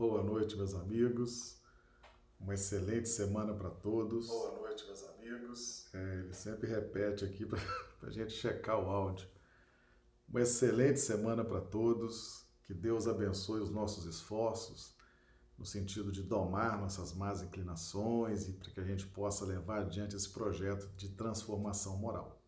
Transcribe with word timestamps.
Boa 0.00 0.22
noite, 0.22 0.56
meus 0.56 0.72
amigos. 0.72 1.60
Uma 2.40 2.54
excelente 2.54 3.06
semana 3.06 3.52
para 3.52 3.68
todos. 3.68 4.28
Boa 4.28 4.58
noite, 4.60 4.86
meus 4.86 5.04
amigos. 5.04 5.92
É, 5.92 6.20
ele 6.20 6.32
sempre 6.32 6.66
repete 6.66 7.22
aqui 7.22 7.44
para 7.44 7.60
a 8.08 8.10
gente 8.10 8.32
checar 8.32 8.82
o 8.82 8.88
áudio. 8.88 9.28
Uma 10.26 10.40
excelente 10.40 10.98
semana 11.00 11.44
para 11.44 11.60
todos. 11.60 12.46
Que 12.62 12.72
Deus 12.72 13.06
abençoe 13.06 13.60
os 13.60 13.68
nossos 13.68 14.06
esforços, 14.06 14.96
no 15.58 15.66
sentido 15.66 16.10
de 16.10 16.22
domar 16.22 16.80
nossas 16.80 17.12
más 17.12 17.42
inclinações 17.42 18.48
e 18.48 18.54
para 18.54 18.70
que 18.70 18.80
a 18.80 18.84
gente 18.84 19.06
possa 19.06 19.44
levar 19.44 19.82
adiante 19.82 20.16
esse 20.16 20.30
projeto 20.30 20.88
de 20.96 21.10
transformação 21.10 21.98
moral. 21.98 22.42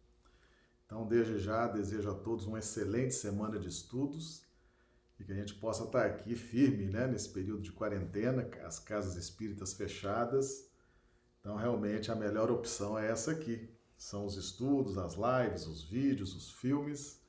Então, 0.86 1.06
desde 1.06 1.38
já, 1.38 1.66
desejo 1.66 2.12
a 2.12 2.14
todos 2.14 2.46
uma 2.46 2.60
excelente 2.60 3.12
semana 3.12 3.58
de 3.58 3.68
estudos 3.68 4.50
e 5.18 5.24
que 5.24 5.32
a 5.32 5.34
gente 5.36 5.54
possa 5.54 5.84
estar 5.84 6.04
aqui 6.06 6.34
firme 6.34 6.86
né, 6.86 7.06
nesse 7.06 7.28
período 7.28 7.62
de 7.62 7.72
quarentena, 7.72 8.48
as 8.64 8.78
casas 8.78 9.16
espíritas 9.16 9.72
fechadas. 9.72 10.70
Então, 11.40 11.56
realmente, 11.56 12.10
a 12.10 12.14
melhor 12.14 12.50
opção 12.50 12.98
é 12.98 13.08
essa 13.08 13.32
aqui. 13.32 13.68
São 13.96 14.26
os 14.26 14.36
estudos, 14.36 14.98
as 14.98 15.14
lives, 15.14 15.66
os 15.66 15.82
vídeos, 15.84 16.34
os 16.34 16.50
filmes, 16.50 17.20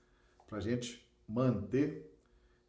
para 0.48 0.58
a 0.58 0.62
gente 0.62 1.08
manter 1.28 2.12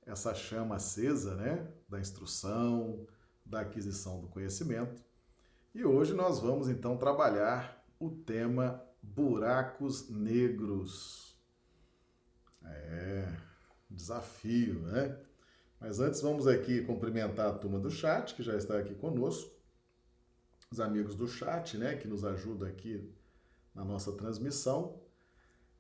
essa 0.07 0.35
chama 0.35 0.77
acesa 0.77 1.35
né, 1.35 1.67
da 1.89 1.99
instrução, 1.99 3.07
da 3.45 3.61
aquisição 3.61 4.21
do 4.21 4.29
conhecimento. 4.29 5.03
E 5.75 5.85
hoje 5.85 6.15
nós 6.15 6.39
vamos 6.39 6.69
então 6.69 6.97
trabalhar 6.97 7.85
o 7.99 8.11
tema 8.11 8.83
buracos 9.03 10.09
negros. 10.09 11.37
É, 12.63 13.37
desafio, 13.91 14.81
né? 14.81 15.19
Mas 15.81 16.01
antes 16.01 16.21
vamos 16.21 16.47
aqui 16.47 16.83
cumprimentar 16.83 17.49
a 17.49 17.59
turma 17.59 17.79
do 17.79 17.91
chat, 17.91 18.35
que 18.35 18.43
já 18.43 18.57
está 18.57 18.79
aqui 18.79 18.95
conosco, 18.95 19.55
os 20.71 20.81
amigos 20.81 21.15
do 21.15 21.29
chat, 21.29 21.77
né, 21.77 21.95
que 21.97 22.09
nos 22.09 22.25
ajudam 22.25 22.67
aqui 22.67 23.13
na 23.75 23.85
nossa 23.85 24.13
transmissão. 24.13 25.01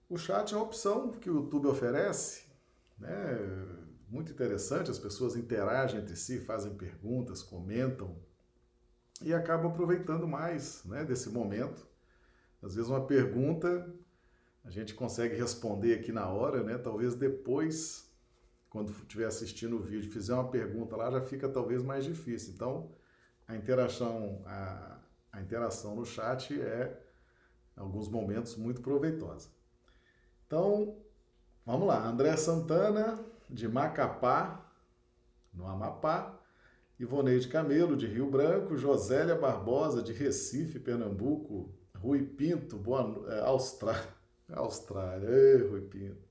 O 0.08 0.18
chat 0.18 0.52
é 0.52 0.56
uma 0.56 0.66
opção 0.66 1.10
que 1.12 1.30
o 1.30 1.36
YouTube 1.36 1.66
oferece, 1.66 2.44
né? 2.98 3.10
Muito 4.08 4.30
interessante, 4.30 4.90
as 4.90 4.98
pessoas 4.98 5.34
interagem 5.34 6.00
entre 6.00 6.14
si, 6.14 6.38
fazem 6.38 6.74
perguntas, 6.74 7.42
comentam 7.42 8.16
e 9.22 9.32
acabam 9.32 9.72
aproveitando 9.72 10.28
mais, 10.28 10.84
né, 10.84 11.04
desse 11.04 11.30
momento. 11.30 11.86
Às 12.62 12.74
vezes 12.74 12.90
uma 12.90 13.06
pergunta 13.06 13.92
a 14.64 14.70
gente 14.70 14.94
consegue 14.94 15.36
responder 15.36 15.94
aqui 15.94 16.10
na 16.10 16.26
hora, 16.28 16.62
né? 16.62 16.78
Talvez 16.78 17.14
depois, 17.14 18.10
quando 18.70 18.90
estiver 18.90 19.26
assistindo 19.26 19.76
o 19.76 19.82
vídeo, 19.82 20.10
fizer 20.10 20.32
uma 20.32 20.48
pergunta 20.48 20.96
lá, 20.96 21.10
já 21.10 21.20
fica 21.20 21.48
talvez 21.48 21.82
mais 21.82 22.04
difícil. 22.04 22.54
Então, 22.54 22.90
a 23.46 23.54
interação, 23.54 24.42
a, 24.46 24.98
a 25.30 25.42
interação 25.42 25.94
no 25.94 26.06
chat 26.06 26.58
é, 26.58 26.98
em 27.76 27.80
alguns 27.80 28.08
momentos, 28.08 28.56
muito 28.56 28.80
proveitosa. 28.80 29.50
Então, 30.46 30.96
vamos 31.66 31.86
lá. 31.86 32.06
André 32.06 32.34
Santana, 32.36 33.22
de 33.50 33.68
Macapá, 33.68 34.64
no 35.52 35.66
Amapá. 35.66 36.40
Ivoneide 36.98 37.48
Camelo, 37.48 37.96
de 37.96 38.06
Rio 38.06 38.30
Branco. 38.30 38.76
Josélia 38.76 39.34
Barbosa, 39.34 40.00
de 40.00 40.12
Recife, 40.12 40.78
Pernambuco. 40.78 41.74
Rui 41.96 42.22
Pinto, 42.22 42.78
boa, 42.78 43.24
é, 43.28 43.40
Austrália. 43.40 44.13
Austrália, 44.52 45.28
Ei, 45.28 45.62
Rui 45.62 45.80
Pinto. 45.82 46.28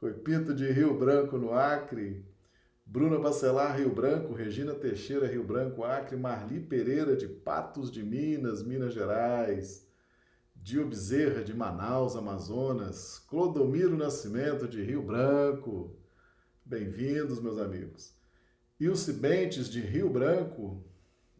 Rui 0.00 0.12
Pinto 0.14 0.54
de 0.54 0.70
Rio 0.70 0.98
Branco, 0.98 1.38
no 1.38 1.52
Acre. 1.54 2.24
Bruna 2.84 3.18
Bacelar, 3.18 3.76
Rio 3.76 3.90
Branco. 3.90 4.34
Regina 4.34 4.74
Teixeira, 4.74 5.26
Rio 5.26 5.42
Branco, 5.42 5.84
Acre. 5.84 6.16
Marli 6.16 6.60
Pereira, 6.60 7.16
de 7.16 7.26
Patos 7.28 7.90
de 7.90 8.02
Minas, 8.02 8.62
Minas 8.62 8.92
Gerais. 8.92 9.86
Dio 10.54 10.86
Bezerra, 10.86 11.42
de 11.42 11.54
Manaus, 11.54 12.16
Amazonas. 12.16 13.18
Clodomiro 13.28 13.96
Nascimento, 13.96 14.68
de 14.68 14.82
Rio 14.82 15.02
Branco. 15.02 15.96
Bem-vindos, 16.64 17.40
meus 17.40 17.58
amigos. 17.58 18.14
Ilse 18.78 19.12
Bentes, 19.12 19.68
de 19.68 19.80
Rio 19.80 20.10
Branco. 20.10 20.84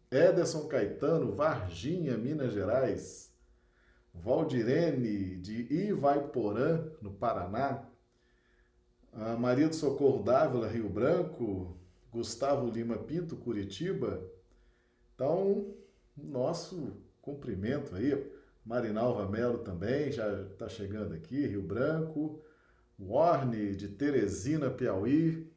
Ederson 0.09 0.67
Caetano, 0.67 1.33
Varginha, 1.33 2.17
Minas 2.17 2.53
Gerais. 2.53 3.32
Valdirene 4.13 5.37
de 5.37 5.73
Ivaiporã, 5.73 6.85
no 7.01 7.11
Paraná, 7.11 7.89
a 9.11 9.35
Maria 9.35 9.67
do 9.67 9.75
Socorro 9.75 10.23
Dávila, 10.23 10.67
Rio 10.67 10.87
Branco, 10.87 11.77
Gustavo 12.11 12.69
Lima 12.69 12.97
Pinto, 12.97 13.35
Curitiba. 13.35 14.23
Então, 15.13 15.73
nosso 16.15 16.97
cumprimento 17.21 17.95
aí. 17.95 18.31
Marinalva 18.65 19.27
Melo 19.27 19.59
também 19.59 20.11
já 20.11 20.41
está 20.43 20.69
chegando 20.69 21.13
aqui, 21.13 21.45
Rio 21.45 21.61
Branco. 21.61 22.41
Warne 22.97 23.75
de 23.75 23.89
Teresina, 23.89 24.69
Piauí. 24.69 25.51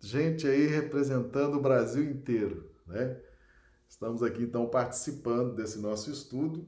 Gente 0.00 0.46
aí 0.46 0.66
representando 0.66 1.56
o 1.56 1.62
Brasil 1.62 2.04
inteiro, 2.04 2.70
né? 2.86 3.18
Estamos 3.88 4.22
aqui 4.22 4.42
então 4.42 4.68
participando 4.68 5.54
desse 5.54 5.78
nosso 5.78 6.10
estudo 6.10 6.66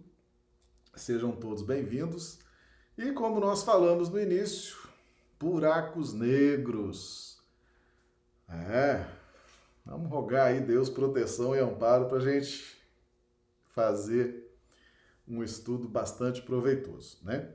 Sejam 0.96 1.30
todos 1.30 1.62
bem-vindos. 1.62 2.38
E 2.96 3.12
como 3.12 3.38
nós 3.38 3.62
falamos 3.62 4.08
no 4.08 4.18
início, 4.18 4.74
buracos 5.38 6.14
negros. 6.14 7.38
É, 8.48 9.06
vamos 9.84 10.10
rogar 10.10 10.46
aí 10.46 10.60
Deus 10.62 10.88
proteção 10.88 11.54
e 11.54 11.58
amparo 11.58 12.06
para 12.06 12.16
a 12.16 12.20
gente 12.20 12.78
fazer 13.74 14.50
um 15.28 15.44
estudo 15.44 15.86
bastante 15.86 16.40
proveitoso, 16.40 17.18
né? 17.22 17.52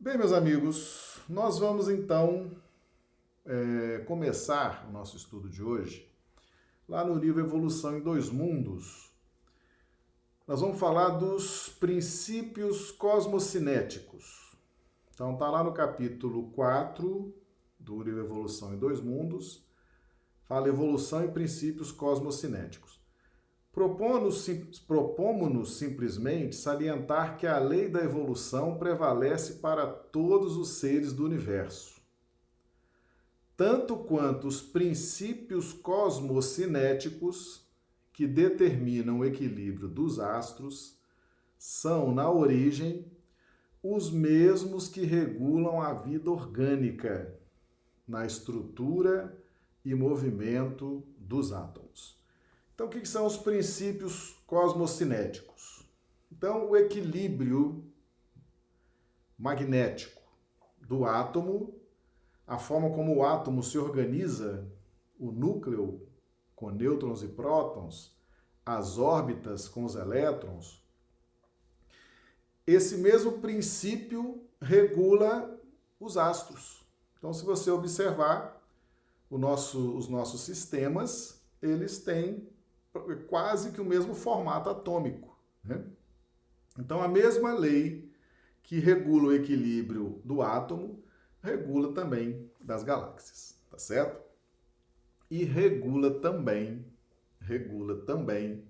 Bem, 0.00 0.16
meus 0.16 0.32
amigos, 0.32 1.20
nós 1.28 1.58
vamos 1.58 1.90
então 1.90 2.50
é, 3.44 3.98
começar 4.06 4.86
o 4.88 4.90
nosso 4.90 5.18
estudo 5.18 5.50
de 5.50 5.62
hoje 5.62 6.10
lá 6.88 7.04
no 7.04 7.14
livro 7.14 7.40
Evolução 7.40 7.98
em 7.98 8.00
Dois 8.00 8.30
Mundos, 8.30 9.03
nós 10.46 10.60
vamos 10.60 10.78
falar 10.78 11.08
dos 11.10 11.70
princípios 11.70 12.90
cosmocinéticos. 12.90 14.54
Então, 15.14 15.32
está 15.32 15.50
lá 15.50 15.64
no 15.64 15.72
capítulo 15.72 16.50
4 16.50 17.34
do 17.78 18.02
livro 18.02 18.20
Evolução 18.20 18.74
em 18.74 18.78
Dois 18.78 19.00
Mundos, 19.00 19.66
fala 20.42 20.68
evolução 20.68 21.24
e 21.24 21.28
princípios 21.28 21.90
cosmocinéticos. 21.90 23.02
Propomos-nos 23.72 25.78
simplesmente 25.78 26.54
salientar 26.54 27.38
que 27.38 27.46
a 27.46 27.58
lei 27.58 27.88
da 27.88 28.04
evolução 28.04 28.76
prevalece 28.76 29.54
para 29.54 29.86
todos 29.86 30.58
os 30.58 30.78
seres 30.78 31.14
do 31.14 31.24
universo. 31.24 32.02
Tanto 33.56 33.96
quanto 33.96 34.46
os 34.46 34.60
princípios 34.60 35.72
cosmocinéticos 35.72 37.63
que 38.14 38.28
determinam 38.28 39.18
o 39.18 39.24
equilíbrio 39.24 39.88
dos 39.88 40.20
astros 40.20 40.96
são, 41.58 42.14
na 42.14 42.30
origem, 42.30 43.04
os 43.82 44.08
mesmos 44.10 44.88
que 44.88 45.04
regulam 45.04 45.82
a 45.82 45.92
vida 45.92 46.30
orgânica 46.30 47.36
na 48.06 48.24
estrutura 48.24 49.36
e 49.84 49.94
movimento 49.94 51.02
dos 51.18 51.52
átomos. 51.52 52.16
Então, 52.72 52.86
o 52.86 52.90
que 52.90 53.04
são 53.04 53.26
os 53.26 53.36
princípios 53.36 54.40
cosmocinéticos? 54.46 55.84
Então, 56.30 56.70
o 56.70 56.76
equilíbrio 56.76 57.84
magnético 59.36 60.22
do 60.80 61.04
átomo, 61.04 61.74
a 62.46 62.58
forma 62.58 62.90
como 62.90 63.16
o 63.16 63.24
átomo 63.24 63.62
se 63.62 63.76
organiza, 63.76 64.70
o 65.18 65.32
núcleo 65.32 66.06
com 66.54 66.70
nêutrons 66.70 67.22
e 67.22 67.28
prótons, 67.28 68.13
as 68.64 68.98
órbitas 68.98 69.68
com 69.68 69.84
os 69.84 69.94
elétrons, 69.94 70.82
esse 72.66 72.96
mesmo 72.96 73.40
princípio 73.40 74.42
regula 74.60 75.60
os 76.00 76.16
astros. 76.16 76.86
Então, 77.18 77.32
se 77.32 77.44
você 77.44 77.70
observar 77.70 78.62
nosso, 79.30 79.96
os 79.96 80.08
nossos 80.08 80.42
sistemas, 80.42 81.42
eles 81.60 81.98
têm 81.98 82.48
quase 83.28 83.72
que 83.72 83.80
o 83.80 83.84
mesmo 83.84 84.14
formato 84.14 84.70
atômico. 84.70 85.36
Né? 85.62 85.84
Então, 86.78 87.02
a 87.02 87.08
mesma 87.08 87.52
lei 87.52 88.10
que 88.62 88.78
regula 88.78 89.28
o 89.28 89.34
equilíbrio 89.34 90.22
do 90.24 90.40
átomo 90.40 91.02
regula 91.42 91.92
também 91.92 92.50
das 92.60 92.82
galáxias, 92.82 93.58
tá 93.70 93.78
certo? 93.78 94.24
e 95.30 95.42
regula 95.44 96.20
também, 96.20 96.84
regula 97.46 97.96
também 98.04 98.64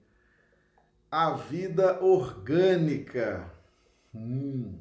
a 1.10 1.30
vida 1.30 2.02
orgânica. 2.02 3.48
Hum. 4.12 4.80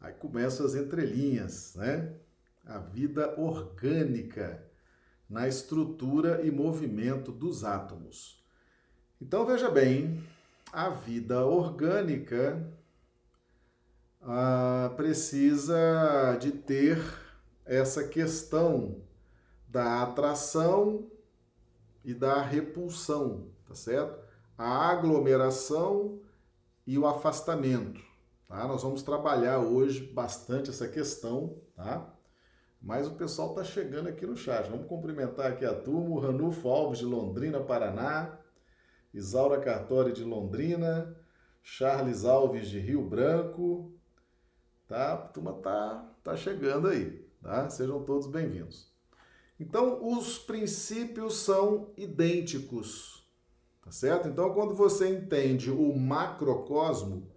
Aí 0.00 0.12
começam 0.14 0.66
as 0.66 0.74
entrelinhas, 0.74 1.76
né? 1.76 2.16
A 2.64 2.78
vida 2.78 3.38
orgânica. 3.38 4.68
na 5.30 5.48
estrutura 5.48 6.44
e 6.44 6.50
movimento 6.50 7.32
dos 7.32 7.64
átomos. 7.64 8.44
Então 9.18 9.46
veja 9.46 9.70
bem, 9.70 10.22
a 10.70 10.90
vida 10.90 11.46
orgânica 11.46 12.70
ah, 14.20 14.92
precisa 14.94 16.36
de 16.38 16.52
ter 16.52 17.02
essa 17.64 18.06
questão 18.06 19.02
da 19.66 20.02
atração 20.02 21.10
e 22.04 22.14
da 22.14 22.40
repulsão, 22.40 23.48
tá 23.66 23.74
certo? 23.74 24.18
A 24.56 24.88
aglomeração 24.88 26.20
e 26.86 26.98
o 26.98 27.06
afastamento, 27.06 28.00
tá? 28.48 28.66
Nós 28.66 28.82
vamos 28.82 29.02
trabalhar 29.02 29.58
hoje 29.58 30.04
bastante 30.12 30.70
essa 30.70 30.88
questão, 30.88 31.56
tá? 31.74 32.12
Mas 32.82 33.06
o 33.06 33.14
pessoal 33.14 33.50
está 33.50 33.62
chegando 33.62 34.08
aqui 34.08 34.26
no 34.26 34.36
chat. 34.36 34.68
Vamos 34.68 34.88
cumprimentar 34.88 35.52
aqui 35.52 35.64
a 35.64 35.72
turma. 35.72 36.10
O 36.10 36.18
Ranulfo 36.18 36.68
Alves, 36.68 36.98
de 36.98 37.04
Londrina, 37.04 37.60
Paraná. 37.60 38.36
Isaura 39.14 39.60
Cartori, 39.60 40.12
de 40.12 40.24
Londrina. 40.24 41.16
Charles 41.62 42.24
Alves, 42.24 42.68
de 42.68 42.80
Rio 42.80 43.08
Branco. 43.08 43.94
Tá? 44.88 45.12
A 45.12 45.16
turma 45.16 45.52
tá, 45.52 46.12
tá 46.24 46.36
chegando 46.36 46.88
aí. 46.88 47.24
Tá? 47.40 47.70
Sejam 47.70 48.02
todos 48.02 48.26
bem-vindos. 48.26 48.91
Então, 49.62 50.04
os 50.04 50.40
princípios 50.40 51.36
são 51.36 51.92
idênticos. 51.96 53.24
Tá 53.80 53.92
certo? 53.92 54.26
Então, 54.26 54.52
quando 54.52 54.74
você 54.74 55.08
entende 55.08 55.70
o 55.70 55.96
macrocosmo, 55.96 57.30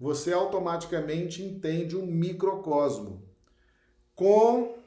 você 0.00 0.32
automaticamente 0.32 1.42
entende 1.42 1.96
o 1.96 2.06
microcosmo 2.06 3.22
com 4.14 4.78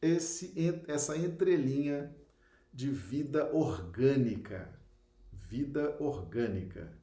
esse, 0.00 0.54
essa 0.86 1.16
entrelinha 1.16 2.14
de 2.72 2.88
vida 2.92 3.52
orgânica. 3.52 4.72
Vida 5.32 5.96
orgânica. 5.98 6.96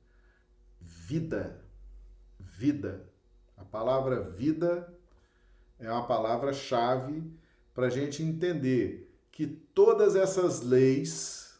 Vida. 0.79 1.61
Vida. 2.39 3.05
A 3.57 3.65
palavra 3.65 4.21
vida 4.21 4.97
é 5.77 5.91
uma 5.91 6.07
palavra-chave 6.07 7.36
para 7.77 7.85
a 7.85 7.89
gente 7.91 8.23
entender 8.23 9.15
que 9.29 9.45
todas 9.45 10.15
essas 10.15 10.61
leis 10.61 11.59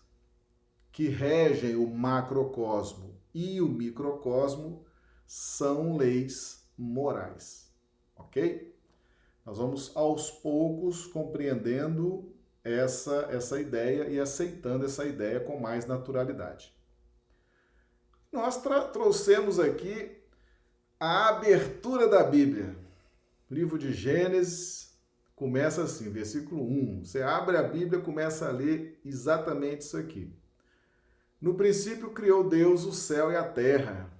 que 0.92 1.10
regem 1.10 1.76
o 1.76 1.86
macrocosmo 1.86 3.22
e 3.32 3.62
o 3.62 3.68
microcosmo 3.68 4.84
são 5.28 5.96
leis 5.96 6.68
morais. 6.76 7.72
Ok? 8.16 8.76
Nós 9.46 9.60
vamos 9.60 9.96
aos 9.96 10.32
poucos 10.32 11.06
compreendendo 11.06 12.34
essa, 12.64 13.28
essa 13.30 13.62
ideia 13.62 14.10
e 14.10 14.20
aceitando 14.20 14.86
essa 14.86 15.06
ideia 15.06 15.40
com 15.40 15.60
mais 15.60 15.86
naturalidade. 15.86 16.74
Nós 18.32 18.60
trouxemos 18.92 19.60
aqui 19.60 20.18
a 21.00 21.30
abertura 21.30 22.08
da 22.08 22.24
Bíblia. 22.24 22.76
Livro 23.52 23.78
de 23.78 23.94
Gênesis 23.94 24.87
começa 25.38 25.84
assim, 25.84 26.10
versículo 26.10 26.62
1. 26.62 27.06
Você 27.06 27.22
abre 27.22 27.56
a 27.56 27.64
Bíblia, 27.64 28.02
começa 28.02 28.50
a 28.50 28.52
ler 28.52 29.00
exatamente 29.06 29.82
isso 29.82 29.96
aqui. 29.96 30.36
No 31.40 31.54
princípio 31.54 32.10
criou 32.10 32.50
Deus 32.50 32.84
o 32.84 32.92
céu 32.92 33.32
e 33.32 33.38
a 33.38 33.44
terra, 33.44 34.12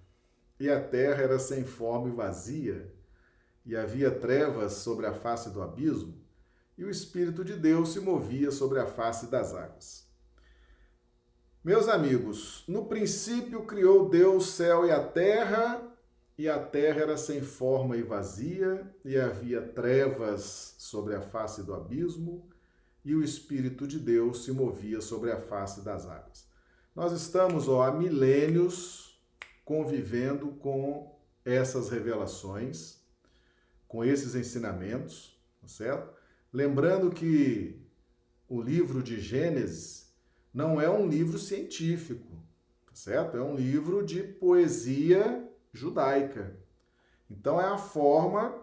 e 0.58 0.70
a 0.70 0.80
terra 0.80 1.24
era 1.24 1.38
sem 1.38 1.66
forma 1.66 2.08
e 2.08 2.12
vazia 2.12 2.96
e 3.68 3.76
havia 3.76 4.10
trevas 4.10 4.74
sobre 4.74 5.06
a 5.06 5.14
face 5.14 5.50
do 5.50 5.62
abismo, 5.62 6.18
e 6.78 6.86
o 6.86 6.90
Espírito 6.90 7.44
de 7.44 7.54
Deus 7.54 7.90
se 7.90 8.00
movia 8.00 8.50
sobre 8.50 8.80
a 8.80 8.86
face 8.86 9.28
das 9.28 9.54
águas. 9.54 10.08
Meus 11.62 11.90
amigos, 11.90 12.64
no 12.66 12.86
princípio 12.86 13.64
criou 13.64 14.08
Deus 14.08 14.46
o 14.46 14.52
céu 14.52 14.86
e 14.86 14.92
a 14.92 15.04
terra, 15.04 15.82
e 16.38 16.48
a 16.48 16.60
terra 16.60 17.02
era 17.02 17.18
sem 17.18 17.42
forma 17.42 17.98
e 17.98 18.04
vazia, 18.04 18.86
e 19.04 19.18
havia 19.18 19.62
trevas 19.62 20.76
sobre 20.78 21.16
a 21.16 21.22
face 21.22 21.64
do 21.64 21.74
abismo, 21.74 22.48
e 23.04 23.16
o 23.16 23.24
Espírito 23.24 23.88
de 23.88 23.98
Deus 23.98 24.44
se 24.44 24.52
movia 24.52 25.02
sobre 25.02 25.32
a 25.32 25.40
face 25.40 25.82
das 25.82 26.06
águas. 26.06 26.46
Nós 26.96 27.12
estamos 27.12 27.68
ó, 27.68 27.84
há 27.84 27.92
milênios 27.92 29.20
convivendo 29.64 30.50
com 30.54 31.18
essas 31.44 31.90
revelações 31.90 32.98
com 33.88 34.04
esses 34.04 34.36
ensinamentos, 34.36 35.40
tá 35.62 35.68
certo? 35.68 36.14
Lembrando 36.52 37.10
que 37.10 37.82
o 38.48 38.62
livro 38.62 39.02
de 39.02 39.20
Gênesis 39.20 40.14
não 40.54 40.80
é 40.80 40.90
um 40.90 41.08
livro 41.08 41.40
científico, 41.40 42.44
tá 42.86 42.94
certo? 42.94 43.38
É 43.38 43.42
um 43.42 43.56
livro 43.56 44.06
de 44.06 44.22
poesia 44.24 45.47
judaica. 45.74 46.58
Então 47.30 47.60
é 47.60 47.66
a 47.66 47.78
forma 47.78 48.56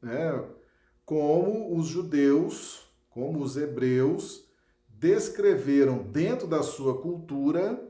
né, 0.00 0.44
como 1.04 1.76
os 1.76 1.86
judeus, 1.86 2.88
como 3.10 3.42
os 3.42 3.56
hebreus 3.56 4.46
descreveram 4.88 6.02
dentro 6.02 6.46
da 6.46 6.62
sua 6.62 7.00
cultura 7.00 7.82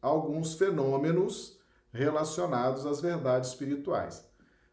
alguns 0.00 0.54
fenômenos 0.54 1.58
relacionados 1.92 2.86
às 2.86 3.00
verdades 3.00 3.50
espirituais. 3.50 4.24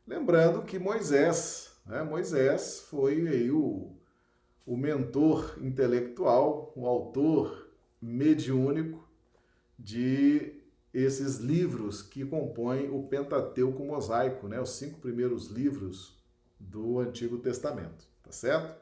Lembrando 0.06 0.64
que 0.64 0.80
Moisés, 0.80 1.72
né, 1.86 2.04
Moisés 2.04 2.86
foi 2.90 3.28
aí 3.28 3.52
o, 3.52 3.96
o 4.66 4.76
mentor 4.76 5.58
intelectual, 5.62 6.74
o 6.76 6.88
autor 6.88 7.70
mediúnico 8.02 9.08
de 9.78 10.61
esses 10.94 11.38
livros 11.38 12.02
que 12.02 12.26
compõem 12.26 12.90
o 12.90 13.04
Pentateuco 13.04 13.84
mosaico, 13.84 14.48
né, 14.48 14.60
os 14.60 14.72
cinco 14.72 15.00
primeiros 15.00 15.48
livros 15.48 16.18
do 16.60 17.00
Antigo 17.00 17.38
Testamento, 17.38 18.06
tá 18.22 18.32
certo? 18.32 18.80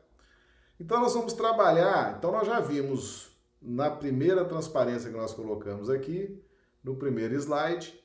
Então 0.80 1.00
nós 1.00 1.14
vamos 1.14 1.34
trabalhar, 1.34 2.18
então 2.18 2.32
nós 2.32 2.48
já 2.48 2.60
vimos 2.60 3.30
na 3.62 3.89
primeira 3.89 4.46
transparência 4.46 5.10
que 5.10 5.18
nós 5.18 5.34
colocamos 5.34 5.89
aqui, 5.89 6.42
no 6.84 6.96
primeiro 6.96 7.36
slide, 7.36 8.00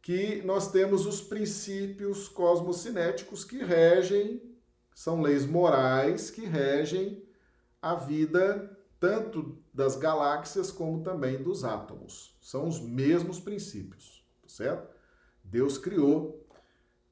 que 0.00 0.42
nós 0.42 0.72
temos 0.72 1.06
os 1.06 1.20
princípios 1.20 2.28
cosmocinéticos 2.28 3.44
que 3.44 3.62
regem, 3.62 4.42
são 4.94 5.20
leis 5.20 5.46
morais 5.46 6.30
que 6.30 6.44
regem 6.44 7.22
a 7.80 7.94
vida 7.94 8.76
tanto 8.98 9.61
das 9.72 9.96
galáxias 9.96 10.70
como 10.70 11.02
também 11.02 11.42
dos 11.42 11.64
átomos. 11.64 12.36
São 12.40 12.68
os 12.68 12.80
mesmos 12.80 13.40
princípios, 13.40 14.24
certo? 14.46 14.94
Deus 15.42 15.78
criou 15.78 16.46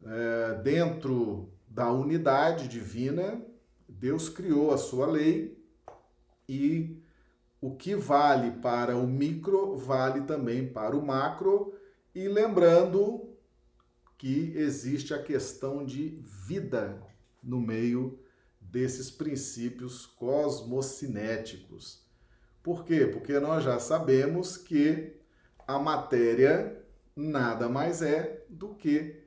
é, 0.04 0.60
dentro 0.62 1.50
da 1.66 1.90
unidade 1.90 2.68
divina, 2.68 3.42
Deus 3.88 4.28
criou 4.28 4.72
a 4.72 4.78
sua 4.78 5.06
lei 5.06 5.58
e 6.48 7.02
o 7.60 7.74
que 7.74 7.94
vale 7.94 8.52
para 8.60 8.96
o 8.96 9.06
micro 9.06 9.76
vale 9.76 10.22
também 10.22 10.66
para 10.66 10.96
o 10.96 11.04
macro 11.04 11.74
e 12.14 12.28
lembrando 12.28 13.28
que 14.16 14.52
existe 14.56 15.12
a 15.14 15.22
questão 15.22 15.84
de 15.84 16.20
vida 16.46 17.02
no 17.42 17.60
meio 17.60 18.18
desses 18.60 19.10
princípios 19.10 20.06
cosmocinéticos. 20.06 22.08
Por 22.62 22.84
quê? 22.84 23.06
Porque 23.06 23.38
nós 23.40 23.64
já 23.64 23.78
sabemos 23.78 24.56
que 24.56 25.16
a 25.66 25.78
matéria 25.78 26.84
nada 27.16 27.68
mais 27.68 28.02
é 28.02 28.44
do 28.48 28.74
que 28.74 29.22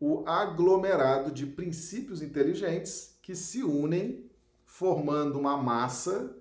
o 0.00 0.24
aglomerado 0.26 1.30
de 1.30 1.46
princípios 1.46 2.22
inteligentes 2.22 3.18
que 3.22 3.34
se 3.34 3.62
unem 3.62 4.30
formando 4.64 5.38
uma 5.38 5.56
massa 5.56 6.36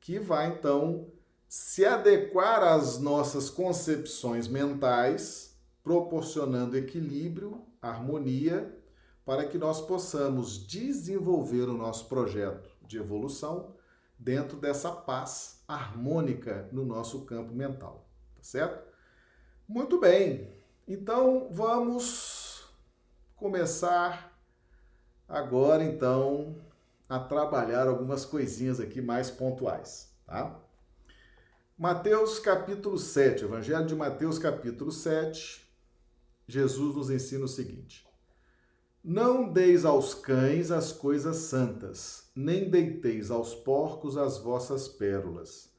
que 0.00 0.18
vai 0.18 0.48
então 0.48 1.10
se 1.48 1.84
adequar 1.84 2.62
às 2.62 2.98
nossas 2.98 3.48
concepções 3.48 4.48
mentais, 4.48 5.56
proporcionando 5.82 6.76
equilíbrio, 6.76 7.64
harmonia, 7.80 8.76
para 9.24 9.46
que 9.46 9.56
nós 9.56 9.80
possamos 9.80 10.66
desenvolver 10.66 11.68
o 11.68 11.76
nosso 11.76 12.08
projeto 12.08 12.68
de 12.82 12.98
evolução 12.98 13.73
dentro 14.24 14.56
dessa 14.56 14.90
paz 14.90 15.62
harmônica 15.68 16.66
no 16.72 16.82
nosso 16.82 17.26
campo 17.26 17.54
mental, 17.54 18.08
tá 18.34 18.42
certo? 18.42 18.82
Muito 19.68 20.00
bem. 20.00 20.50
Então 20.88 21.48
vamos 21.52 22.66
começar 23.36 24.34
agora 25.28 25.84
então 25.84 26.56
a 27.06 27.18
trabalhar 27.18 27.86
algumas 27.86 28.24
coisinhas 28.24 28.80
aqui 28.80 29.02
mais 29.02 29.30
pontuais, 29.30 30.10
tá? 30.24 30.58
Mateus 31.76 32.38
capítulo 32.38 32.96
7, 32.96 33.44
Evangelho 33.44 33.84
de 33.84 33.94
Mateus 33.94 34.38
capítulo 34.38 34.90
7, 34.90 35.70
Jesus 36.48 36.96
nos 36.96 37.10
ensina 37.10 37.44
o 37.44 37.48
seguinte: 37.48 38.08
Não 39.02 39.52
deis 39.52 39.84
aos 39.84 40.14
cães 40.14 40.70
as 40.70 40.92
coisas 40.92 41.36
santas, 41.36 42.23
nem 42.34 42.68
deiteis 42.68 43.30
aos 43.30 43.54
porcos 43.54 44.16
as 44.16 44.38
vossas 44.38 44.88
pérolas. 44.88 45.72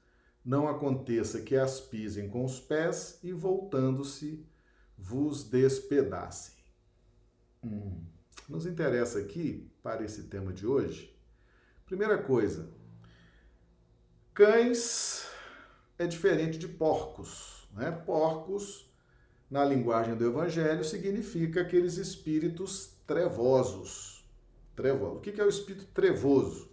Não 0.43 0.67
aconteça 0.67 1.41
que 1.41 1.55
as 1.55 1.81
pisem 1.81 2.29
com 2.29 2.45
os 2.45 2.59
pés 2.59 3.19
e, 3.23 3.31
voltando-se, 3.31 4.45
vos 4.97 5.43
despedacem. 5.43 6.55
Hum. 7.63 8.03
Nos 8.47 8.65
interessa 8.67 9.19
aqui, 9.19 9.71
para 9.81 10.03
esse 10.03 10.23
tema 10.23 10.53
de 10.53 10.67
hoje, 10.67 11.17
primeira 11.85 12.17
coisa, 12.17 12.69
cães 14.33 15.25
é 15.97 16.05
diferente 16.05 16.59
de 16.59 16.67
porcos. 16.67 17.67
Né? 17.73 17.91
Porcos, 17.91 18.87
na 19.49 19.65
linguagem 19.65 20.15
do 20.15 20.25
Evangelho, 20.25 20.83
significa 20.83 21.61
aqueles 21.61 21.97
espíritos 21.97 22.93
trevosos. 23.07 24.14
Trevoso. 24.75 25.15
O 25.15 25.19
que 25.21 25.39
é 25.39 25.43
o 25.43 25.49
espírito 25.49 25.85
trevoso? 25.93 26.69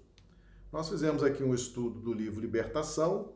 Nós 0.73 0.89
fizemos 0.89 1.23
aqui 1.23 1.45
um 1.45 1.55
estudo 1.55 2.01
do 2.01 2.13
livro 2.13 2.41
Libertação 2.41 3.35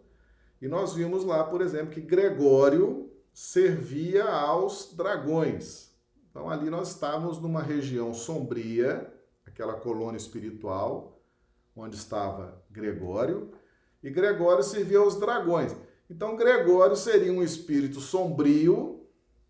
e 0.60 0.66
nós 0.66 0.94
vimos 0.94 1.24
lá, 1.24 1.44
por 1.44 1.60
exemplo, 1.60 1.92
que 1.92 2.00
Gregório 2.00 3.10
servia 3.32 4.24
aos 4.24 4.94
dragões. 4.94 5.94
Então 6.30 6.50
ali 6.50 6.68
nós 6.70 6.90
estávamos 6.90 7.38
numa 7.40 7.62
região 7.62 8.12
sombria, 8.12 9.12
aquela 9.44 9.74
colônia 9.74 10.16
espiritual, 10.16 11.22
onde 11.74 11.96
estava 11.96 12.62
Gregório, 12.70 13.52
e 14.02 14.10
Gregório 14.10 14.64
servia 14.64 14.98
aos 14.98 15.16
dragões. 15.20 15.76
Então 16.08 16.36
Gregório 16.36 16.96
seria 16.96 17.32
um 17.32 17.42
espírito 17.42 18.00
sombrio 18.00 18.96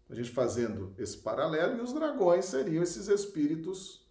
a 0.08 0.14
gente 0.14 0.30
fazendo 0.30 0.94
esse 0.98 1.18
paralelo, 1.18 1.78
e 1.78 1.80
os 1.80 1.92
dragões 1.92 2.44
seriam 2.44 2.82
esses 2.82 3.08
espíritos 3.08 4.05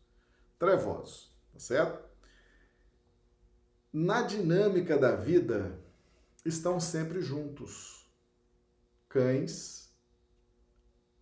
trevosos, 0.59 1.33
tá 1.53 1.59
certo? 1.59 2.03
Na 3.91 4.21
dinâmica 4.21 4.97
da 4.97 5.15
vida, 5.15 5.79
estão 6.45 6.79
sempre 6.79 7.21
juntos 7.21 8.05
cães 9.09 9.93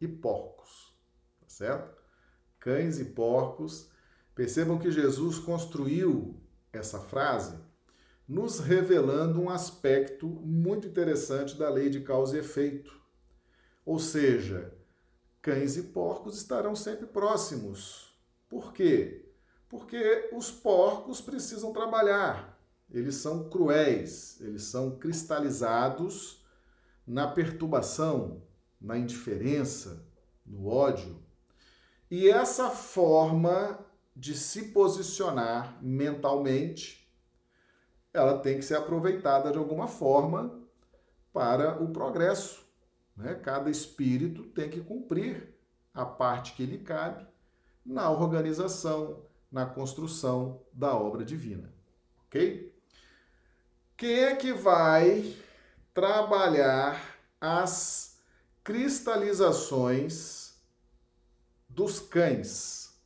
e 0.01 0.07
porcos, 0.07 0.93
tá 1.39 1.47
certo? 1.47 1.97
Cães 2.59 2.99
e 2.99 3.05
porcos. 3.05 3.91
Percebam 4.35 4.79
que 4.79 4.89
Jesus 4.89 5.37
construiu 5.37 6.41
essa 6.71 6.99
frase 6.99 7.55
nos 8.27 8.59
revelando 8.59 9.39
um 9.39 9.49
aspecto 9.49 10.25
muito 10.27 10.87
interessante 10.87 11.55
da 11.55 11.69
lei 11.69 11.89
de 11.89 12.01
causa 12.01 12.35
e 12.35 12.39
efeito. 12.39 12.99
Ou 13.85 13.99
seja, 13.99 14.73
cães 15.41 15.77
e 15.77 15.83
porcos 15.83 16.37
estarão 16.37 16.75
sempre 16.75 17.05
próximos. 17.05 18.17
Por 18.49 18.73
quê? 18.73 19.22
Porque 19.73 20.29
os 20.31 20.51
porcos 20.51 21.19
precisam 21.19 21.73
trabalhar. 21.73 22.59
Eles 22.91 23.15
são 23.15 23.49
cruéis, 23.49 24.39
eles 24.41 24.65
são 24.65 24.99
cristalizados 24.99 26.45
na 27.07 27.27
perturbação, 27.27 28.43
na 28.79 28.97
indiferença, 28.97 30.05
no 30.45 30.67
ódio. 30.67 31.19
E 32.11 32.29
essa 32.29 32.69
forma 32.69 33.79
de 34.15 34.37
se 34.37 34.65
posicionar 34.65 35.79
mentalmente, 35.81 37.11
ela 38.13 38.37
tem 38.37 38.59
que 38.59 38.65
ser 38.65 38.75
aproveitada 38.75 39.51
de 39.51 39.57
alguma 39.57 39.87
forma 39.87 40.61
para 41.31 41.81
o 41.81 41.91
progresso 41.91 42.63
né? 43.15 43.35
Cada 43.35 43.69
espírito 43.69 44.43
tem 44.43 44.69
que 44.69 44.81
cumprir 44.81 45.55
a 45.93 46.05
parte 46.05 46.53
que 46.53 46.65
lhe 46.65 46.79
cabe 46.79 47.25
na 47.85 48.09
organização, 48.09 49.25
na 49.53 49.65
construção 49.67 50.65
da 50.73 50.97
obra 50.97 51.23
divina. 51.23 51.71
Ok? 52.25 52.75
Quem 53.95 54.23
é 54.23 54.35
que 54.35 54.51
vai 54.51 55.37
trabalhar 55.93 57.19
as 57.39 58.19
cristalizações 58.63 60.55
dos 61.69 61.99
cães? 61.99 62.99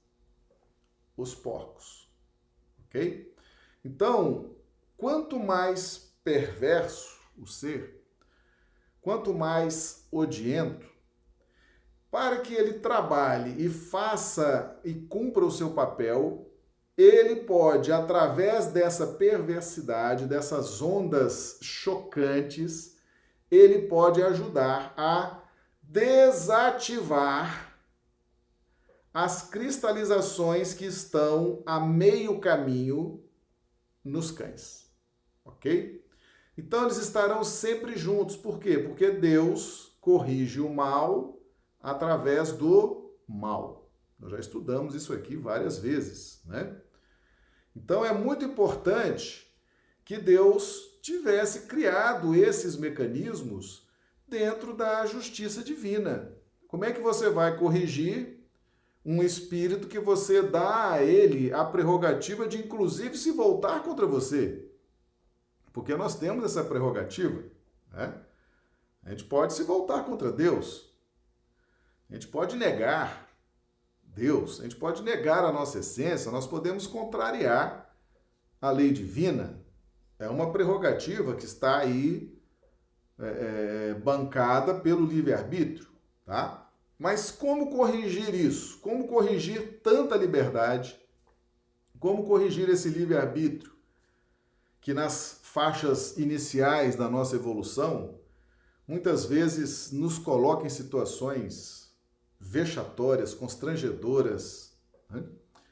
Os 1.18 1.36
porcos. 1.36 2.10
Ok? 2.86 3.36
Então, 3.84 4.56
quanto 4.96 5.38
mais 5.38 6.13
perverso 6.24 7.20
o 7.38 7.46
ser, 7.46 8.01
quanto 9.01 9.34
mais 9.34 10.08
odiento, 10.10 10.87
para 12.10 12.40
que 12.40 12.54
ele 12.54 12.74
trabalhe 12.74 13.64
e 13.64 13.70
faça 13.70 14.80
e 14.84 14.94
cumpra 14.94 15.46
o 15.46 15.52
seu 15.52 15.72
papel, 15.72 16.50
ele 16.98 17.38
pode, 17.38 17.92
através 17.92 18.68
dessa 18.68 19.06
perversidade, 19.06 20.26
dessas 20.26 20.82
ondas 20.82 21.60
chocantes, 21.62 22.98
ele 23.52 23.88
pode 23.88 24.22
ajudar 24.24 24.94
a 24.98 25.44
desativar 25.84 27.76
as 29.14 29.44
cristalizações 29.44 30.74
que 30.74 30.86
estão 30.86 31.62
a 31.66 31.80
meio 31.80 32.40
caminho 32.40 33.24
nos 34.04 34.32
cães. 34.32 34.92
Ok? 35.46 36.04
Então 36.58 36.84
eles 36.84 36.98
estarão 36.98 37.44
sempre 37.44 37.96
juntos. 37.96 38.36
Por 38.36 38.60
quê? 38.60 38.78
Porque 38.78 39.12
Deus 39.12 39.98
corrige 40.02 40.60
o 40.60 40.70
mal 40.70 41.37
através 41.88 42.51
do 42.51 43.15
mal. 43.25 43.89
Nós 44.20 44.32
já 44.32 44.39
estudamos 44.39 44.94
isso 44.94 45.13
aqui 45.13 45.38
várias 45.38 45.79
vezes, 45.79 46.41
né? 46.46 46.75
Então 47.74 48.03
é 48.03 48.12
muito 48.12 48.44
importante 48.44 49.48
que 50.03 50.17
Deus 50.17 51.00
tivesse 51.01 51.62
criado 51.62 52.36
esses 52.36 52.75
mecanismos 52.75 53.88
dentro 54.27 54.74
da 54.74 55.06
justiça 55.06 55.63
divina. 55.63 56.36
Como 56.67 56.84
é 56.84 56.91
que 56.91 57.00
você 57.00 57.29
vai 57.29 57.58
corrigir 57.58 58.46
um 59.06 59.24
espírito 59.24 59.88
que 59.88 60.00
você 60.00 60.41
dá 60.41 60.91
a 60.91 61.03
ele 61.03 61.53
a 61.53 61.63
prerrogativa 61.63 62.46
de 62.50 62.58
inclusive 62.58 63.17
se 63.17 63.32
voltar 63.32 63.82
contra 63.82 64.06
você? 64.06 64.70
Porque 65.72 65.96
nós 65.96 66.20
temos 66.20 66.44
essa 66.44 66.65
prerrogativa. 66.65 67.44
Né? 67.94 68.22
A 69.03 69.12
gente 69.12 69.24
pode 69.24 69.53
se 69.53 69.63
voltar 69.63 70.03
contra 70.03 70.34
Deus. 70.34 70.87
A 72.10 72.14
gente 72.14 72.28
pode 72.28 72.56
negar 72.56 73.28
Deus. 74.04 74.60
A 74.60 74.64
gente 74.64 74.76
pode 74.76 75.04
negar 75.04 75.44
a 75.44 75.52
nossa 75.52 75.80
essência. 75.80 76.32
Nós 76.32 76.48
podemos 76.48 76.88
contrariar 76.88 77.94
a 78.62 78.72
lei 78.72 78.92
divina. 78.92 79.60
É 80.18 80.28
uma 80.28 80.52
prerrogativa 80.52 81.36
que 81.36 81.46
está 81.46 81.78
aí 81.78 82.36
é, 83.20 83.92
é 83.92 83.94
bancada 83.96 84.74
pelo 84.76 85.06
livre-arbítrio. 85.06 85.88
Tá? 86.26 86.70
Mas 86.98 87.30
como 87.30 87.70
corrigir 87.70 88.34
isso? 88.34 88.80
Como 88.80 89.08
corrigir 89.08 89.82
tanta 89.84 90.16
liberdade? 90.16 91.00
Como 92.00 92.26
corrigir 92.26 92.70
esse 92.70 92.90
livre-arbítrio 92.90 93.78
que 94.80 94.94
nas 94.94 95.40
faixas 95.44 96.18
iniciais 96.18 96.96
da 96.96 97.10
nossa 97.10 97.36
evolução, 97.36 98.20
muitas 98.88 99.26
vezes 99.26 99.92
nos 99.92 100.18
coloca 100.18 100.66
em 100.66 100.70
situações 100.70 101.87
vexatórias, 102.39 103.34
constrangedoras. 103.34 104.77
Né? 105.10 105.24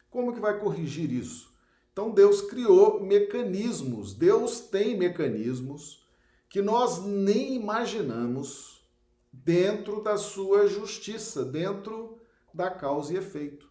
Como 0.10 0.34
que 0.34 0.40
vai 0.40 0.60
corrigir 0.60 1.12
isso? 1.12 1.54
Então 1.92 2.12
Deus 2.12 2.42
criou 2.42 3.02
mecanismos, 3.02 4.14
Deus 4.14 4.60
tem 4.60 4.98
mecanismos 4.98 6.06
que 6.50 6.62
nós 6.62 7.04
nem 7.04 7.56
imaginamos 7.56 8.86
dentro 9.32 10.02
da 10.02 10.18
sua 10.18 10.68
justiça, 10.68 11.44
dentro 11.44 12.20
da 12.54 12.70
causa 12.70 13.14
e 13.14 13.18
efeito. 13.18 13.70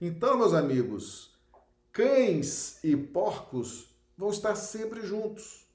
Então, 0.00 0.38
meus 0.38 0.54
amigos, 0.54 1.38
cães 1.92 2.82
e 2.82 2.96
porcos 2.96 3.94
vão 4.16 4.30
estar 4.30 4.54
sempre 4.54 5.04
juntos. 5.04 5.66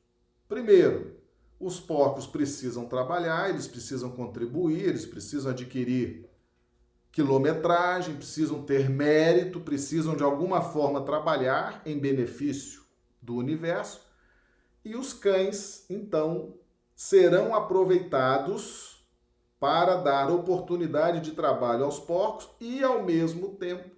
Primeiro, 0.47 1.15
os 1.59 1.79
porcos 1.79 2.27
precisam 2.27 2.85
trabalhar, 2.85 3.49
eles 3.49 3.67
precisam 3.67 4.11
contribuir, 4.11 4.83
eles 4.83 5.05
precisam 5.05 5.51
adquirir 5.51 6.29
quilometragem, 7.11 8.17
precisam 8.17 8.63
ter 8.63 8.89
mérito, 8.89 9.61
precisam 9.61 10.15
de 10.15 10.23
alguma 10.23 10.61
forma 10.61 11.05
trabalhar 11.05 11.81
em 11.85 11.97
benefício 11.97 12.83
do 13.21 13.35
universo. 13.35 14.01
E 14.83 14.95
os 14.95 15.13
cães, 15.13 15.85
então, 15.89 16.53
serão 16.93 17.55
aproveitados 17.55 19.07
para 19.59 19.95
dar 19.95 20.29
oportunidade 20.29 21.21
de 21.21 21.31
trabalho 21.31 21.85
aos 21.85 21.99
porcos 21.99 22.49
e, 22.59 22.83
ao 22.83 23.03
mesmo 23.03 23.55
tempo, 23.55 23.89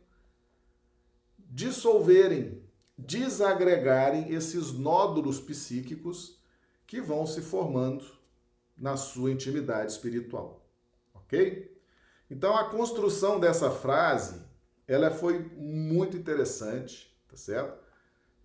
dissolverem 1.40 2.64
desagregarem 2.98 4.32
esses 4.34 4.74
nódulos 4.74 5.40
psíquicos 5.40 6.37
que 6.88 7.02
vão 7.02 7.28
se 7.28 7.42
formando 7.42 8.06
na 8.78 8.96
sua 8.96 9.30
intimidade 9.30 9.92
espiritual. 9.92 10.66
Ok? 11.14 11.78
Então, 12.32 12.56
a 12.56 12.70
construção 12.70 13.40
dessa 13.40 13.70
frase 13.70 14.48
ela 14.88 15.12
foi 15.12 15.40
muito 15.58 16.16
interessante, 16.16 17.14
tá 17.28 17.36
certo? 17.36 17.78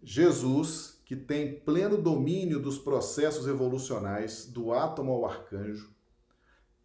Jesus, 0.02 1.00
que 1.04 1.14
tem 1.14 1.60
pleno 1.60 1.96
domínio 1.96 2.58
dos 2.58 2.78
processos 2.78 3.46
evolucionais 3.46 4.46
do 4.46 4.72
átomo 4.72 5.12
ao 5.12 5.24
arcanjo, 5.24 5.94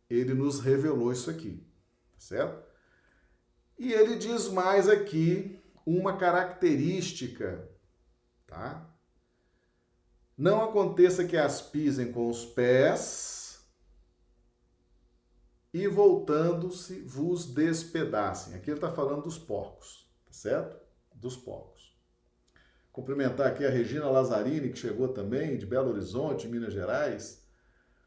ele 0.07 0.35
nos 0.35 0.59
revelou 0.59 1.11
isso 1.11 1.29
aqui, 1.29 1.65
tá 2.13 2.19
certo? 2.19 2.67
E 3.79 3.91
ele 3.91 4.15
diz 4.15 4.47
mais 4.47 4.87
aqui 4.87 5.59
uma 5.85 6.17
característica, 6.17 7.67
tá? 8.45 8.87
Não 10.38 10.63
aconteça 10.63 11.25
que 11.25 11.36
as 11.36 11.62
pisem 11.62 12.12
com 12.12 12.29
os 12.29 12.46
pés 12.46 13.65
e 15.74 15.88
voltando-se 15.88 17.01
vos 17.01 17.46
despedacem. 17.46 18.53
Aqui 18.53 18.70
ele 18.70 18.77
está 18.77 18.91
falando 18.91 19.24
dos 19.24 19.39
porcos, 19.39 20.08
tá 20.25 20.32
certo? 20.32 20.77
Dos 21.15 21.36
porcos. 21.36 21.98
Cumprimentar 22.91 23.48
aqui 23.48 23.65
a 23.65 23.70
Regina 23.70 24.10
Lazzarini, 24.10 24.70
que 24.70 24.77
chegou 24.77 25.08
também, 25.08 25.58
de 25.58 25.65
Belo 25.65 25.91
Horizonte, 25.91 26.48
Minas 26.48 26.74
Gerais. 26.74 27.44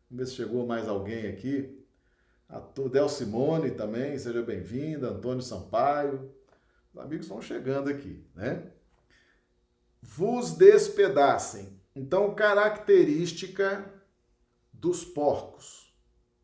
Vamos 0.08 0.24
ver 0.24 0.26
se 0.26 0.36
chegou 0.36 0.66
mais 0.66 0.88
alguém 0.88 1.26
aqui. 1.26 1.84
A 2.48 2.58
Del 2.58 3.08
Simone 3.08 3.72
também, 3.72 4.16
seja 4.18 4.42
bem-vinda. 4.42 5.10
Antônio 5.10 5.42
Sampaio. 5.42 6.32
Os 6.92 7.00
amigos 7.00 7.28
vão 7.28 7.40
chegando 7.40 7.88
aqui, 7.88 8.24
né? 8.34 8.70
Vos 10.02 10.54
despedacem. 10.54 11.79
Então, 11.94 12.34
característica 12.34 13.92
dos 14.72 15.04
porcos. 15.04 15.94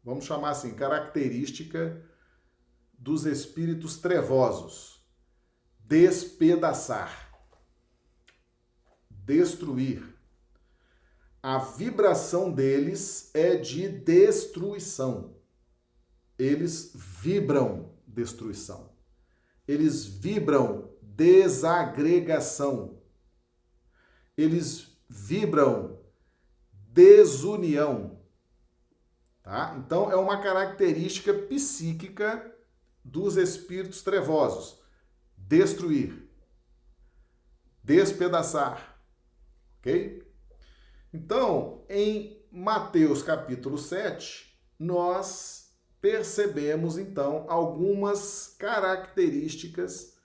Vamos 0.05 0.25
chamar 0.25 0.50
assim, 0.50 0.75
característica 0.75 2.05
dos 2.93 3.26
espíritos 3.26 3.99
trevosos. 3.99 5.05
Despedaçar. 5.81 7.33
Destruir. 9.11 10.15
A 11.43 11.59
vibração 11.59 12.53
deles 12.53 13.31
é 13.35 13.57
de 13.57 13.88
destruição 13.88 15.37
eles 16.38 16.93
vibram 16.95 17.95
destruição. 18.07 18.95
Eles 19.67 20.05
vibram 20.05 20.91
desagregação. 21.03 22.99
Eles 24.37 24.96
vibram 25.08 25.98
desunião. 26.72 28.20
Tá? 29.42 29.76
Então 29.78 30.10
é 30.10 30.16
uma 30.16 30.40
característica 30.40 31.32
psíquica 31.32 32.54
dos 33.04 33.36
espíritos 33.36 34.02
trevosos. 34.02 34.80
Destruir. 35.36 36.28
Despedaçar. 37.82 38.98
OK? 39.78 40.26
Então, 41.12 41.84
em 41.88 42.44
Mateus 42.50 43.22
capítulo 43.22 43.78
7, 43.78 44.58
nós 44.78 45.70
percebemos 46.00 46.98
então 46.98 47.46
algumas 47.48 48.54
características 48.58 50.16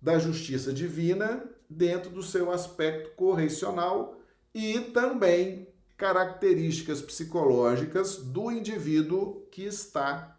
da 0.00 0.18
justiça 0.18 0.72
divina 0.72 1.55
dentro 1.68 2.10
do 2.10 2.22
seu 2.22 2.50
aspecto 2.50 3.10
correcional 3.16 4.18
e 4.54 4.80
também 4.80 5.68
características 5.96 7.00
psicológicas 7.00 8.18
do 8.18 8.50
indivíduo 8.50 9.46
que 9.50 9.62
está 9.62 10.38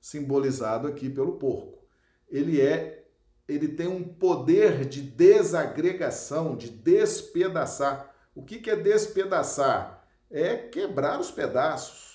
simbolizado 0.00 0.88
aqui 0.88 1.08
pelo 1.08 1.36
porco. 1.36 1.84
Ele 2.28 2.60
é 2.60 3.04
ele 3.48 3.68
tem 3.68 3.86
um 3.86 4.02
poder 4.02 4.84
de 4.84 5.00
desagregação, 5.00 6.56
de 6.56 6.68
despedaçar. 6.68 8.12
O 8.34 8.42
que, 8.42 8.58
que 8.58 8.68
é 8.68 8.74
despedaçar? 8.74 10.04
É 10.28 10.56
quebrar 10.56 11.20
os 11.20 11.30
pedaços 11.30 12.06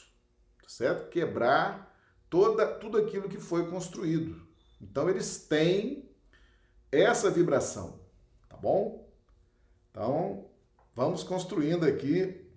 certo? 0.72 1.10
Quebrar 1.10 1.94
toda, 2.30 2.66
tudo 2.66 2.98
aquilo 2.98 3.28
que 3.28 3.40
foi 3.40 3.70
construído. 3.70 4.42
Então 4.80 5.10
eles 5.10 5.38
têm 5.38 6.10
essa 6.92 7.30
vibração, 7.30 7.92
tá 7.92 8.01
bom? 8.62 9.08
Então, 9.90 10.46
vamos 10.96 11.24
construindo 11.24 11.86
aqui 11.86 12.48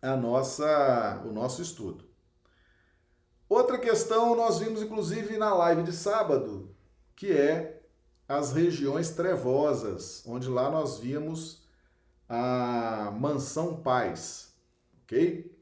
a 0.00 0.16
nossa 0.16 1.22
o 1.26 1.32
nosso 1.32 1.60
estudo. 1.60 2.04
Outra 3.48 3.78
questão 3.78 4.34
nós 4.36 4.58
vimos 4.58 4.82
inclusive 4.82 5.36
na 5.36 5.52
live 5.54 5.82
de 5.82 5.92
sábado, 5.92 6.74
que 7.16 7.32
é 7.32 7.82
as 8.28 8.52
regiões 8.52 9.10
trevosas, 9.10 10.22
onde 10.26 10.48
lá 10.48 10.70
nós 10.70 10.98
vimos 10.98 11.62
a 12.28 13.12
mansão 13.18 13.82
paz, 13.82 14.54
ok? 15.02 15.54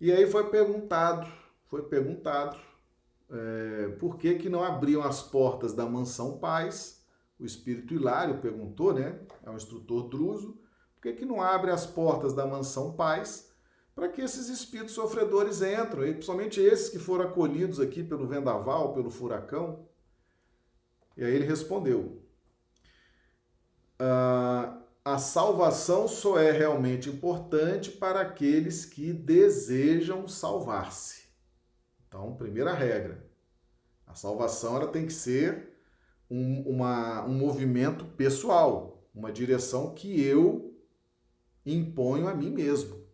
E 0.00 0.10
aí 0.10 0.28
foi 0.28 0.50
perguntado, 0.50 1.30
foi 1.66 1.82
perguntado 1.82 2.58
é, 3.30 3.88
por 3.98 4.16
que, 4.18 4.34
que 4.34 4.48
não 4.48 4.62
abriam 4.62 5.02
as 5.02 5.22
portas 5.22 5.72
da 5.72 5.86
mansão 5.86 6.38
paz. 6.38 6.93
O 7.38 7.44
espírito 7.44 7.94
Hilário 7.94 8.40
perguntou, 8.40 8.92
né? 8.92 9.20
É 9.42 9.50
um 9.50 9.56
instrutor 9.56 10.08
druso. 10.08 10.60
Por 10.94 11.02
que, 11.02 11.12
que 11.12 11.24
não 11.24 11.42
abre 11.42 11.70
as 11.70 11.86
portas 11.86 12.32
da 12.32 12.46
mansão 12.46 12.92
paz 12.92 13.52
para 13.94 14.08
que 14.08 14.20
esses 14.20 14.48
espíritos 14.48 14.94
sofredores 14.94 15.62
entrem, 15.62 16.10
e 16.10 16.12
principalmente 16.14 16.60
esses 16.60 16.88
que 16.88 16.98
foram 16.98 17.26
acolhidos 17.26 17.78
aqui 17.78 18.02
pelo 18.02 18.26
vendaval, 18.26 18.92
pelo 18.92 19.10
furacão? 19.10 19.88
E 21.16 21.24
aí 21.24 21.34
ele 21.34 21.44
respondeu: 21.44 22.22
ah, 23.98 24.80
a 25.04 25.18
salvação 25.18 26.08
só 26.08 26.38
é 26.38 26.50
realmente 26.50 27.10
importante 27.10 27.90
para 27.90 28.20
aqueles 28.20 28.84
que 28.84 29.12
desejam 29.12 30.26
salvar-se. 30.26 31.24
Então, 32.08 32.34
primeira 32.36 32.72
regra: 32.72 33.28
a 34.06 34.14
salvação 34.14 34.76
ela 34.76 34.88
tem 34.88 35.06
que 35.06 35.12
ser 35.12 35.73
um, 36.34 36.62
uma, 36.62 37.24
um 37.24 37.32
movimento 37.32 38.04
pessoal, 38.04 39.08
uma 39.14 39.30
direção 39.30 39.94
que 39.94 40.20
eu 40.20 40.76
imponho 41.64 42.26
a 42.26 42.34
mim 42.34 42.50
mesmo. 42.50 43.06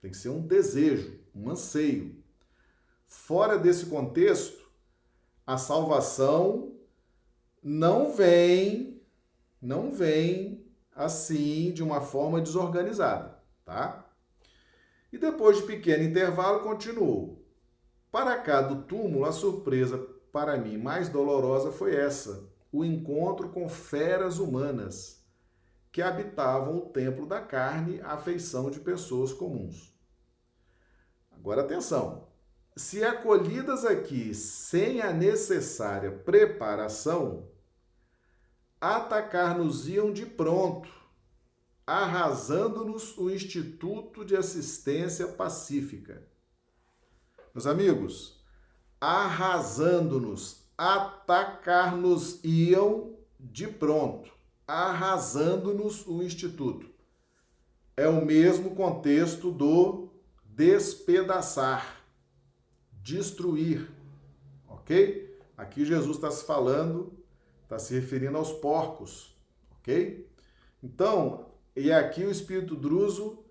Tem 0.00 0.10
que 0.10 0.16
ser 0.16 0.30
um 0.30 0.44
desejo, 0.44 1.20
um 1.32 1.48
anseio. 1.48 2.20
Fora 3.06 3.56
desse 3.56 3.86
contexto, 3.86 4.68
a 5.46 5.56
salvação 5.56 6.76
não 7.62 8.12
vem, 8.12 9.00
não 9.62 9.92
vem 9.92 10.66
assim 10.92 11.70
de 11.72 11.84
uma 11.84 12.00
forma 12.00 12.40
desorganizada, 12.40 13.40
tá? 13.64 14.10
E 15.12 15.18
depois 15.18 15.58
de 15.58 15.62
pequeno 15.62 16.02
intervalo, 16.02 16.64
continuou. 16.64 17.46
Para 18.10 18.36
cá 18.38 18.60
do 18.60 18.82
túmulo, 18.82 19.24
a 19.24 19.30
surpresa 19.30 19.98
para 20.32 20.56
mim 20.56 20.76
mais 20.76 21.08
dolorosa 21.08 21.70
foi 21.70 21.94
essa: 21.94 22.55
o 22.72 22.84
encontro 22.84 23.48
com 23.48 23.68
feras 23.68 24.38
humanas 24.38 25.24
que 25.90 26.02
habitavam 26.02 26.76
o 26.76 26.86
templo 26.90 27.26
da 27.26 27.40
carne 27.40 28.00
à 28.02 28.18
feição 28.18 28.70
de 28.70 28.80
pessoas 28.80 29.32
comuns. 29.32 29.94
Agora 31.30 31.62
atenção. 31.62 32.28
Se 32.76 33.02
acolhidas 33.02 33.84
aqui 33.84 34.34
sem 34.34 35.00
a 35.00 35.10
necessária 35.10 36.12
preparação, 36.12 37.48
atacar-nos-iam 38.78 40.12
de 40.12 40.26
pronto, 40.26 40.90
arrasando-nos 41.86 43.16
o 43.16 43.30
Instituto 43.30 44.24
de 44.24 44.36
Assistência 44.36 45.28
Pacífica. 45.28 46.22
Meus 47.54 47.66
amigos, 47.66 48.44
arrasando-nos, 49.00 50.65
atacar-nos-iam 50.76 53.14
de 53.38 53.68
pronto, 53.68 54.32
arrasando-nos 54.66 56.04
o 56.06 56.22
Instituto. 56.22 56.90
É 57.96 58.08
o 58.08 58.24
mesmo 58.24 58.74
contexto 58.74 59.50
do 59.50 60.08
despedaçar, 60.44 62.02
destruir, 62.92 63.90
ok? 64.68 65.38
Aqui 65.56 65.84
Jesus 65.84 66.16
está 66.16 66.30
se 66.30 66.44
falando 66.44 67.16
Está 67.66 67.80
se 67.80 67.94
referindo 67.94 68.38
aos 68.38 68.52
porcos, 68.52 69.36
ok? 69.80 70.30
Então, 70.80 71.50
e 71.74 71.90
aqui 71.90 72.24
o 72.24 72.30
Espírito 72.30 72.76
Druso 72.76 73.44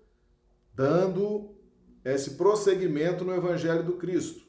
dando 0.72 1.54
esse 2.02 2.30
prosseguimento 2.30 3.26
no 3.26 3.34
Evangelho 3.34 3.82
do 3.82 3.98
Cristo. 3.98 4.45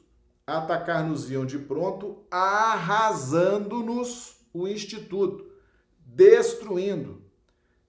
Atacar-nos-iam 0.48 1.44
de 1.44 1.58
pronto, 1.58 2.24
arrasando-nos 2.30 4.36
o 4.52 4.66
Instituto, 4.66 5.52
destruindo, 5.98 7.22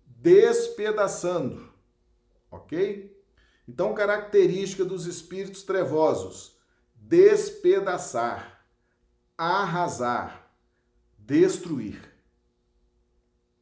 despedaçando, 0.05 1.71
ok? 2.51 3.17
Então, 3.67 3.93
característica 3.93 4.83
dos 4.83 5.05
espíritos 5.05 5.63
trevosos: 5.63 6.57
despedaçar, 6.95 8.65
arrasar 9.37 10.49
destruir. 11.29 12.01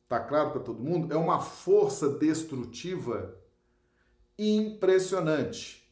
Tá 0.07 0.21
claro 0.21 0.51
para 0.51 0.61
todo 0.61 0.81
mundo? 0.81 1.13
É 1.13 1.17
uma 1.17 1.41
força 1.41 2.07
destrutiva 2.07 3.37
impressionante, 4.39 5.85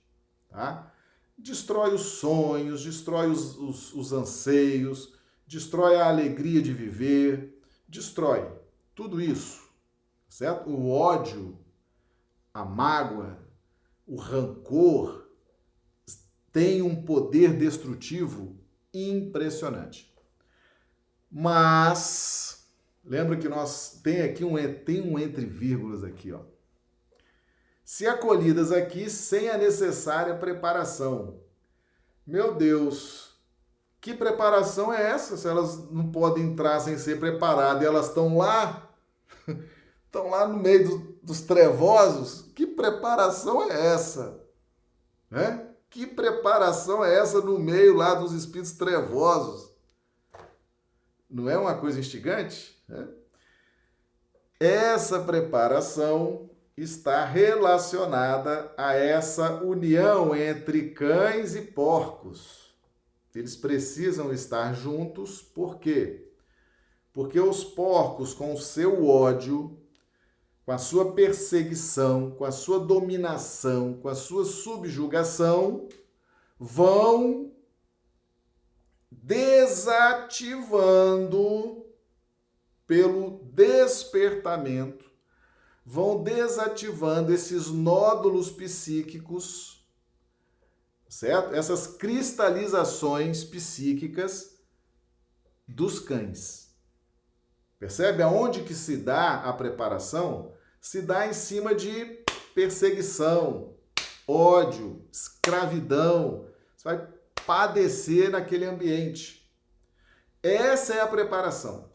tá? 0.47 0.93
Destrói 1.37 1.93
os 1.93 2.01
sonhos, 2.01 2.83
destrói 2.83 3.29
os, 3.29 3.57
os, 3.57 3.93
os 3.93 4.13
anseios, 4.13 5.13
destrói 5.45 5.95
a 5.97 6.07
alegria 6.07 6.61
de 6.61 6.73
viver, 6.73 7.61
destrói 7.87 8.49
tudo 8.95 9.21
isso, 9.21 9.69
certo? 10.29 10.69
O 10.69 10.89
ódio, 10.89 11.59
a 12.53 12.63
mágoa, 12.63 13.37
o 14.07 14.15
rancor 14.15 15.29
tem 16.51 16.81
um 16.81 17.03
poder 17.03 17.57
destrutivo 17.57 18.57
impressionante. 18.93 20.15
Mas 21.29 22.65
lembra 23.03 23.35
que 23.35 23.49
nós 23.49 23.99
tem 24.01 24.21
aqui 24.21 24.45
um 24.45 24.55
tem 24.85 25.01
um 25.01 25.19
entre 25.19 25.45
vírgulas 25.45 26.03
aqui, 26.03 26.31
ó. 26.31 26.54
Se 27.85 28.07
acolhidas 28.07 28.71
aqui 28.71 29.11
sem 29.11 29.47
a 29.47 29.59
necessária 29.59 30.33
preparação. 30.33 31.39
Meu 32.25 32.55
Deus, 32.55 33.37
que 34.01 34.11
preparação 34.11 34.91
é 34.91 35.11
essa? 35.11 35.37
Se 35.37 35.47
elas 35.47 35.91
não 35.91 36.11
podem 36.11 36.45
entrar 36.45 36.79
sem 36.79 36.97
ser 36.97 37.19
preparadas 37.19 37.83
e 37.83 37.85
elas 37.85 38.07
estão 38.07 38.37
lá, 38.39 38.89
estão 40.03 40.31
lá 40.31 40.47
no 40.47 40.57
meio 40.57 40.89
do, 40.89 40.97
dos 41.21 41.41
trevosos, 41.41 42.51
que 42.55 42.65
preparação 42.65 43.71
é 43.71 43.93
essa? 43.93 44.43
É? 45.31 45.67
Que 45.87 46.07
preparação 46.07 47.05
é 47.05 47.15
essa 47.19 47.39
no 47.39 47.59
meio 47.59 47.95
lá 47.95 48.15
dos 48.15 48.31
espíritos 48.31 48.73
trevosos? 48.73 49.69
Não 51.29 51.47
é 51.47 51.57
uma 51.57 51.75
coisa 51.75 51.99
instigante? 51.99 52.83
É? 52.89 53.07
Essa 54.59 55.19
preparação 55.19 56.49
está 56.77 57.23
relacionada 57.23 58.73
a 58.77 58.93
essa 58.93 59.63
união 59.63 60.35
entre 60.35 60.89
cães 60.89 61.55
e 61.55 61.61
porcos. 61.61 62.75
Eles 63.33 63.55
precisam 63.55 64.33
estar 64.33 64.73
juntos, 64.73 65.41
por 65.41 65.79
quê? 65.79 66.31
Porque 67.13 67.39
os 67.39 67.63
porcos, 67.63 68.33
com 68.33 68.53
o 68.53 68.59
seu 68.59 69.05
ódio, 69.07 69.79
com 70.65 70.71
a 70.71 70.77
sua 70.77 71.13
perseguição, 71.13 72.31
com 72.31 72.43
a 72.43 72.51
sua 72.51 72.79
dominação, 72.79 73.93
com 73.93 74.09
a 74.09 74.15
sua 74.15 74.43
subjugação, 74.45 75.87
vão 76.59 77.53
desativando 79.11 80.25
pelo 82.87 83.39
despertamento, 83.53 85.04
vão 85.85 86.23
desativando 86.23 87.31
esses 87.31 87.67
nódulos 87.67 88.49
psíquicos, 88.49 89.87
certo? 91.07 91.53
Essas 91.53 91.85
cristalizações 91.85 93.43
psíquicas 93.43 94.57
dos 95.67 95.99
cães. 95.99 96.75
Percebe 97.77 98.23
aonde 98.23 98.63
que 98.63 98.73
se 98.73 98.97
dá 98.97 99.43
a 99.43 99.53
preparação? 99.53 100.53
Se 100.81 101.01
dá 101.01 101.27
em 101.27 101.33
cima 101.33 101.75
de 101.75 102.23
perseguição, 102.55 103.77
ódio, 104.27 105.07
escravidão. 105.11 106.49
Você 106.75 106.83
vai 106.83 107.07
padecer 107.45 108.31
naquele 108.31 108.65
ambiente. 108.65 109.53
Essa 110.41 110.95
é 110.95 111.01
a 111.01 111.07
preparação. 111.07 111.91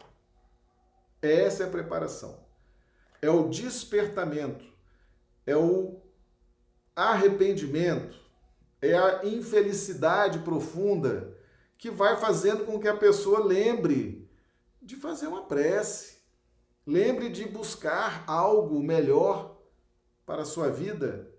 Essa 1.21 1.65
é 1.65 1.67
a 1.67 1.71
preparação. 1.71 2.50
É 3.23 3.29
o 3.29 3.49
despertamento, 3.49 4.65
é 5.47 5.57
o 5.57 6.01
arrependimento, 6.97 8.19
é 8.81 8.97
a 8.97 9.25
infelicidade 9.27 10.39
profunda 10.41 11.37
que 11.77 11.91
vai 11.91 12.17
fazendo 12.17 12.65
com 12.65 12.79
que 12.79 12.89
a 12.89 12.97
pessoa 12.97 13.45
lembre 13.45 14.31
de 14.83 14.97
fazer 14.97 15.27
uma 15.27 15.45
prece. 15.45 16.19
Lembre 16.87 17.29
de 17.29 17.47
buscar 17.47 18.25
algo 18.27 18.83
melhor 18.83 19.59
para 20.27 20.43
a 20.43 20.47
sua 20.47 20.71
vida. 20.71 21.31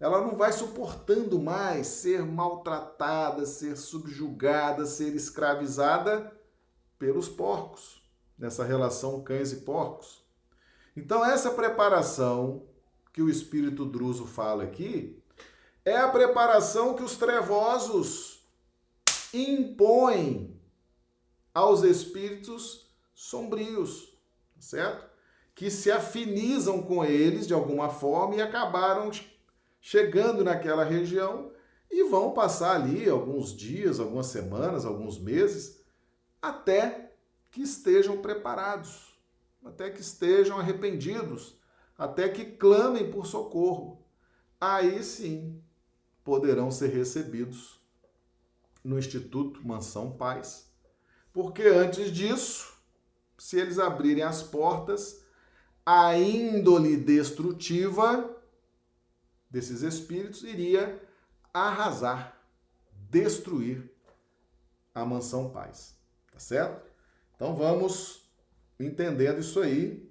Ela 0.00 0.20
não 0.20 0.36
vai 0.36 0.52
suportando 0.52 1.40
mais 1.40 1.86
ser 1.86 2.24
maltratada, 2.24 3.46
ser 3.46 3.76
subjugada, 3.76 4.84
ser 4.84 5.14
escravizada 5.14 6.32
pelos 6.98 7.28
porcos, 7.28 8.02
nessa 8.38 8.64
relação 8.64 9.22
cães 9.22 9.52
e 9.52 9.56
porcos. 9.56 10.25
Então, 10.96 11.24
essa 11.24 11.50
preparação 11.50 12.62
que 13.12 13.20
o 13.20 13.28
espírito 13.28 13.84
druso 13.84 14.24
fala 14.26 14.64
aqui 14.64 15.22
é 15.84 15.96
a 15.96 16.08
preparação 16.08 16.94
que 16.94 17.02
os 17.02 17.16
trevosos 17.16 18.44
impõem 19.32 20.58
aos 21.54 21.82
espíritos 21.82 22.90
sombrios, 23.14 24.16
certo? 24.58 25.06
Que 25.54 25.70
se 25.70 25.90
afinizam 25.90 26.82
com 26.82 27.04
eles 27.04 27.46
de 27.46 27.54
alguma 27.54 27.88
forma 27.88 28.36
e 28.36 28.42
acabaram 28.42 29.10
chegando 29.80 30.42
naquela 30.42 30.84
região 30.84 31.52
e 31.90 32.02
vão 32.02 32.32
passar 32.32 32.74
ali 32.74 33.08
alguns 33.08 33.54
dias, 33.54 34.00
algumas 34.00 34.26
semanas, 34.26 34.84
alguns 34.84 35.18
meses, 35.18 35.80
até 36.42 37.12
que 37.50 37.62
estejam 37.62 38.18
preparados, 38.18 39.05
até 39.66 39.90
que 39.90 40.00
estejam 40.00 40.58
arrependidos, 40.58 41.58
até 41.98 42.28
que 42.28 42.44
clamem 42.44 43.10
por 43.10 43.26
socorro. 43.26 44.04
Aí 44.60 45.02
sim 45.02 45.62
poderão 46.24 46.70
ser 46.70 46.88
recebidos 46.88 47.80
no 48.82 48.98
Instituto 48.98 49.66
Mansão 49.66 50.12
Paz. 50.12 50.70
Porque 51.32 51.62
antes 51.64 52.10
disso, 52.10 52.74
se 53.36 53.58
eles 53.58 53.78
abrirem 53.78 54.22
as 54.22 54.42
portas, 54.42 55.22
a 55.84 56.16
índole 56.16 56.96
destrutiva 56.96 58.34
desses 59.50 59.82
espíritos 59.82 60.42
iria 60.42 61.00
arrasar, 61.52 62.40
destruir 62.92 63.90
a 64.94 65.04
mansão 65.04 65.50
paz. 65.50 65.94
Tá 66.32 66.38
certo? 66.38 66.90
Então 67.34 67.54
vamos 67.54 68.25
entendendo 68.78 69.40
isso 69.40 69.60
aí. 69.60 70.10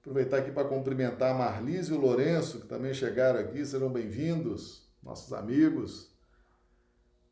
Aproveitar 0.00 0.38
aqui 0.38 0.50
para 0.50 0.66
cumprimentar 0.66 1.30
a 1.32 1.38
Marlise 1.38 1.92
e 1.92 1.94
o 1.94 2.00
Lourenço, 2.00 2.60
que 2.60 2.66
também 2.66 2.94
chegaram 2.94 3.38
aqui, 3.38 3.64
serão 3.66 3.92
bem-vindos, 3.92 4.88
nossos 5.02 5.32
amigos. 5.32 6.10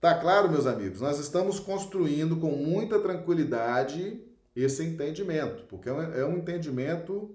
Tá 0.01 0.15
claro, 0.15 0.51
meus 0.51 0.67
amigos, 0.67 1.01
nós 1.01 1.19
estamos 1.19 1.59
construindo 1.59 2.37
com 2.37 2.51
muita 2.51 3.01
tranquilidade 3.01 4.23
esse 4.55 4.85
entendimento, 4.85 5.65
porque 5.65 5.89
é 5.89 5.93
um 5.93 6.35
é 6.35 6.39
entendimento 6.39 7.35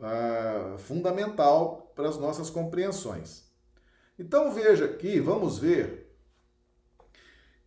ah, 0.00 0.76
fundamental 0.78 1.92
para 1.94 2.08
as 2.08 2.18
nossas 2.18 2.50
compreensões. 2.50 3.44
Então 4.18 4.52
veja 4.52 4.84
aqui, 4.84 5.20
vamos 5.20 5.58
ver. 5.58 6.16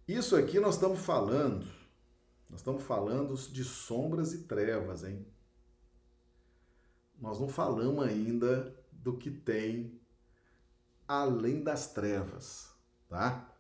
Isso 0.08 0.36
aqui 0.36 0.60
nós 0.60 0.76
estamos 0.76 1.00
falando, 1.00 1.68
nós 2.50 2.62
estamos 2.62 2.84
falando 2.84 3.36
de 3.36 3.64
sombras 3.64 4.34
e 4.34 4.44
trevas, 4.44 5.04
hein? 5.04 5.26
Nós 7.20 7.40
não 7.40 7.48
falamos 7.48 8.04
ainda 8.04 8.76
do 8.92 9.18
que 9.18 9.30
tem 9.30 10.00
além 11.08 11.64
das 11.64 11.94
trevas, 11.94 12.70
tá? 13.08 13.54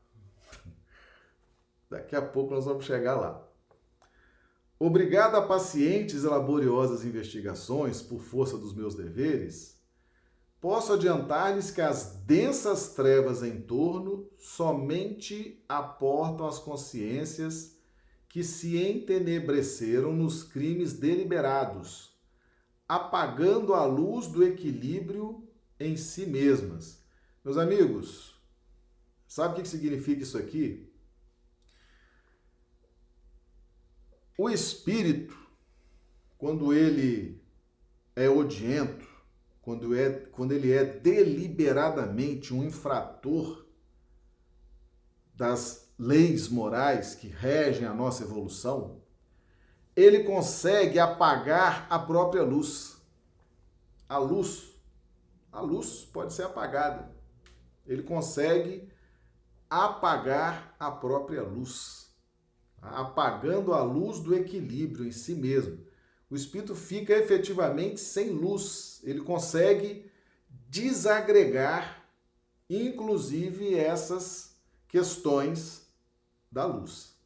Daqui 1.90 2.16
a 2.16 2.22
pouco 2.22 2.54
nós 2.54 2.66
vamos 2.66 2.86
chegar 2.86 3.16
lá. 3.16 3.46
Obrigado 4.80 5.36
a 5.36 5.46
pacientes 5.46 6.24
e 6.24 6.28
laboriosas 6.28 7.04
investigações 7.04 8.02
por 8.02 8.22
força 8.22 8.58
dos 8.58 8.74
meus 8.74 8.96
deveres, 8.96 9.78
posso 10.62 10.94
adiantar-lhes 10.94 11.70
que 11.70 11.82
as 11.82 12.16
densas 12.26 12.94
trevas 12.94 13.44
em 13.44 13.62
torno 13.62 14.30
somente 14.38 15.64
aportam 15.68 16.48
as 16.48 16.60
consciências 16.60 17.79
que 18.30 18.44
se 18.44 18.78
entenebreceram 18.78 20.14
nos 20.14 20.44
crimes 20.44 20.94
deliberados, 20.94 22.16
apagando 22.88 23.74
a 23.74 23.84
luz 23.86 24.28
do 24.28 24.44
equilíbrio 24.44 25.44
em 25.80 25.98
si 25.98 26.28
mesmas. 26.28 27.04
Meus 27.44 27.58
amigos, 27.58 28.40
sabe 29.28 29.60
o 29.60 29.64
que 29.64 29.68
significa 29.68 30.22
isso 30.22 30.38
aqui? 30.38 30.88
O 34.38 34.48
espírito, 34.48 35.36
quando 36.38 36.72
ele 36.72 37.42
é 38.16 38.30
odiento, 38.30 39.08
quando, 39.60 39.96
é, 39.96 40.12
quando 40.12 40.52
ele 40.52 40.72
é 40.72 40.86
deliberadamente 40.86 42.54
um 42.54 42.64
infrator 42.64 43.66
das 45.34 45.89
leis 46.00 46.48
morais 46.48 47.14
que 47.14 47.28
regem 47.28 47.86
a 47.86 47.94
nossa 47.94 48.24
evolução, 48.24 49.02
ele 49.94 50.24
consegue 50.24 50.98
apagar 50.98 51.86
a 51.90 52.00
própria 52.00 52.42
luz. 52.42 52.98
A 54.08 54.18
luz, 54.18 54.74
a 55.52 55.60
luz 55.60 56.06
pode 56.06 56.34
ser 56.34 56.44
apagada. 56.44 57.14
Ele 57.86 58.02
consegue 58.02 58.90
apagar 59.70 60.74
a 60.80 60.90
própria 60.90 61.44
luz, 61.44 62.10
apagando 62.82 63.74
a 63.74 63.84
luz 63.84 64.20
do 64.20 64.34
equilíbrio 64.34 65.06
em 65.06 65.12
si 65.12 65.36
mesmo. 65.36 65.86
O 66.30 66.36
espírito 66.36 66.76
fica 66.76 67.14
efetivamente 67.14 68.00
sem 68.00 68.30
luz. 68.30 69.02
Ele 69.04 69.22
consegue 69.22 70.10
desagregar, 70.70 72.06
inclusive, 72.70 73.76
essas 73.76 74.56
questões 74.88 75.79
da 76.52 76.66
luz. 76.66 77.18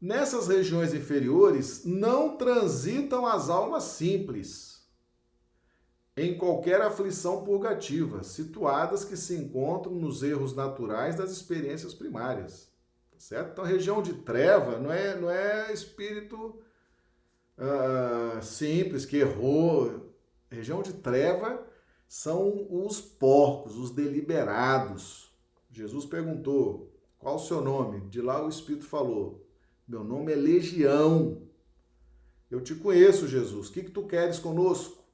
Nessas 0.00 0.46
regiões 0.48 0.94
inferiores 0.94 1.84
não 1.84 2.36
transitam 2.36 3.26
as 3.26 3.48
almas 3.48 3.84
simples 3.84 4.78
em 6.16 6.36
qualquer 6.36 6.80
aflição 6.80 7.44
purgativa, 7.44 8.22
situadas 8.22 9.04
que 9.04 9.16
se 9.16 9.34
encontram 9.34 9.94
nos 9.94 10.22
erros 10.22 10.54
naturais 10.54 11.16
das 11.16 11.30
experiências 11.30 11.94
primárias. 11.94 12.68
Tá 13.12 13.18
certo? 13.18 13.52
Então, 13.52 13.64
região 13.64 14.02
de 14.02 14.14
treva 14.14 14.78
não 14.78 14.92
é, 14.92 15.16
não 15.16 15.30
é 15.30 15.72
espírito 15.72 16.60
uh, 17.56 18.42
simples 18.42 19.04
que 19.04 19.18
errou. 19.18 20.12
Região 20.50 20.82
de 20.82 20.92
treva 20.92 21.64
são 22.06 22.66
os 22.70 23.00
porcos, 23.00 23.76
os 23.76 23.90
deliberados. 23.90 25.32
Jesus 25.70 26.04
perguntou: 26.06 26.87
qual 27.18 27.36
o 27.36 27.40
seu 27.40 27.60
nome? 27.60 28.00
De 28.08 28.20
lá 28.20 28.44
o 28.44 28.48
Espírito 28.48 28.84
falou: 28.84 29.46
Meu 29.86 30.04
nome 30.04 30.32
é 30.32 30.36
Legião. 30.36 31.42
Eu 32.50 32.60
te 32.60 32.74
conheço, 32.74 33.28
Jesus. 33.28 33.68
O 33.68 33.72
que, 33.72 33.82
que 33.82 33.90
tu 33.90 34.06
queres 34.06 34.38
conosco? 34.38 35.04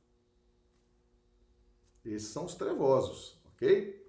Esses 2.04 2.28
são 2.28 2.44
os 2.44 2.54
trevosos, 2.54 3.40
ok? 3.46 4.04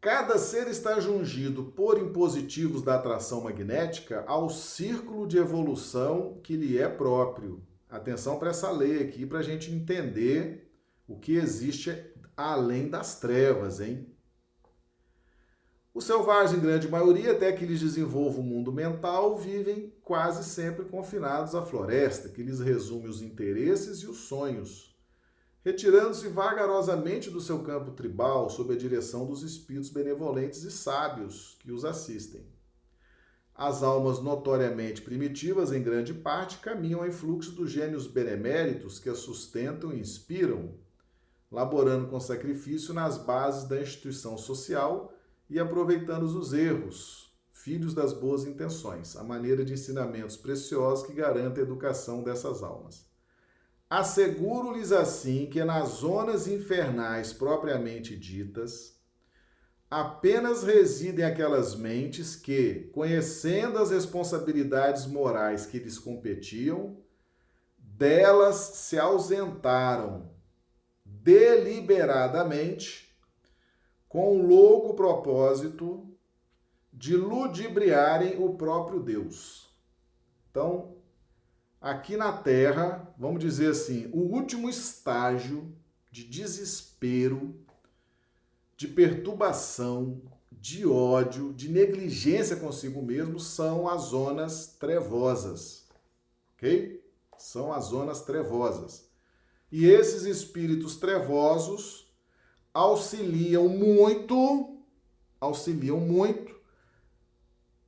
Cada 0.00 0.36
ser 0.36 0.68
está 0.68 0.98
jungido 1.00 1.64
por 1.64 1.98
impositivos 1.98 2.82
da 2.82 2.96
atração 2.96 3.42
magnética 3.42 4.24
ao 4.26 4.50
círculo 4.50 5.26
de 5.26 5.38
evolução 5.38 6.40
que 6.42 6.56
lhe 6.56 6.78
é 6.78 6.88
próprio. 6.88 7.62
Atenção 7.88 8.38
para 8.38 8.50
essa 8.50 8.70
lei 8.70 9.02
aqui 9.02 9.24
para 9.24 9.38
a 9.38 9.42
gente 9.42 9.70
entender 9.70 10.70
o 11.06 11.16
que 11.18 11.36
existe 11.36 12.12
além 12.36 12.88
das 12.88 13.20
trevas, 13.20 13.80
hein? 13.80 14.13
Os 15.94 16.06
selvagens, 16.06 16.58
em 16.58 16.60
grande 16.60 16.88
maioria, 16.88 17.30
até 17.30 17.52
que 17.52 17.64
eles 17.64 17.80
desenvolvam 17.80 18.40
o 18.40 18.44
mundo 18.44 18.72
mental, 18.72 19.38
vivem 19.38 19.94
quase 20.02 20.42
sempre 20.42 20.84
confinados 20.86 21.54
à 21.54 21.62
floresta, 21.62 22.28
que 22.28 22.42
lhes 22.42 22.58
resume 22.58 23.08
os 23.08 23.22
interesses 23.22 23.98
e 24.00 24.08
os 24.08 24.16
sonhos, 24.26 24.92
retirando-se 25.64 26.26
vagarosamente 26.26 27.30
do 27.30 27.40
seu 27.40 27.62
campo 27.62 27.92
tribal 27.92 28.50
sob 28.50 28.74
a 28.74 28.76
direção 28.76 29.24
dos 29.24 29.44
espíritos 29.44 29.88
benevolentes 29.88 30.64
e 30.64 30.70
sábios 30.72 31.56
que 31.60 31.70
os 31.70 31.84
assistem. 31.84 32.44
As 33.54 33.84
almas 33.84 34.18
notoriamente 34.18 35.00
primitivas, 35.00 35.70
em 35.70 35.80
grande 35.80 36.12
parte, 36.12 36.58
caminham 36.58 37.06
em 37.06 37.12
fluxo 37.12 37.52
dos 37.52 37.70
gênios 37.70 38.08
beneméritos 38.08 38.98
que 38.98 39.08
as 39.08 39.18
sustentam 39.18 39.92
e 39.92 40.00
inspiram, 40.00 40.74
laborando 41.52 42.08
com 42.08 42.18
sacrifício 42.18 42.92
nas 42.92 43.16
bases 43.16 43.68
da 43.68 43.80
instituição 43.80 44.36
social 44.36 45.13
e 45.54 45.60
aproveitando 45.60 46.24
os 46.24 46.52
erros, 46.52 47.32
filhos 47.52 47.94
das 47.94 48.12
boas 48.12 48.44
intenções, 48.44 49.14
a 49.14 49.22
maneira 49.22 49.64
de 49.64 49.72
ensinamentos 49.72 50.36
preciosos 50.36 51.06
que 51.06 51.12
garantem 51.12 51.62
a 51.62 51.64
educação 51.64 52.24
dessas 52.24 52.60
almas. 52.60 53.06
Asseguro-lhes 53.88 54.90
assim 54.90 55.46
que 55.46 55.62
nas 55.62 55.90
zonas 55.90 56.48
infernais 56.48 57.32
propriamente 57.32 58.18
ditas, 58.18 58.98
apenas 59.88 60.64
residem 60.64 61.24
aquelas 61.24 61.76
mentes 61.76 62.34
que, 62.34 62.90
conhecendo 62.92 63.78
as 63.78 63.92
responsabilidades 63.92 65.06
morais 65.06 65.66
que 65.66 65.78
lhes 65.78 66.00
competiam, 66.00 67.00
delas 67.78 68.56
se 68.56 68.98
ausentaram 68.98 70.34
deliberadamente 71.04 73.03
com 74.14 74.38
o 74.38 74.46
louco 74.46 74.94
propósito 74.94 76.06
de 76.92 77.16
ludibriarem 77.16 78.40
o 78.40 78.54
próprio 78.54 79.00
Deus. 79.00 79.68
Então, 80.48 80.94
aqui 81.80 82.16
na 82.16 82.32
Terra, 82.32 83.12
vamos 83.18 83.40
dizer 83.40 83.72
assim, 83.72 84.08
o 84.12 84.20
último 84.20 84.70
estágio 84.70 85.74
de 86.12 86.22
desespero, 86.22 87.56
de 88.76 88.86
perturbação, 88.86 90.22
de 90.52 90.86
ódio, 90.86 91.52
de 91.52 91.68
negligência 91.68 92.54
consigo 92.54 93.02
mesmo 93.02 93.40
são 93.40 93.88
as 93.88 94.02
zonas 94.02 94.76
trevosas. 94.78 95.88
Ok? 96.54 97.04
São 97.36 97.72
as 97.72 97.86
zonas 97.86 98.22
trevosas. 98.22 99.08
E 99.72 99.86
esses 99.86 100.22
espíritos 100.22 100.94
trevosos 100.94 102.03
auxiliam 102.74 103.68
muito, 103.68 104.82
auxiliam 105.40 106.00
muito 106.00 106.52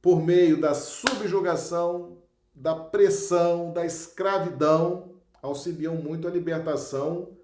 por 0.00 0.22
meio 0.22 0.60
da 0.60 0.72
subjugação, 0.72 2.22
da 2.54 2.76
pressão, 2.76 3.72
da 3.72 3.84
escravidão, 3.84 5.16
auxiliam 5.42 5.96
muito 5.96 6.28
a 6.28 6.30
libertação, 6.30 7.36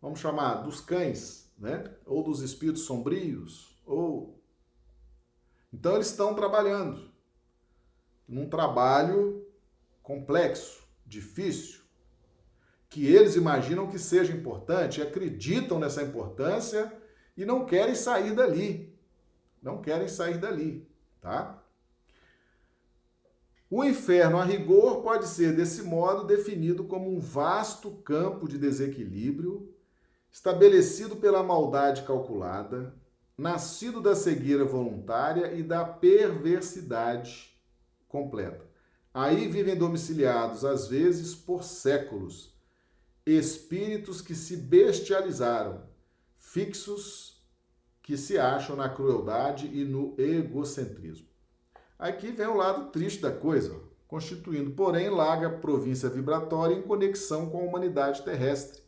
vamos 0.00 0.20
chamar, 0.20 0.62
dos 0.62 0.80
cães, 0.80 1.52
né? 1.58 1.92
Ou 2.06 2.22
dos 2.22 2.40
espíritos 2.40 2.82
sombrios, 2.82 3.76
ou 3.84 4.40
então 5.72 5.94
eles 5.94 6.08
estão 6.08 6.34
trabalhando 6.34 7.10
num 8.26 8.48
trabalho 8.48 9.46
complexo, 10.02 10.82
difícil, 11.04 11.79
que 12.90 13.06
eles 13.06 13.36
imaginam 13.36 13.86
que 13.86 14.00
seja 14.00 14.32
importante, 14.32 15.00
acreditam 15.00 15.78
nessa 15.78 16.02
importância 16.02 16.92
e 17.36 17.44
não 17.46 17.64
querem 17.64 17.94
sair 17.94 18.34
dali. 18.34 18.92
Não 19.62 19.80
querem 19.80 20.08
sair 20.08 20.38
dali, 20.38 20.86
tá? 21.20 21.62
O 23.70 23.84
inferno, 23.84 24.38
a 24.38 24.44
rigor, 24.44 25.02
pode 25.02 25.28
ser 25.28 25.54
desse 25.54 25.82
modo 25.82 26.26
definido 26.26 26.82
como 26.82 27.14
um 27.14 27.20
vasto 27.20 27.92
campo 28.02 28.48
de 28.48 28.58
desequilíbrio, 28.58 29.72
estabelecido 30.32 31.14
pela 31.14 31.44
maldade 31.44 32.02
calculada, 32.02 32.92
nascido 33.38 34.00
da 34.00 34.16
cegueira 34.16 34.64
voluntária 34.64 35.52
e 35.54 35.62
da 35.62 35.84
perversidade 35.84 37.56
completa. 38.08 38.68
Aí 39.14 39.46
vivem 39.46 39.76
domiciliados, 39.76 40.64
às 40.64 40.88
vezes, 40.88 41.36
por 41.36 41.62
séculos, 41.62 42.58
espíritos 43.36 44.20
que 44.20 44.34
se 44.34 44.56
bestializaram, 44.56 45.82
fixos 46.38 47.42
que 48.02 48.16
se 48.16 48.38
acham 48.38 48.74
na 48.74 48.88
crueldade 48.88 49.66
e 49.66 49.84
no 49.84 50.14
egocentrismo. 50.18 51.28
Aqui 51.98 52.32
vem 52.32 52.46
o 52.46 52.56
lado 52.56 52.90
triste 52.90 53.20
da 53.20 53.30
coisa, 53.30 53.78
constituindo, 54.08 54.70
porém, 54.70 55.10
larga 55.10 55.50
província 55.50 56.08
vibratória 56.08 56.74
em 56.74 56.82
conexão 56.82 57.48
com 57.48 57.58
a 57.58 57.64
humanidade 57.64 58.22
terrestre, 58.22 58.82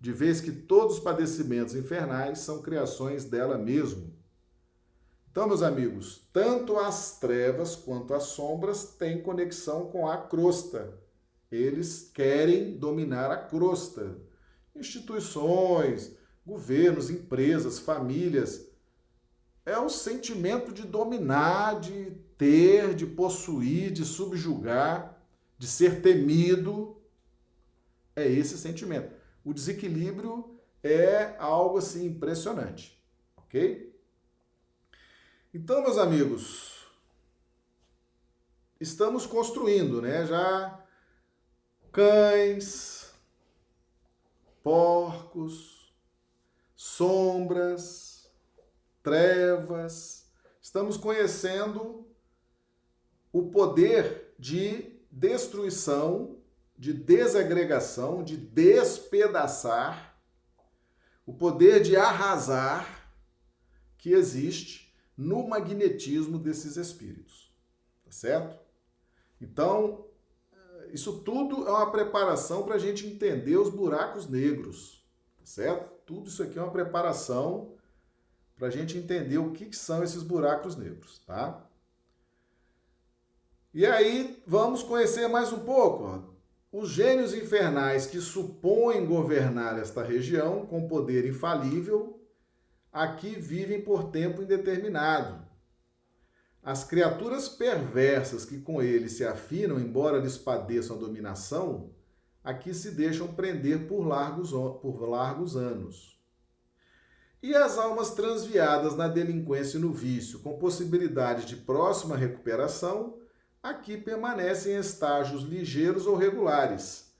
de 0.00 0.12
vez 0.12 0.40
que 0.40 0.50
todos 0.50 0.96
os 0.96 1.02
padecimentos 1.02 1.74
infernais 1.74 2.40
são 2.40 2.60
criações 2.60 3.24
dela 3.24 3.56
mesmo. 3.56 4.12
Então, 5.30 5.46
meus 5.46 5.62
amigos, 5.62 6.28
tanto 6.32 6.76
as 6.76 7.20
trevas 7.20 7.76
quanto 7.76 8.12
as 8.12 8.24
sombras 8.24 8.84
têm 8.84 9.22
conexão 9.22 9.86
com 9.86 10.08
a 10.08 10.16
crosta, 10.16 10.92
eles 11.50 12.10
querem 12.14 12.76
dominar 12.76 13.30
a 13.30 13.36
crosta. 13.36 14.16
Instituições, 14.74 16.16
governos, 16.46 17.10
empresas, 17.10 17.78
famílias. 17.78 18.68
É 19.66 19.78
o 19.78 19.88
sentimento 19.88 20.72
de 20.72 20.82
dominar, 20.82 21.80
de 21.80 22.12
ter, 22.38 22.94
de 22.94 23.06
possuir, 23.06 23.90
de 23.90 24.04
subjugar, 24.04 25.22
de 25.58 25.66
ser 25.66 26.00
temido. 26.00 26.96
É 28.14 28.26
esse 28.26 28.56
sentimento. 28.56 29.14
O 29.44 29.52
desequilíbrio 29.52 30.58
é 30.82 31.36
algo 31.38 31.78
assim 31.78 32.06
impressionante, 32.06 32.98
ok? 33.36 33.90
Então, 35.52 35.82
meus 35.82 35.98
amigos, 35.98 36.86
estamos 38.80 39.26
construindo, 39.26 40.00
né? 40.00 40.24
Já 40.26 40.79
cães, 41.92 43.12
porcos, 44.62 45.94
sombras, 46.74 48.30
trevas. 49.02 50.30
Estamos 50.60 50.96
conhecendo 50.96 52.06
o 53.32 53.50
poder 53.50 54.34
de 54.38 55.00
destruição, 55.10 56.38
de 56.76 56.92
desagregação, 56.92 58.22
de 58.22 58.36
despedaçar, 58.36 60.18
o 61.26 61.34
poder 61.34 61.82
de 61.82 61.96
arrasar 61.96 63.12
que 63.98 64.12
existe 64.12 64.94
no 65.16 65.46
magnetismo 65.46 66.38
desses 66.38 66.76
espíritos. 66.76 67.52
Tá 68.04 68.10
certo? 68.10 68.58
Então, 69.40 70.09
isso 70.92 71.20
tudo 71.20 71.66
é 71.66 71.70
uma 71.70 71.90
preparação 71.90 72.62
para 72.62 72.74
a 72.74 72.78
gente 72.78 73.06
entender 73.06 73.56
os 73.56 73.70
buracos 73.70 74.28
negros. 74.28 75.04
Tá 75.38 75.46
certo? 75.46 75.90
Tudo 76.06 76.28
isso 76.28 76.42
aqui 76.42 76.58
é 76.58 76.62
uma 76.62 76.72
preparação 76.72 77.72
para 78.56 78.68
a 78.68 78.70
gente 78.70 78.98
entender 78.98 79.38
o 79.38 79.52
que, 79.52 79.66
que 79.66 79.76
são 79.76 80.02
esses 80.04 80.22
buracos 80.22 80.76
negros, 80.76 81.18
tá? 81.26 81.66
E 83.72 83.86
aí 83.86 84.42
vamos 84.46 84.82
conhecer 84.82 85.28
mais 85.28 85.52
um 85.52 85.60
pouco. 85.60 86.34
Os 86.72 86.90
gênios 86.90 87.32
infernais 87.32 88.06
que 88.06 88.20
supõem 88.20 89.06
governar 89.06 89.78
esta 89.78 90.02
região 90.02 90.66
com 90.66 90.86
poder 90.88 91.26
infalível, 91.26 92.20
aqui 92.92 93.30
vivem 93.30 93.80
por 93.80 94.10
tempo 94.10 94.42
indeterminado. 94.42 95.49
As 96.62 96.84
criaturas 96.84 97.48
perversas 97.48 98.44
que 98.44 98.58
com 98.60 98.82
eles 98.82 99.12
se 99.12 99.24
afinam, 99.24 99.80
embora 99.80 100.18
lhes 100.18 100.36
padeçam 100.36 100.96
a 100.96 101.00
dominação, 101.00 101.90
aqui 102.44 102.74
se 102.74 102.90
deixam 102.90 103.28
prender 103.28 103.88
por 103.88 104.06
largos, 104.06 104.50
por 104.50 105.08
largos 105.08 105.56
anos. 105.56 106.20
E 107.42 107.54
as 107.54 107.78
almas 107.78 108.10
transviadas 108.10 108.94
na 108.94 109.08
delinquência 109.08 109.78
e 109.78 109.80
no 109.80 109.90
vício, 109.90 110.40
com 110.40 110.58
possibilidade 110.58 111.46
de 111.46 111.56
próxima 111.56 112.14
recuperação, 112.14 113.18
aqui 113.62 113.96
permanecem 113.96 114.74
em 114.74 114.78
estágios 114.78 115.42
ligeiros 115.42 116.06
ou 116.06 116.16
regulares, 116.16 117.14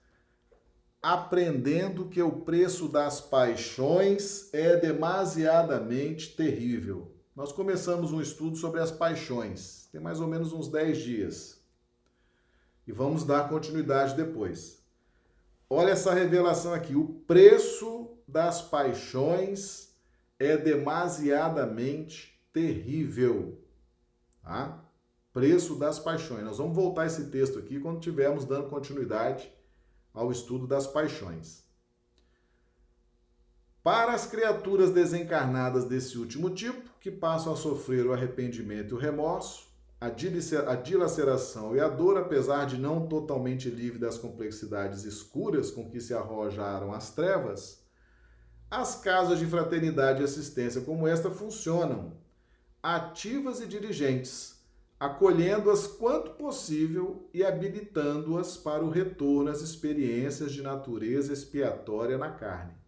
aprendendo 1.00 2.11
que 2.11 2.20
o 2.20 2.42
preço 2.42 2.87
das 2.87 3.22
paixões 3.22 4.53
é 4.53 4.76
demasiadamente 4.76 6.37
terrível. 6.37 7.10
Nós 7.40 7.53
começamos 7.53 8.12
um 8.12 8.20
estudo 8.20 8.55
sobre 8.55 8.81
as 8.81 8.90
paixões, 8.90 9.88
tem 9.90 9.98
mais 9.98 10.20
ou 10.20 10.29
menos 10.29 10.53
uns 10.53 10.68
10 10.68 10.98
dias. 10.98 11.64
E 12.87 12.92
vamos 12.92 13.24
dar 13.24 13.48
continuidade 13.48 14.14
depois. 14.14 14.85
Olha 15.70 15.92
essa 15.92 16.12
revelação 16.12 16.74
aqui: 16.74 16.94
o 16.94 17.09
preço 17.26 18.11
das 18.29 18.61
paixões 18.61 19.96
é 20.38 20.55
demasiadamente 20.59 22.38
terrível. 22.53 23.59
Tá? 24.42 24.85
Preço 25.33 25.76
das 25.76 25.98
paixões. 25.98 26.44
Nós 26.44 26.59
vamos 26.59 26.76
voltar 26.76 27.07
esse 27.07 27.31
texto 27.31 27.59
aqui 27.59 27.81
quando 27.81 28.00
tivermos 28.00 28.44
dando 28.44 28.68
continuidade 28.68 29.50
ao 30.12 30.31
estudo 30.31 30.66
das 30.66 30.87
paixões. 30.87 31.60
Para 33.83 34.12
as 34.12 34.27
criaturas 34.27 34.90
desencarnadas 34.90 35.87
desse 35.87 36.19
último 36.19 36.51
tipo, 36.51 36.90
que 37.01 37.11
passam 37.11 37.55
a 37.55 37.57
sofrer 37.57 38.07
o 38.07 38.12
arrependimento 38.12 38.90
e 38.90 38.95
o 38.95 38.99
remorso, 38.99 39.71
a 39.99 40.11
dilaceração 40.77 41.75
e 41.75 41.81
a 41.81 41.88
dor, 41.88 42.19
apesar 42.19 42.66
de 42.66 42.77
não 42.77 43.07
totalmente 43.07 43.71
livre 43.71 43.99
das 43.99 44.19
complexidades 44.19 45.05
escuras 45.05 45.71
com 45.71 45.90
que 45.90 46.01
se 46.01 46.12
arrojaram 46.12 46.93
as 46.93 47.11
trevas, 47.11 47.83
as 48.71 48.97
casas 48.97 49.38
de 49.38 49.47
fraternidade 49.47 50.21
e 50.21 50.25
assistência 50.25 50.83
como 50.83 51.09
esta 51.09 51.31
funcionam, 51.31 52.12
ativas 52.83 53.61
e 53.61 53.66
dirigentes, 53.66 54.62
acolhendo-as 54.99 55.87
quanto 55.87 56.33
possível 56.33 57.29
e 57.33 57.43
habilitando-as 57.43 58.59
para 58.59 58.85
o 58.85 58.90
retorno 58.90 59.51
às 59.51 59.62
experiências 59.62 60.53
de 60.53 60.61
natureza 60.61 61.33
expiatória 61.33 62.19
na 62.19 62.31
carne. 62.31 62.80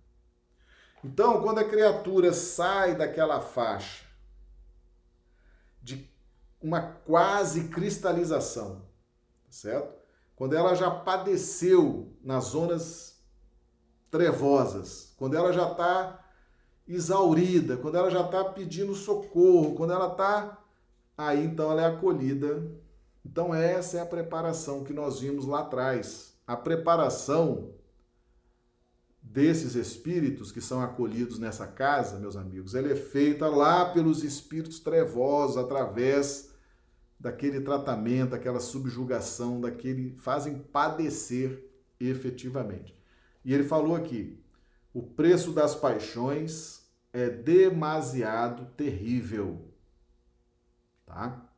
Então, 1.05 1.43
quando 1.43 1.59
a 1.59 1.65
criatura 1.65 2.33
sai 2.33 2.95
daquela 2.95 3.41
faixa 3.41 4.05
de 5.83 6.09
uma 6.61 6.81
quase 6.81 7.69
cristalização, 7.69 8.83
certo? 9.51 10.01
Quando 10.37 10.55
ela 10.55 10.75
já 10.75 10.91
padeceu 10.91 12.17
nas 12.23 12.45
zonas 12.45 13.21
trevosas, 14.11 15.13
quando 15.17 15.37
ela 15.37 15.53
já 15.53 15.71
está 15.71 16.23
exaurida, 16.87 17.77
quando 17.77 17.97
ela 17.97 18.11
já 18.11 18.25
está 18.25 18.45
pedindo 18.45 18.95
socorro, 18.95 19.75
quando 19.75 19.93
ela 19.93 20.13
está 20.13 20.59
aí 21.17 21.45
então 21.45 21.71
ela 21.71 21.83
é 21.83 21.87
acolhida. 21.87 22.71
Então 23.25 23.55
essa 23.55 23.99
é 23.99 24.01
a 24.01 24.07
preparação 24.07 24.85
que 24.85 24.93
nós 24.93 25.21
vimos 25.21 25.47
lá 25.47 25.61
atrás. 25.61 26.35
A 26.47 26.57
preparação 26.57 27.73
desses 29.23 29.75
espíritos 29.75 30.51
que 30.51 30.61
são 30.61 30.83
acolhidos 30.83 31.39
nessa 31.39 31.67
casa, 31.67 32.19
meus 32.19 32.37
amigos, 32.37 32.75
ela 32.75 32.91
é 32.91 32.97
feita 32.97 33.49
lá 33.49 33.87
pelos 33.87 34.25
espíritos 34.25 34.81
trevosos 34.81 35.57
através 35.57 36.53
daquele 37.19 37.61
tratamento, 37.61 38.35
aquela 38.35 38.61
subjugação, 38.61 39.61
daquele 39.61 40.17
fazem 40.17 40.59
padecer 40.59 41.65
efetivamente. 42.01 42.95
E 43.45 43.55
ele 43.55 43.65
falou 43.65 43.95
aqui: 43.95 44.39
o 44.93 45.03
preço 45.03 45.53
das 45.53 45.75
paixões 45.75 46.83
é 47.13 47.31
demasiado 47.31 48.67
terrível 48.77 49.73
tá? 51.13 51.49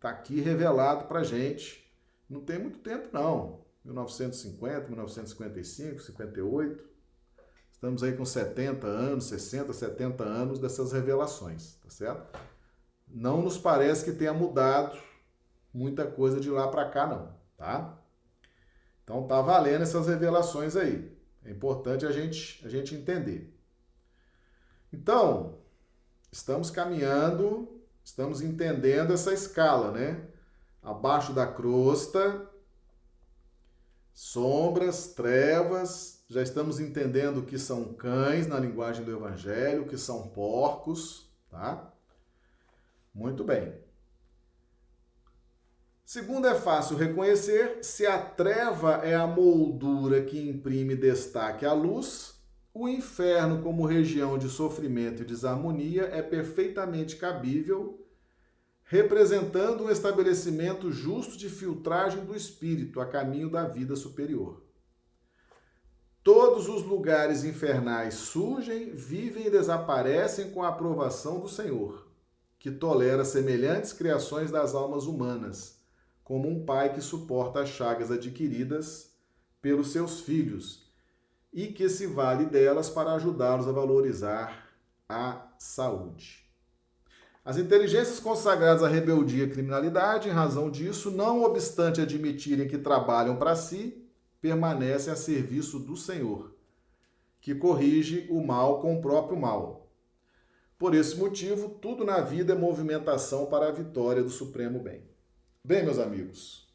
Tá 0.00 0.10
aqui 0.10 0.40
revelado 0.40 1.06
para 1.06 1.22
gente. 1.22 1.82
Não 2.28 2.40
tem 2.40 2.58
muito 2.58 2.78
tempo 2.78 3.08
não. 3.12 3.61
1950, 3.84 4.88
1955, 4.88 6.00
58. 6.00 6.84
Estamos 7.72 8.02
aí 8.02 8.16
com 8.16 8.24
70 8.24 8.86
anos, 8.86 9.24
60, 9.24 9.72
70 9.72 10.22
anos 10.24 10.58
dessas 10.58 10.92
revelações, 10.92 11.74
tá 11.82 11.90
certo? 11.90 12.38
Não 13.08 13.42
nos 13.42 13.58
parece 13.58 14.04
que 14.04 14.12
tenha 14.12 14.32
mudado 14.32 14.96
muita 15.74 16.06
coisa 16.06 16.40
de 16.40 16.48
lá 16.50 16.68
para 16.68 16.88
cá 16.88 17.06
não, 17.06 17.34
tá? 17.56 17.98
Então 19.02 19.26
tá 19.26 19.40
valendo 19.40 19.82
essas 19.82 20.06
revelações 20.06 20.76
aí. 20.76 21.16
É 21.44 21.50
importante 21.50 22.06
a 22.06 22.12
gente 22.12 22.64
a 22.64 22.68
gente 22.68 22.94
entender. 22.94 23.52
Então, 24.92 25.58
estamos 26.30 26.70
caminhando 26.70 27.82
Estamos 28.04 28.42
entendendo 28.42 29.12
essa 29.12 29.32
escala, 29.32 29.92
né? 29.92 30.28
Abaixo 30.82 31.32
da 31.32 31.46
crosta, 31.46 32.50
sombras, 34.12 35.08
trevas, 35.08 36.24
já 36.28 36.42
estamos 36.42 36.80
entendendo 36.80 37.42
que 37.42 37.58
são 37.58 37.92
cães 37.92 38.46
na 38.46 38.58
linguagem 38.58 39.04
do 39.04 39.12
evangelho, 39.12 39.86
que 39.86 39.98
são 39.98 40.28
porcos, 40.28 41.30
tá? 41.50 41.92
Muito 43.14 43.44
bem. 43.44 43.74
Segundo, 46.04 46.46
é 46.46 46.54
fácil 46.54 46.96
reconhecer 46.96 47.78
se 47.82 48.06
a 48.06 48.18
treva 48.18 48.96
é 49.02 49.14
a 49.14 49.26
moldura 49.26 50.22
que 50.22 50.48
imprime 50.48 50.94
destaque 50.94 51.64
à 51.64 51.72
luz, 51.72 52.34
o 52.74 52.88
inferno, 52.88 53.62
como 53.62 53.86
região 53.86 54.38
de 54.38 54.48
sofrimento 54.48 55.22
e 55.22 55.26
desarmonia, 55.26 56.04
é 56.04 56.22
perfeitamente 56.22 57.16
cabível, 57.16 58.01
representando 58.92 59.84
um 59.84 59.90
estabelecimento 59.90 60.92
justo 60.92 61.38
de 61.38 61.48
filtragem 61.48 62.26
do 62.26 62.36
espírito 62.36 63.00
a 63.00 63.06
caminho 63.06 63.48
da 63.48 63.66
vida 63.66 63.96
superior. 63.96 64.62
Todos 66.22 66.68
os 66.68 66.82
lugares 66.82 67.42
infernais 67.42 68.12
surgem, 68.12 68.94
vivem 68.94 69.46
e 69.46 69.50
desaparecem 69.50 70.50
com 70.50 70.62
a 70.62 70.68
aprovação 70.68 71.40
do 71.40 71.48
Senhor, 71.48 72.06
que 72.58 72.70
tolera 72.70 73.24
semelhantes 73.24 73.94
criações 73.94 74.50
das 74.50 74.74
almas 74.74 75.04
humanas, 75.04 75.80
como 76.22 76.46
um 76.46 76.66
pai 76.66 76.92
que 76.92 77.00
suporta 77.00 77.62
as 77.62 77.70
chagas 77.70 78.10
adquiridas 78.10 79.14
pelos 79.62 79.90
seus 79.90 80.20
filhos 80.20 80.92
e 81.50 81.68
que 81.68 81.88
se 81.88 82.06
vale 82.06 82.44
delas 82.44 82.90
para 82.90 83.14
ajudá-los 83.14 83.66
a 83.66 83.72
valorizar 83.72 84.68
a 85.08 85.50
saúde. 85.58 86.41
As 87.44 87.56
inteligências 87.56 88.20
consagradas 88.20 88.84
à 88.84 88.88
rebeldia 88.88 89.44
e 89.44 89.50
criminalidade, 89.50 90.28
em 90.28 90.32
razão 90.32 90.70
disso, 90.70 91.10
não 91.10 91.42
obstante 91.42 92.00
admitirem 92.00 92.68
que 92.68 92.78
trabalham 92.78 93.36
para 93.36 93.56
si, 93.56 94.00
permanecem 94.40 95.12
a 95.12 95.16
serviço 95.16 95.80
do 95.80 95.96
Senhor, 95.96 96.54
que 97.40 97.54
corrige 97.54 98.28
o 98.30 98.44
mal 98.46 98.80
com 98.80 98.96
o 98.96 99.02
próprio 99.02 99.36
mal. 99.36 99.90
Por 100.78 100.94
esse 100.94 101.16
motivo, 101.16 101.68
tudo 101.68 102.04
na 102.04 102.20
vida 102.20 102.52
é 102.52 102.56
movimentação 102.56 103.46
para 103.46 103.68
a 103.68 103.72
vitória 103.72 104.22
do 104.22 104.30
supremo 104.30 104.80
bem. 104.80 105.02
Bem, 105.64 105.84
meus 105.84 105.98
amigos, 105.98 106.68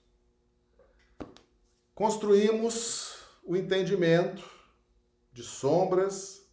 construímos 1.94 3.18
o 3.44 3.56
entendimento 3.56 4.44
de 5.32 5.44
sombras, 5.44 6.46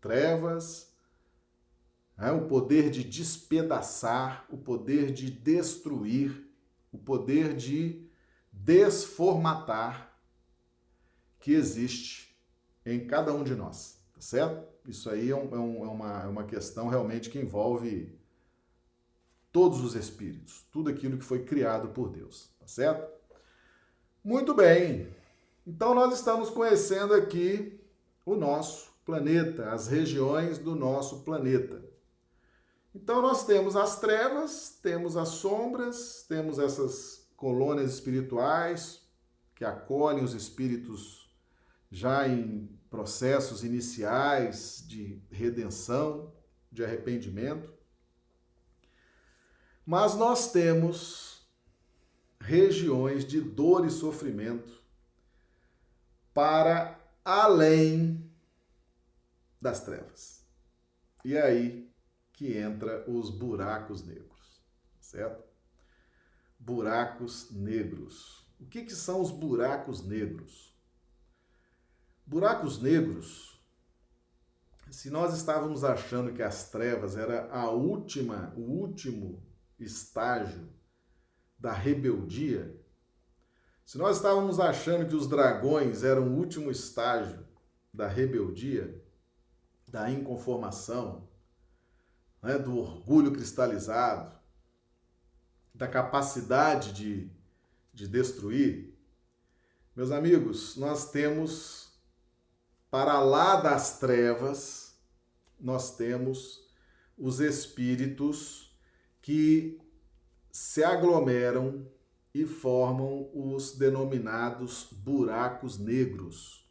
trevas, 0.00 0.85
né? 2.16 2.30
o 2.32 2.46
poder 2.46 2.90
de 2.90 3.04
despedaçar, 3.04 4.46
o 4.50 4.56
poder 4.56 5.12
de 5.12 5.30
destruir, 5.30 6.48
o 6.92 6.98
poder 6.98 7.54
de 7.54 8.06
desformatar 8.52 10.12
que 11.38 11.52
existe 11.52 12.34
em 12.84 13.06
cada 13.06 13.32
um 13.34 13.44
de 13.44 13.54
nós, 13.54 13.98
tá 14.14 14.20
certo? 14.20 14.66
Isso 14.88 15.10
aí 15.10 15.30
é, 15.30 15.32
é, 15.32 15.36
um, 15.36 15.84
é 15.84 15.88
uma, 15.88 16.22
é 16.22 16.26
uma 16.26 16.44
questão 16.44 16.88
realmente 16.88 17.28
que 17.28 17.38
envolve 17.38 18.16
todos 19.52 19.80
os 19.80 19.94
espíritos, 19.94 20.64
tudo 20.72 20.90
aquilo 20.90 21.18
que 21.18 21.24
foi 21.24 21.44
criado 21.44 21.88
por 21.88 22.08
Deus, 22.08 22.50
tá 22.58 22.66
certo? 22.66 23.10
Muito 24.22 24.54
bem. 24.54 25.08
Então 25.66 25.94
nós 25.94 26.14
estamos 26.14 26.50
conhecendo 26.50 27.14
aqui 27.14 27.80
o 28.24 28.36
nosso 28.36 28.92
planeta, 29.04 29.70
as 29.70 29.86
regiões 29.86 30.58
do 30.58 30.74
nosso 30.74 31.20
planeta. 31.22 31.82
Então 32.96 33.20
nós 33.20 33.44
temos 33.44 33.76
as 33.76 34.00
trevas, 34.00 34.78
temos 34.82 35.18
as 35.18 35.28
sombras, 35.28 36.24
temos 36.26 36.58
essas 36.58 37.28
colônias 37.36 37.92
espirituais 37.92 39.02
que 39.54 39.66
acolhem 39.66 40.24
os 40.24 40.32
espíritos 40.32 41.30
já 41.90 42.26
em 42.26 42.66
processos 42.88 43.62
iniciais 43.62 44.82
de 44.88 45.22
redenção, 45.30 46.32
de 46.72 46.82
arrependimento. 46.82 47.70
Mas 49.84 50.14
nós 50.14 50.50
temos 50.50 51.46
regiões 52.40 53.26
de 53.26 53.42
dor 53.42 53.84
e 53.84 53.90
sofrimento 53.90 54.82
para 56.32 56.98
além 57.22 58.26
das 59.60 59.84
trevas. 59.84 60.42
E 61.22 61.36
aí 61.36 61.85
que 62.36 62.56
entra 62.56 63.10
os 63.10 63.30
buracos 63.30 64.04
negros, 64.04 64.62
certo? 65.00 65.42
Buracos 66.58 67.50
negros. 67.50 68.46
O 68.60 68.66
que, 68.66 68.84
que 68.84 68.94
são 68.94 69.22
os 69.22 69.30
buracos 69.30 70.06
negros? 70.06 70.76
Buracos 72.26 72.80
negros, 72.80 73.58
se 74.90 75.08
nós 75.10 75.34
estávamos 75.34 75.82
achando 75.82 76.32
que 76.32 76.42
as 76.42 76.70
trevas 76.70 77.16
era 77.16 77.50
a 77.50 77.70
última, 77.70 78.52
o 78.54 78.60
último 78.60 79.42
estágio 79.78 80.68
da 81.58 81.72
rebeldia, 81.72 82.78
se 83.84 83.96
nós 83.96 84.16
estávamos 84.16 84.60
achando 84.60 85.08
que 85.08 85.14
os 85.14 85.26
dragões 85.26 86.02
eram 86.04 86.28
o 86.28 86.36
último 86.36 86.70
estágio 86.70 87.46
da 87.94 88.06
rebeldia, 88.06 89.02
da 89.88 90.10
inconformação, 90.10 91.25
né, 92.42 92.58
do 92.58 92.76
orgulho 92.76 93.32
cristalizado, 93.32 94.34
da 95.74 95.86
capacidade 95.86 96.92
de, 96.92 97.30
de 97.92 98.08
destruir, 98.08 98.96
meus 99.96 100.10
amigos, 100.10 100.76
nós 100.76 101.10
temos 101.10 101.88
para 102.90 103.18
lá 103.18 103.56
das 103.56 103.98
trevas, 103.98 104.94
nós 105.58 105.96
temos 105.96 106.68
os 107.16 107.40
espíritos 107.40 108.76
que 109.22 109.80
se 110.52 110.84
aglomeram 110.84 111.90
e 112.34 112.44
formam 112.44 113.30
os 113.32 113.72
denominados 113.76 114.88
buracos 114.92 115.78
negros. 115.78 116.68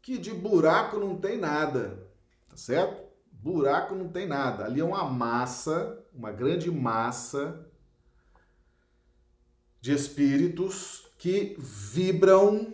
Que 0.00 0.16
de 0.16 0.32
buraco 0.32 0.96
não 0.96 1.18
tem 1.18 1.36
nada, 1.36 2.08
tá 2.48 2.56
certo? 2.56 3.07
Buraco 3.52 3.94
não 3.94 4.08
tem 4.08 4.26
nada. 4.26 4.64
Ali 4.64 4.80
é 4.80 4.84
uma 4.84 5.04
massa, 5.04 6.04
uma 6.12 6.30
grande 6.30 6.70
massa 6.70 7.66
de 9.80 9.92
espíritos 9.92 11.10
que 11.16 11.56
vibram, 11.58 12.72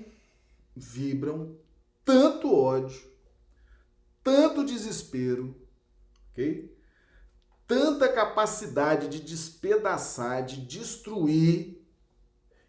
vibram 0.74 1.56
tanto 2.04 2.54
ódio, 2.54 3.02
tanto 4.22 4.64
desespero, 4.64 5.54
ok? 6.30 6.76
Tanta 7.66 8.12
capacidade 8.12 9.08
de 9.08 9.20
despedaçar, 9.20 10.44
de 10.44 10.60
destruir 10.60 11.82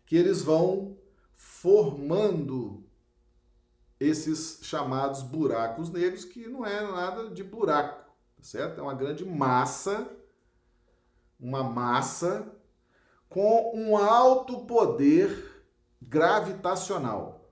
que 0.05 0.15
eles 0.15 0.41
vão 0.41 0.97
formando 1.33 2.84
esses 3.99 4.59
chamados 4.63 5.21
buracos 5.21 5.89
negros, 5.89 6.25
que 6.25 6.47
não 6.47 6.65
é 6.65 6.81
nada 6.81 7.29
de 7.29 7.43
buraco, 7.43 8.11
tá 8.37 8.43
certo? 8.43 8.79
É 8.79 8.83
uma 8.83 8.93
grande 8.93 9.25
massa, 9.25 10.09
uma 11.39 11.63
massa 11.63 12.51
com 13.29 13.71
um 13.75 13.97
alto 13.97 14.65
poder 14.65 15.65
gravitacional. 16.01 17.51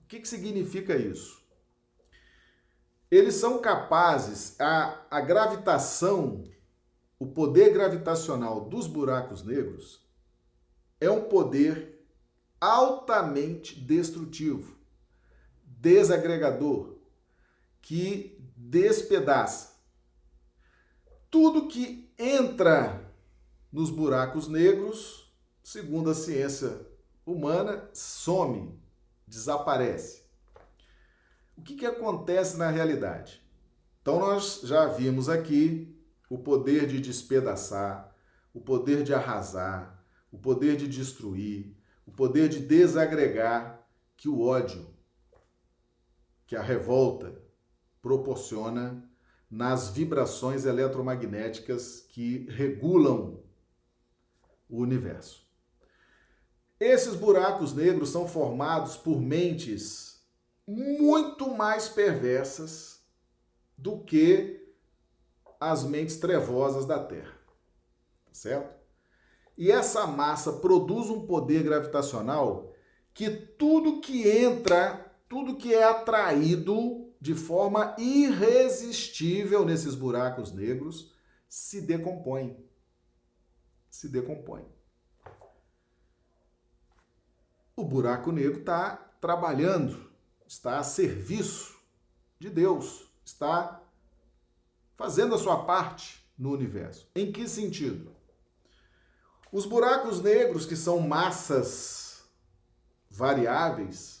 O 0.00 0.06
que, 0.06 0.20
que 0.20 0.28
significa 0.28 0.96
isso? 0.96 1.44
Eles 3.10 3.34
são 3.34 3.58
capazes, 3.58 4.60
a, 4.60 5.04
a 5.10 5.20
gravitação, 5.20 6.44
o 7.18 7.26
poder 7.26 7.72
gravitacional 7.72 8.68
dos 8.68 8.86
buracos 8.86 9.42
negros 9.42 10.04
é 11.00 11.10
um 11.10 11.24
poder 11.24 12.06
altamente 12.60 13.78
destrutivo, 13.78 14.75
desagregador, 15.86 16.98
que 17.80 18.44
despedaça. 18.56 19.76
Tudo 21.30 21.68
que 21.68 22.12
entra 22.18 23.14
nos 23.70 23.88
buracos 23.88 24.48
negros, 24.48 25.32
segundo 25.62 26.10
a 26.10 26.14
ciência 26.14 26.84
humana, 27.24 27.88
some, 27.92 28.76
desaparece. 29.28 30.24
O 31.56 31.62
que, 31.62 31.76
que 31.76 31.86
acontece 31.86 32.56
na 32.56 32.68
realidade? 32.68 33.40
Então, 34.02 34.18
nós 34.18 34.62
já 34.64 34.86
vimos 34.86 35.28
aqui 35.28 35.96
o 36.28 36.36
poder 36.36 36.88
de 36.88 37.00
despedaçar, 37.00 38.12
o 38.52 38.60
poder 38.60 39.04
de 39.04 39.14
arrasar, 39.14 40.04
o 40.32 40.38
poder 40.38 40.76
de 40.76 40.88
destruir, 40.88 41.76
o 42.04 42.10
poder 42.10 42.48
de 42.48 42.58
desagregar 42.58 43.86
que 44.16 44.28
o 44.28 44.40
ódio, 44.40 44.95
que 46.46 46.56
a 46.56 46.62
revolta 46.62 47.40
proporciona 48.00 49.08
nas 49.50 49.90
vibrações 49.90 50.64
eletromagnéticas 50.64 52.00
que 52.08 52.46
regulam 52.50 53.40
o 54.68 54.80
universo. 54.80 55.46
Esses 56.78 57.14
buracos 57.14 57.72
negros 57.72 58.10
são 58.10 58.28
formados 58.28 58.96
por 58.96 59.20
mentes 59.20 60.20
muito 60.66 61.54
mais 61.54 61.88
perversas 61.88 63.00
do 63.78 64.00
que 64.00 64.74
as 65.60 65.84
mentes 65.84 66.16
trevosas 66.16 66.84
da 66.84 66.98
Terra. 67.02 67.34
Certo? 68.32 68.76
E 69.56 69.70
essa 69.70 70.06
massa 70.06 70.52
produz 70.52 71.08
um 71.08 71.26
poder 71.26 71.62
gravitacional 71.62 72.74
que 73.14 73.30
tudo 73.30 74.00
que 74.00 74.28
entra, 74.28 75.05
tudo 75.28 75.56
que 75.56 75.74
é 75.74 75.84
atraído 75.84 77.12
de 77.20 77.34
forma 77.34 77.94
irresistível 77.98 79.64
nesses 79.64 79.94
buracos 79.94 80.52
negros, 80.52 81.12
se 81.48 81.80
decompõe. 81.80 82.56
Se 83.90 84.08
decompõe. 84.08 84.64
O 87.74 87.84
buraco 87.84 88.30
negro 88.30 88.60
está 88.60 88.96
trabalhando, 89.20 90.10
está 90.46 90.78
a 90.78 90.84
serviço 90.84 91.76
de 92.38 92.48
Deus, 92.48 93.10
está 93.24 93.82
fazendo 94.96 95.34
a 95.34 95.38
sua 95.38 95.64
parte 95.64 96.24
no 96.38 96.52
universo. 96.52 97.10
Em 97.14 97.32
que 97.32 97.48
sentido? 97.48 98.14
Os 99.52 99.66
buracos 99.66 100.22
negros, 100.22 100.66
que 100.66 100.76
são 100.76 101.00
massas 101.00 102.24
variáveis, 103.10 104.15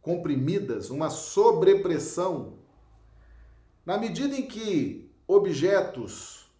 comprimidas, 0.00 0.90
uma 0.90 1.10
sobrepressão, 1.10 2.58
na 3.84 3.98
medida 3.98 4.36
em 4.36 4.46
que 4.46 5.10
objetos 5.26 6.50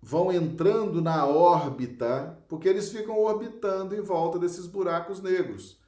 vão 0.00 0.32
entrando 0.32 1.02
na 1.02 1.26
órbita, 1.26 2.38
porque 2.48 2.68
eles 2.68 2.90
ficam 2.90 3.18
orbitando 3.18 3.94
em 3.94 4.00
volta 4.00 4.38
desses 4.38 4.66
buracos 4.66 5.20
negros, 5.20 5.78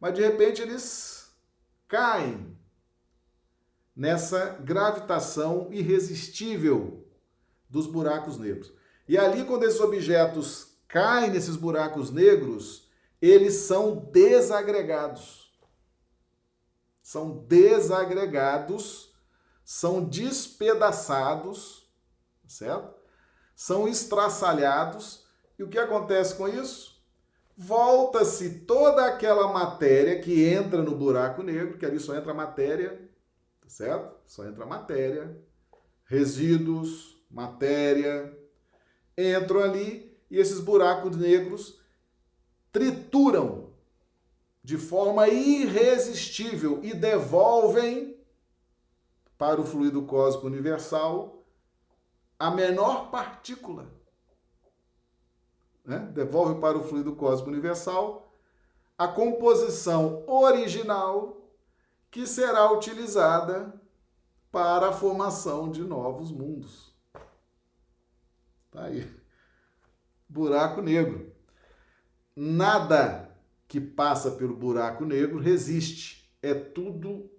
mas 0.00 0.14
de 0.14 0.22
repente 0.22 0.60
eles 0.60 1.30
caem 1.86 2.56
nessa 3.94 4.56
gravitação 4.60 5.68
irresistível 5.70 7.06
dos 7.68 7.86
buracos 7.86 8.38
negros. 8.38 8.72
E 9.08 9.18
ali, 9.18 9.44
quando 9.44 9.64
esses 9.64 9.80
objetos 9.80 10.76
caem 10.86 11.30
nesses 11.30 11.56
buracos 11.56 12.10
negros, 12.10 12.88
eles 13.20 13.54
são 13.54 13.96
desagregados. 13.96 15.49
São 17.10 17.38
desagregados, 17.38 19.12
são 19.64 20.04
despedaçados, 20.04 21.90
certo? 22.46 22.94
São 23.52 23.88
estraçalhados 23.88 25.26
E 25.58 25.64
o 25.64 25.68
que 25.68 25.76
acontece 25.76 26.36
com 26.36 26.46
isso? 26.46 27.02
Volta-se 27.56 28.60
toda 28.60 29.06
aquela 29.06 29.52
matéria 29.52 30.20
que 30.20 30.44
entra 30.44 30.82
no 30.82 30.94
buraco 30.94 31.42
negro, 31.42 31.78
que 31.78 31.84
ali 31.84 31.98
só 31.98 32.14
entra 32.14 32.32
matéria, 32.32 33.10
tá 33.60 33.68
certo? 33.68 34.14
Só 34.24 34.46
entra 34.46 34.64
matéria, 34.64 35.36
resíduos, 36.04 37.20
matéria, 37.28 38.38
entram 39.18 39.64
ali 39.64 40.16
e 40.30 40.38
esses 40.38 40.60
buracos 40.60 41.16
negros 41.16 41.80
trituram 42.70 43.59
de 44.62 44.76
forma 44.76 45.28
irresistível 45.28 46.80
e 46.82 46.94
devolvem 46.94 48.18
para 49.38 49.60
o 49.60 49.64
fluido 49.64 50.02
cósmico 50.02 50.46
universal 50.46 51.42
a 52.38 52.50
menor 52.50 53.10
partícula. 53.10 53.90
Né? 55.84 55.98
Devolve 56.12 56.60
para 56.60 56.76
o 56.76 56.84
fluido 56.84 57.16
cósmico 57.16 57.50
universal 57.50 58.34
a 58.98 59.08
composição 59.08 60.24
original 60.26 61.40
que 62.10 62.26
será 62.26 62.70
utilizada 62.70 63.80
para 64.52 64.88
a 64.88 64.92
formação 64.92 65.70
de 65.70 65.82
novos 65.82 66.30
mundos. 66.30 66.94
Tá 68.70 68.84
aí. 68.84 69.10
Buraco 70.28 70.82
negro. 70.82 71.34
Nada 72.36 73.29
que 73.70 73.80
passa 73.80 74.32
pelo 74.32 74.56
buraco 74.56 75.04
negro 75.04 75.38
resiste. 75.38 76.28
É 76.42 76.52
tudo 76.52 77.30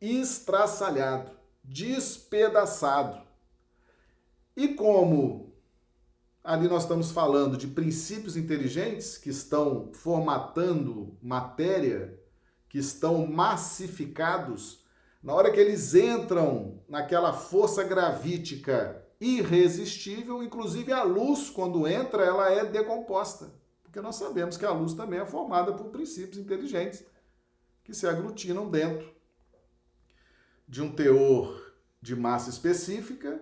estraçalhado, 0.00 1.30
despedaçado. 1.62 3.20
E 4.56 4.68
como 4.68 5.52
ali 6.42 6.68
nós 6.68 6.84
estamos 6.84 7.10
falando 7.10 7.58
de 7.58 7.66
princípios 7.66 8.34
inteligentes 8.34 9.18
que 9.18 9.28
estão 9.28 9.90
formatando 9.92 11.18
matéria, 11.22 12.18
que 12.66 12.78
estão 12.78 13.26
massificados, 13.26 14.82
na 15.22 15.34
hora 15.34 15.52
que 15.52 15.60
eles 15.60 15.94
entram 15.94 16.82
naquela 16.88 17.34
força 17.34 17.84
gravítica 17.84 19.04
irresistível, 19.20 20.42
inclusive 20.42 20.92
a 20.92 21.02
luz, 21.02 21.50
quando 21.50 21.86
entra, 21.86 22.24
ela 22.24 22.50
é 22.50 22.64
decomposta. 22.64 23.62
Porque 23.94 24.04
nós 24.04 24.16
sabemos 24.16 24.56
que 24.56 24.66
a 24.66 24.72
luz 24.72 24.92
também 24.92 25.20
é 25.20 25.24
formada 25.24 25.72
por 25.72 25.92
princípios 25.92 26.36
inteligentes 26.36 27.04
que 27.84 27.94
se 27.94 28.08
aglutinam 28.08 28.68
dentro 28.68 29.14
de 30.66 30.82
um 30.82 30.92
teor 30.92 31.72
de 32.02 32.16
massa 32.16 32.50
específica 32.50 33.40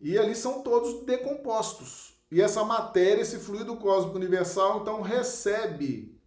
e 0.00 0.16
ali 0.16 0.34
são 0.34 0.62
todos 0.62 1.04
decompostos. 1.04 2.18
E 2.30 2.40
essa 2.40 2.64
matéria, 2.64 3.20
esse 3.20 3.38
fluido 3.38 3.76
cósmico 3.76 4.16
universal, 4.16 4.80
então 4.80 5.02
recebe 5.02 6.18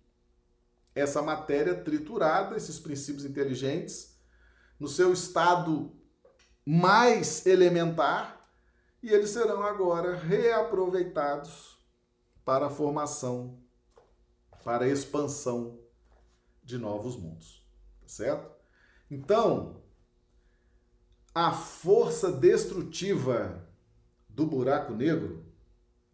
essa 0.94 1.20
matéria 1.20 1.74
triturada, 1.74 2.56
esses 2.56 2.78
princípios 2.80 3.26
inteligentes, 3.26 4.20
no 4.80 4.88
seu 4.88 5.12
estado 5.12 5.92
mais 6.64 7.44
elementar, 7.48 8.48
e 9.02 9.10
eles 9.10 9.32
serão 9.32 9.64
agora 9.64 10.16
reaproveitados 10.16 11.73
para 12.46 12.68
a 12.68 12.70
formação, 12.70 13.60
para 14.64 14.86
a 14.86 14.90
expansão 14.90 15.80
de 16.64 16.78
novos 16.78 17.16
mundos. 17.16 17.66
Tá 18.02 18.08
certo? 18.08 18.52
Então, 19.10 19.82
a 21.34 21.52
força 21.52 22.32
destrutiva 22.32 23.68
do 24.30 24.46
buraco 24.46 24.94
negro, 24.94 25.46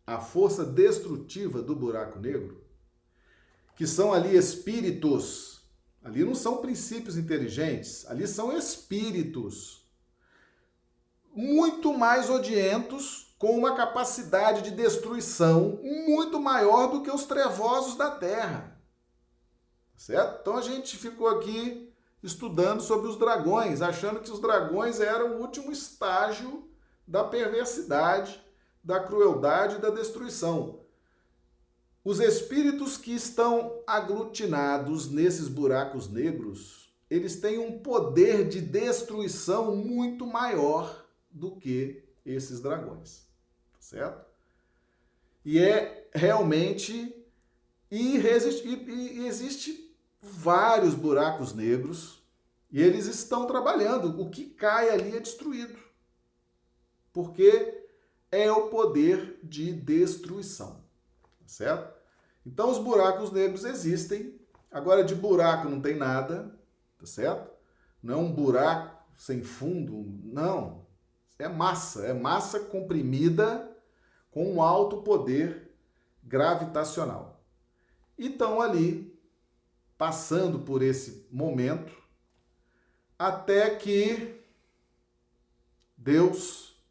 a 0.06 0.20
força 0.20 0.66
destrutiva 0.66 1.62
do 1.62 1.76
buraco 1.76 2.20
negro, 2.20 2.64
que 3.76 3.86
são 3.88 4.14
ali 4.14 4.36
espíritos, 4.36 5.62
ali 6.04 6.24
não 6.24 6.36
são 6.36 6.58
princípios 6.58 7.18
inteligentes, 7.18 8.06
ali 8.08 8.28
são 8.28 8.56
espíritos 8.58 9.88
muito 11.34 11.98
mais 11.98 12.30
odientos, 12.30 13.29
com 13.40 13.58
uma 13.58 13.74
capacidade 13.74 14.62
de 14.62 14.72
destruição 14.72 15.80
muito 15.82 16.40
maior 16.40 16.92
do 16.92 17.02
que 17.02 17.10
os 17.10 17.24
trevosos 17.24 17.96
da 17.96 18.12
Terra. 18.12 18.78
Certo? 19.96 20.42
Então 20.42 20.58
a 20.58 20.62
gente 20.62 20.98
ficou 20.98 21.28
aqui 21.28 21.92
estudando 22.22 22.82
sobre 22.82 23.08
os 23.08 23.18
dragões, 23.18 23.82
achando 23.82 24.20
que 24.20 24.30
os 24.30 24.42
dragões 24.42 25.00
eram 25.00 25.38
o 25.38 25.42
último 25.42 25.72
estágio 25.72 26.70
da 27.08 27.24
perversidade, 27.24 28.44
da 28.84 29.00
crueldade 29.00 29.76
e 29.76 29.80
da 29.80 29.90
destruição. 29.90 30.82
Os 32.04 32.20
espíritos 32.20 32.98
que 32.98 33.14
estão 33.14 33.82
aglutinados 33.88 35.10
nesses 35.10 35.48
buracos 35.48 36.10
negros, 36.10 36.94
eles 37.10 37.40
têm 37.40 37.58
um 37.58 37.80
poder 37.80 38.50
de 38.50 38.60
destruição 38.60 39.76
muito 39.76 40.28
maior 40.28 41.06
do 41.32 41.56
que 41.56 42.04
esses 42.26 42.60
dragões, 42.60 43.29
certo? 43.90 44.24
E 45.44 45.58
é 45.58 46.08
realmente 46.14 47.16
irresistível. 47.90 48.94
E 48.94 49.26
existe 49.26 49.96
vários 50.22 50.94
buracos 50.94 51.54
negros 51.54 52.22
e 52.72 52.82
eles 52.82 53.08
estão 53.08 53.48
trabalhando. 53.48 54.22
O 54.22 54.30
que 54.30 54.46
cai 54.46 54.90
ali 54.90 55.18
é 55.18 55.20
destruído. 55.20 55.78
Porque 57.12 57.88
é 58.32 58.52
o 58.52 58.68
poder 58.70 59.40
de 59.42 59.74
destruição. 59.74 60.84
Tá 61.40 61.48
certo? 61.48 62.00
Então 62.46 62.70
os 62.70 62.78
buracos 62.78 63.32
negros 63.32 63.66
existem. 63.66 64.40
Agora 64.72 65.04
de 65.04 65.16
buraco 65.16 65.68
não 65.68 65.82
tem 65.82 65.96
nada, 65.96 66.56
tá 67.00 67.08
certo? 67.08 67.50
Não 68.04 68.14
é 68.14 68.18
um 68.18 68.32
buraco 68.32 69.04
sem 69.18 69.42
fundo, 69.42 70.06
não. 70.24 70.86
É 71.40 71.48
massa, 71.48 72.06
é 72.06 72.14
massa 72.14 72.60
comprimida 72.60 73.69
com 74.32 74.54
um 74.54 74.62
alto 74.62 75.02
poder 75.02 75.72
gravitacional. 76.24 77.42
E 78.18 78.28
estão 78.28 78.62
ali 78.62 79.18
passando 79.98 80.60
por 80.60 80.82
esse 80.82 81.28
momento 81.32 81.92
até 83.18 83.76
que 83.76 84.40
Deus 85.98 86.82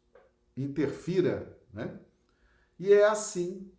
interfira, 0.55 1.57
né? 1.73 1.99
E 2.77 2.93
é 2.93 3.05
assim 3.05 3.71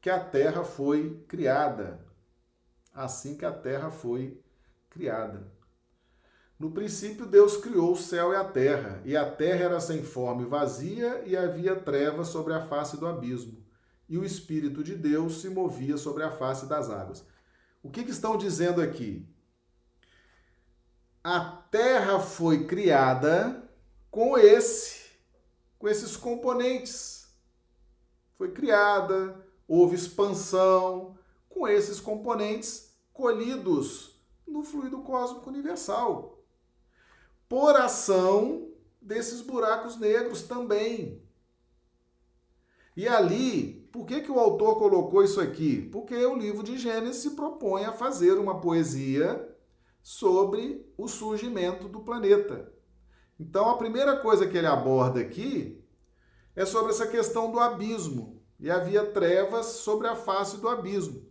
que 0.00 0.10
a 0.10 0.18
terra 0.18 0.64
foi 0.64 1.22
criada. 1.28 2.04
Assim 2.92 3.36
que 3.36 3.44
a 3.44 3.52
terra 3.52 3.90
foi 3.90 4.42
criada. 4.90 5.46
No 6.58 6.72
princípio, 6.72 7.24
Deus 7.24 7.56
criou 7.56 7.92
o 7.92 7.96
céu 7.96 8.32
e 8.32 8.36
a 8.36 8.42
terra, 8.42 9.00
e 9.04 9.16
a 9.16 9.30
terra 9.30 9.64
era 9.64 9.80
sem 9.80 10.02
forma 10.02 10.42
e 10.42 10.46
vazia, 10.46 11.22
e 11.24 11.36
havia 11.36 11.76
trevas 11.76 12.28
sobre 12.28 12.52
a 12.52 12.66
face 12.66 12.96
do 12.96 13.06
abismo, 13.06 13.64
e 14.08 14.18
o 14.18 14.24
Espírito 14.24 14.82
de 14.82 14.96
Deus 14.96 15.40
se 15.40 15.48
movia 15.48 15.96
sobre 15.96 16.24
a 16.24 16.32
face 16.32 16.66
das 16.66 16.90
águas. 16.90 17.24
O 17.80 17.88
que, 17.90 18.02
que 18.02 18.10
estão 18.10 18.36
dizendo 18.36 18.82
aqui? 18.82 19.24
A 21.22 21.40
Terra 21.70 22.18
foi 22.18 22.64
criada 22.64 23.70
com 24.10 24.36
esse, 24.36 25.10
com 25.78 25.88
esses 25.88 26.16
componentes. 26.16 27.28
Foi 28.36 28.50
criada, 28.50 29.46
houve 29.66 29.94
expansão 29.94 31.16
com 31.48 31.68
esses 31.68 32.00
componentes 32.00 32.96
colhidos 33.12 34.20
no 34.46 34.64
fluido 34.64 35.02
cósmico 35.02 35.50
universal. 35.50 36.37
Por 37.48 37.76
ação 37.76 38.68
desses 39.00 39.40
buracos 39.40 39.98
negros 39.98 40.42
também. 40.42 41.22
E 42.96 43.06
ali 43.08 43.88
por 43.92 44.04
que, 44.06 44.20
que 44.20 44.30
o 44.30 44.38
autor 44.38 44.78
colocou 44.78 45.24
isso 45.24 45.40
aqui? 45.40 45.88
Porque 45.90 46.14
o 46.14 46.36
livro 46.36 46.62
de 46.62 46.78
Gênesis 46.78 47.22
se 47.22 47.30
propõe 47.30 47.84
a 47.84 47.92
fazer 47.92 48.34
uma 48.34 48.60
poesia 48.60 49.48
sobre 50.02 50.86
o 50.96 51.08
surgimento 51.08 51.88
do 51.88 52.00
planeta. 52.00 52.72
Então, 53.40 53.68
a 53.68 53.76
primeira 53.76 54.16
coisa 54.18 54.46
que 54.46 54.56
ele 54.56 54.66
aborda 54.66 55.20
aqui 55.20 55.84
é 56.54 56.64
sobre 56.64 56.92
essa 56.92 57.06
questão 57.06 57.50
do 57.50 57.58
abismo. 57.58 58.42
E 58.60 58.70
havia 58.70 59.06
trevas 59.06 59.66
sobre 59.66 60.06
a 60.06 60.16
face 60.16 60.58
do 60.58 60.68
abismo. 60.68 61.24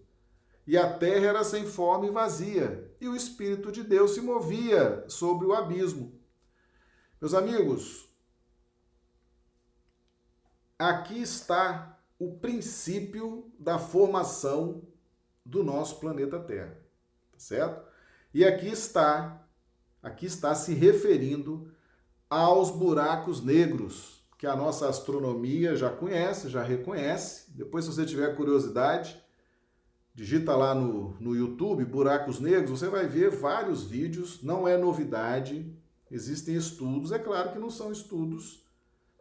E 0.68 0.78
a 0.78 0.92
terra 0.98 1.28
era 1.28 1.44
sem 1.46 1.66
forma 1.66 2.06
e 2.06 2.12
vazia. 2.12 2.94
E 3.00 3.08
o 3.08 3.16
Espírito 3.16 3.72
de 3.72 3.82
Deus 3.84 4.12
se 4.12 4.22
movia 4.22 5.06
sobre 5.08 5.48
o 5.48 5.54
abismo. 5.54 6.20
Meus 7.22 7.34
amigos, 7.34 8.10
aqui 10.78 11.22
está 11.22 11.98
o 12.20 12.34
princípio 12.38 13.50
da 13.58 13.80
formação 13.80 14.84
do 15.46 15.64
nosso 15.64 16.00
planeta 16.00 16.38
Terra, 16.40 16.78
tá 17.32 17.40
certo? 17.40 17.88
E 18.34 18.44
aqui 18.44 18.68
está, 18.68 19.48
aqui 20.04 20.26
está 20.26 20.54
se 20.54 20.74
referindo 20.74 21.72
aos 22.30 22.70
buracos 22.70 23.42
negros, 23.42 24.22
que 24.38 24.46
a 24.46 24.56
nossa 24.56 24.90
astronomia 24.90 25.76
já 25.76 25.90
conhece, 25.90 26.50
já 26.50 26.62
reconhece. 26.62 27.50
Depois, 27.52 27.86
se 27.86 27.94
você 27.94 28.06
tiver 28.06 28.36
curiosidade, 28.36 29.20
digita 30.18 30.56
lá 30.56 30.74
no, 30.74 31.12
no 31.20 31.36
YouTube 31.36 31.86
Buracos 31.86 32.40
Negros, 32.40 32.80
você 32.80 32.90
vai 32.90 33.06
ver 33.06 33.30
vários 33.30 33.84
vídeos, 33.84 34.42
não 34.42 34.68
é 34.68 34.76
novidade, 34.76 35.72
existem 36.10 36.56
estudos, 36.56 37.12
é 37.12 37.20
claro 37.20 37.52
que 37.52 37.60
não 37.60 37.70
são 37.70 37.92
estudos 37.92 38.66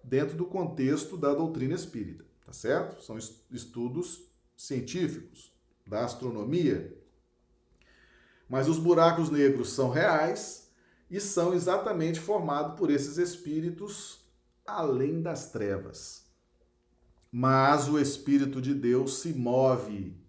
dentro 0.03 0.39
do 0.39 0.47
contexto 0.47 1.19
da 1.19 1.35
doutrina 1.35 1.75
espírita, 1.75 2.25
tá 2.47 2.51
certo? 2.51 3.03
São 3.03 3.19
estudos 3.51 4.23
científicos 4.57 5.53
da 5.87 6.03
astronomia. 6.03 6.97
Mas 8.49 8.67
os 8.67 8.79
buracos 8.79 9.29
negros 9.29 9.75
são 9.75 9.91
reais 9.91 10.73
e 11.11 11.21
são 11.21 11.53
exatamente 11.53 12.19
formados 12.19 12.75
por 12.75 12.91
esses 12.91 13.19
espíritos 13.19 14.25
além 14.67 15.21
das 15.21 15.53
trevas. 15.53 16.25
Mas 17.31 17.87
o 17.87 17.99
Espírito 17.99 18.63
de 18.63 18.73
Deus 18.73 19.19
se 19.19 19.35
move. 19.35 20.26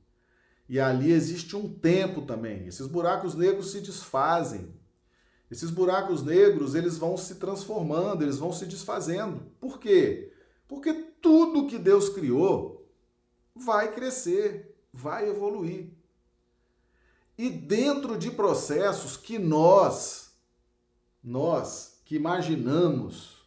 E 0.69 0.79
ali 0.79 1.11
existe 1.11 1.55
um 1.55 1.73
tempo 1.73 2.23
também. 2.23 2.67
Esses 2.67 2.87
buracos 2.87 3.35
negros 3.35 3.71
se 3.71 3.79
desfazem. 3.79 4.73
Esses 5.49 5.69
buracos 5.69 6.23
negros, 6.23 6.75
eles 6.75 6.97
vão 6.97 7.15
se 7.15 7.35
transformando, 7.35 8.21
eles 8.21 8.37
vão 8.37 8.51
se 8.51 8.65
desfazendo. 8.65 9.41
Por 9.59 9.79
quê? 9.79 10.33
Porque 10.67 10.93
tudo 11.21 11.67
que 11.67 11.77
Deus 11.77 12.09
criou 12.09 12.85
vai 13.55 13.93
crescer, 13.93 14.75
vai 14.91 15.29
evoluir. 15.29 15.89
E 17.37 17.49
dentro 17.49 18.17
de 18.17 18.29
processos 18.29 19.15
que 19.15 19.39
nós, 19.39 20.31
nós 21.23 22.01
que 22.03 22.15
imaginamos 22.15 23.37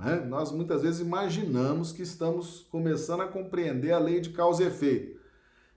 né? 0.00 0.16
Nós 0.16 0.50
muitas 0.50 0.80
vezes 0.80 1.00
imaginamos 1.00 1.92
que 1.92 2.02
estamos 2.02 2.66
começando 2.70 3.20
a 3.20 3.28
compreender 3.28 3.92
a 3.92 3.98
lei 3.98 4.20
de 4.20 4.30
causa 4.30 4.64
e 4.64 4.66
efeito. 4.66 5.19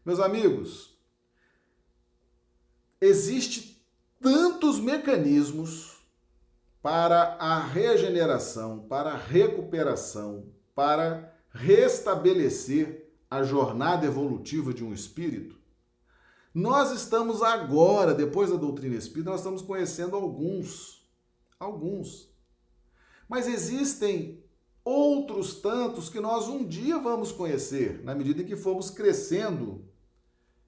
Meus 0.06 0.20
amigos, 0.20 0.98
existe 3.00 3.82
tantos 4.20 4.78
mecanismos 4.78 5.98
para 6.82 7.36
a 7.40 7.60
regeneração, 7.60 8.80
para 8.82 9.12
a 9.12 9.18
recuperação, 9.18 10.52
para 10.76 11.34
restabelecer 11.54 13.10
a 13.30 13.44
jornada 13.44 14.06
evolutiva 14.06 14.74
de 14.74 14.84
um 14.84 14.94
espírito. 14.94 15.58
Nós 16.54 16.92
estamos 16.92 17.42
agora, 17.42 18.14
depois 18.14 18.50
da 18.50 18.58
doutrina 18.58 18.96
espírita, 18.96 19.32
nós 19.32 19.40
estamos 19.40 19.62
conhecendo 19.62 20.18
alguns, 20.18 21.10
alguns. 21.58 22.30
Mas 23.30 23.48
existem 23.48 24.44
outros 24.84 25.62
tantos 25.62 26.10
que 26.10 26.20
nós 26.20 26.50
um 26.50 26.66
dia 26.66 27.00
vamos 27.00 27.32
conhecer, 27.32 28.04
na 28.04 28.14
medida 28.14 28.42
em 28.42 28.46
que 28.46 28.58
formos 28.58 28.90
crescendo 28.90 29.93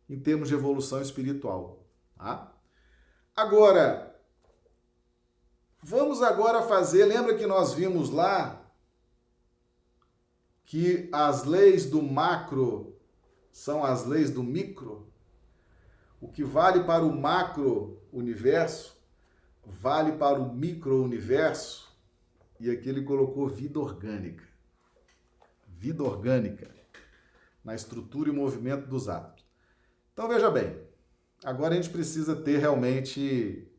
em 0.10 0.20
termos 0.20 0.50
de 0.50 0.56
evolução 0.56 1.02
espiritual. 1.02 1.84
Tá? 2.18 2.54
Agora, 3.36 4.16
vamos 5.82 6.22
agora 6.22 6.62
fazer. 6.62 7.06
Lembra 7.06 7.36
que 7.36 7.46
nós 7.46 7.74
vimos 7.74 8.10
lá 8.10 8.62
que 10.66 11.10
as 11.12 11.44
leis 11.44 11.86
do 11.86 12.02
macro 12.02 12.96
são 13.52 13.84
as 13.84 14.06
leis 14.06 14.32
do 14.32 14.44
micro? 14.44 15.08
O 16.20 16.28
que 16.28 16.44
vale 16.44 16.84
para 16.84 17.04
o 17.04 17.16
macro 17.16 18.02
universo 18.12 18.96
vale 19.66 20.14
para 20.14 20.40
o 20.40 20.54
micro 20.54 21.04
universo. 21.04 21.94
E 22.60 22.70
aqui 22.70 22.88
ele 22.88 23.04
colocou 23.04 23.48
vida 23.50 23.80
orgânica. 23.80 24.44
Vida 25.68 26.04
orgânica 26.04 26.74
na 27.64 27.76
estrutura 27.76 28.30
e 28.30 28.34
movimento 28.34 28.88
dos 28.88 29.10
átomos. 29.10 29.35
Então 30.16 30.30
veja 30.30 30.50
bem, 30.50 30.74
agora 31.44 31.74
a 31.74 31.76
gente 31.76 31.90
precisa 31.90 32.38
ter 32.38 32.58
realmente 32.58 33.70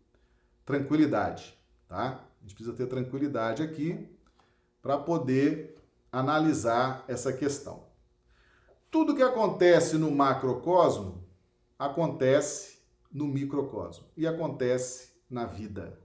tranquilidade, 0.66 1.58
tá? 1.88 2.22
A 2.38 2.42
gente 2.42 2.54
precisa 2.54 2.76
ter 2.76 2.86
tranquilidade 2.86 3.62
aqui 3.62 4.06
para 4.82 4.98
poder 4.98 5.78
analisar 6.12 7.06
essa 7.08 7.32
questão. 7.32 7.86
Tudo 8.90 9.16
que 9.16 9.22
acontece 9.22 9.96
no 9.96 10.10
macrocosmo 10.10 11.26
acontece 11.78 12.80
no 13.10 13.26
microcosmo 13.26 14.04
e 14.14 14.26
acontece 14.26 15.12
na 15.30 15.46
vida. 15.46 15.98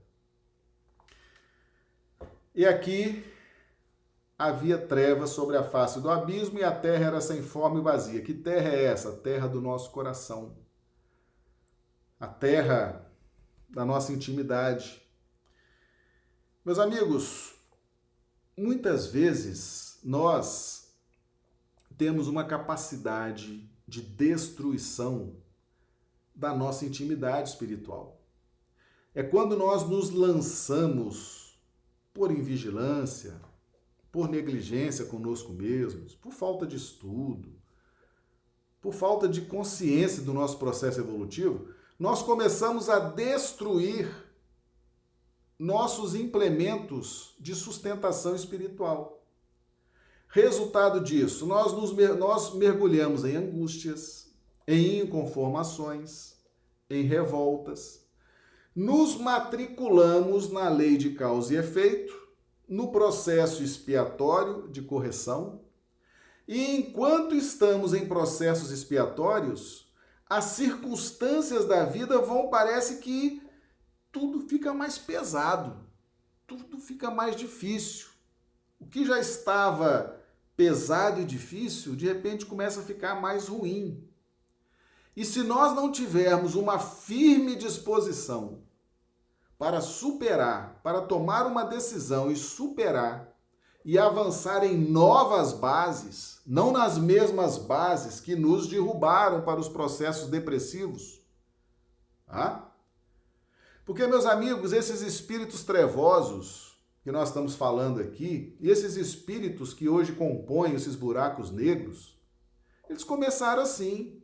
E 2.54 2.64
aqui 2.64 3.22
havia 4.48 4.78
trevas 4.78 5.30
sobre 5.30 5.56
a 5.56 5.62
face 5.62 6.00
do 6.00 6.10
abismo 6.10 6.58
e 6.58 6.64
a 6.64 6.74
terra 6.74 7.06
era 7.06 7.20
sem 7.20 7.42
forma 7.42 7.78
e 7.78 7.82
vazia. 7.82 8.22
Que 8.22 8.34
terra 8.34 8.70
é 8.70 8.84
essa? 8.84 9.12
Terra 9.12 9.46
do 9.46 9.60
nosso 9.60 9.90
coração. 9.90 10.56
A 12.18 12.26
terra 12.26 13.08
da 13.68 13.84
nossa 13.84 14.12
intimidade. 14.12 15.00
Meus 16.64 16.78
amigos, 16.78 17.54
muitas 18.56 19.06
vezes 19.06 20.00
nós 20.02 20.92
temos 21.96 22.26
uma 22.26 22.44
capacidade 22.44 23.70
de 23.86 24.02
destruição 24.02 25.36
da 26.34 26.54
nossa 26.54 26.84
intimidade 26.84 27.50
espiritual. 27.50 28.20
É 29.14 29.22
quando 29.22 29.56
nós 29.56 29.88
nos 29.88 30.10
lançamos 30.10 31.60
por 32.12 32.30
invigilância, 32.32 33.40
por 34.12 34.28
negligência 34.28 35.06
conosco 35.06 35.52
mesmos, 35.52 36.14
por 36.14 36.32
falta 36.32 36.66
de 36.66 36.76
estudo, 36.76 37.48
por 38.80 38.92
falta 38.92 39.26
de 39.26 39.40
consciência 39.40 40.22
do 40.22 40.34
nosso 40.34 40.58
processo 40.58 41.00
evolutivo, 41.00 41.68
nós 41.98 42.22
começamos 42.22 42.90
a 42.90 42.98
destruir 42.98 44.12
nossos 45.58 46.14
implementos 46.14 47.34
de 47.40 47.54
sustentação 47.54 48.36
espiritual. 48.36 49.24
Resultado 50.28 51.00
disso, 51.00 51.46
nós, 51.46 51.72
nos, 51.72 51.92
nós 52.18 52.54
mergulhamos 52.54 53.24
em 53.24 53.36
angústias, 53.36 54.34
em 54.66 55.00
inconformações, 55.00 56.36
em 56.90 57.02
revoltas, 57.02 58.04
nos 58.74 59.16
matriculamos 59.16 60.50
na 60.50 60.68
lei 60.68 60.96
de 60.96 61.10
causa 61.10 61.54
e 61.54 61.56
efeito, 61.58 62.21
no 62.68 62.90
processo 62.90 63.62
expiatório 63.62 64.68
de 64.68 64.82
correção, 64.82 65.60
e 66.46 66.76
enquanto 66.76 67.34
estamos 67.34 67.94
em 67.94 68.06
processos 68.06 68.70
expiatórios, 68.70 69.90
as 70.28 70.44
circunstâncias 70.46 71.64
da 71.66 71.84
vida 71.84 72.18
vão, 72.20 72.48
parece 72.48 72.98
que 72.98 73.42
tudo 74.10 74.40
fica 74.40 74.74
mais 74.74 74.98
pesado, 74.98 75.86
tudo 76.46 76.78
fica 76.78 77.10
mais 77.10 77.36
difícil. 77.36 78.08
O 78.78 78.86
que 78.86 79.04
já 79.04 79.18
estava 79.18 80.20
pesado 80.56 81.20
e 81.20 81.24
difícil, 81.24 81.94
de 81.94 82.06
repente 82.06 82.44
começa 82.44 82.80
a 82.80 82.84
ficar 82.84 83.20
mais 83.20 83.48
ruim. 83.48 84.06
E 85.14 85.24
se 85.24 85.42
nós 85.42 85.74
não 85.74 85.92
tivermos 85.92 86.54
uma 86.54 86.78
firme 86.78 87.54
disposição 87.54 88.62
para 89.62 89.80
superar, 89.80 90.80
para 90.82 91.02
tomar 91.02 91.46
uma 91.46 91.62
decisão 91.62 92.32
e 92.32 92.36
superar 92.36 93.32
e 93.84 93.96
avançar 93.96 94.64
em 94.64 94.76
novas 94.76 95.52
bases, 95.52 96.40
não 96.44 96.72
nas 96.72 96.98
mesmas 96.98 97.58
bases 97.58 98.18
que 98.18 98.34
nos 98.34 98.66
derrubaram 98.66 99.42
para 99.42 99.60
os 99.60 99.68
processos 99.68 100.28
depressivos. 100.28 101.24
Tá? 102.26 102.74
Porque, 103.86 104.04
meus 104.08 104.26
amigos, 104.26 104.72
esses 104.72 105.00
espíritos 105.00 105.62
trevosos 105.62 106.76
que 107.04 107.12
nós 107.12 107.28
estamos 107.28 107.54
falando 107.54 108.00
aqui, 108.00 108.56
e 108.58 108.68
esses 108.68 108.96
espíritos 108.96 109.72
que 109.72 109.88
hoje 109.88 110.12
compõem 110.12 110.74
esses 110.74 110.96
buracos 110.96 111.52
negros, 111.52 112.20
eles 112.88 113.04
começaram 113.04 113.62
assim, 113.62 114.20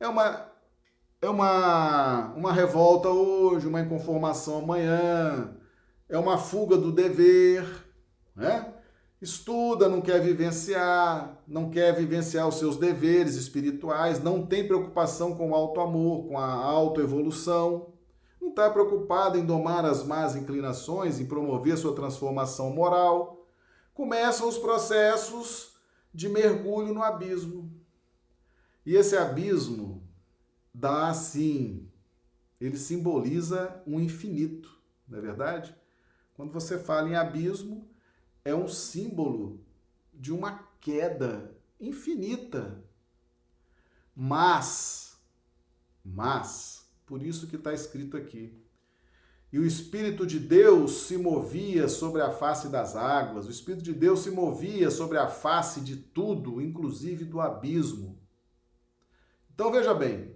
é 0.00 0.08
uma 0.08 0.51
é 1.22 1.30
uma, 1.30 2.34
uma 2.34 2.52
revolta 2.52 3.08
hoje, 3.08 3.68
uma 3.68 3.80
inconformação 3.80 4.58
amanhã, 4.58 5.56
é 6.08 6.18
uma 6.18 6.36
fuga 6.36 6.76
do 6.76 6.90
dever, 6.90 7.64
né? 8.34 8.74
Estuda, 9.20 9.88
não 9.88 10.00
quer 10.00 10.20
vivenciar, 10.20 11.40
não 11.46 11.70
quer 11.70 11.94
vivenciar 11.94 12.48
os 12.48 12.56
seus 12.56 12.76
deveres 12.76 13.36
espirituais, 13.36 14.20
não 14.20 14.44
tem 14.44 14.66
preocupação 14.66 15.36
com 15.36 15.52
o 15.52 15.54
alto 15.54 15.80
amor, 15.80 16.26
com 16.26 16.36
a 16.36 16.52
autoevolução, 16.52 17.92
não 18.40 18.48
está 18.48 18.68
preocupado 18.68 19.38
em 19.38 19.46
domar 19.46 19.84
as 19.84 20.02
más 20.02 20.34
inclinações, 20.34 21.20
em 21.20 21.26
promover 21.26 21.78
sua 21.78 21.94
transformação 21.94 22.70
moral. 22.70 23.46
Começam 23.94 24.48
os 24.48 24.58
processos 24.58 25.76
de 26.12 26.28
mergulho 26.28 26.92
no 26.92 27.00
abismo. 27.00 27.70
E 28.84 28.96
esse 28.96 29.16
abismo 29.16 30.01
dá 30.72 31.08
assim, 31.08 31.88
ele 32.60 32.78
simboliza 32.78 33.82
um 33.86 34.00
infinito, 34.00 34.80
não 35.08 35.18
é 35.18 35.20
verdade? 35.20 35.74
Quando 36.34 36.52
você 36.52 36.78
fala 36.78 37.08
em 37.08 37.14
abismo, 37.14 37.88
é 38.44 38.54
um 38.54 38.68
símbolo 38.68 39.60
de 40.12 40.32
uma 40.32 40.68
queda 40.80 41.54
infinita. 41.80 42.82
Mas, 44.14 45.16
mas, 46.04 46.86
por 47.06 47.22
isso 47.22 47.46
que 47.46 47.56
está 47.56 47.72
escrito 47.72 48.16
aqui. 48.16 48.58
E 49.52 49.58
o 49.58 49.66
Espírito 49.66 50.26
de 50.26 50.38
Deus 50.38 51.02
se 51.02 51.18
movia 51.18 51.86
sobre 51.86 52.22
a 52.22 52.30
face 52.30 52.68
das 52.68 52.96
águas, 52.96 53.46
o 53.46 53.50
Espírito 53.50 53.84
de 53.84 53.92
Deus 53.92 54.20
se 54.20 54.30
movia 54.30 54.90
sobre 54.90 55.18
a 55.18 55.28
face 55.28 55.82
de 55.82 55.96
tudo, 55.96 56.60
inclusive 56.60 57.26
do 57.26 57.38
abismo. 57.38 58.18
Então 59.54 59.70
veja 59.70 59.92
bem, 59.92 60.31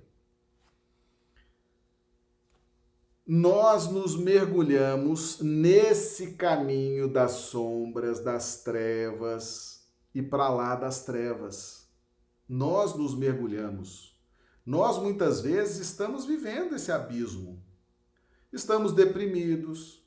nós 3.26 3.90
nos 3.90 4.16
mergulhamos 4.16 5.40
nesse 5.40 6.34
caminho 6.34 7.08
das 7.08 7.32
sombras, 7.32 8.20
das 8.20 8.62
trevas 8.62 9.84
e 10.14 10.22
para 10.22 10.48
lá 10.48 10.76
das 10.76 11.04
trevas. 11.04 11.88
Nós 12.48 12.94
nos 12.94 13.16
mergulhamos. 13.16 14.16
Nós 14.64 14.98
muitas 14.98 15.40
vezes 15.40 15.78
estamos 15.78 16.24
vivendo 16.24 16.76
esse 16.76 16.92
abismo. 16.92 17.60
Estamos 18.52 18.92
deprimidos, 18.92 20.04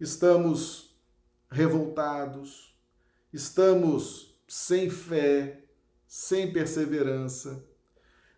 estamos 0.00 0.96
revoltados, 1.48 2.76
estamos 3.32 4.36
sem 4.48 4.90
fé, 4.90 5.64
sem 6.08 6.52
perseverança. 6.52 7.64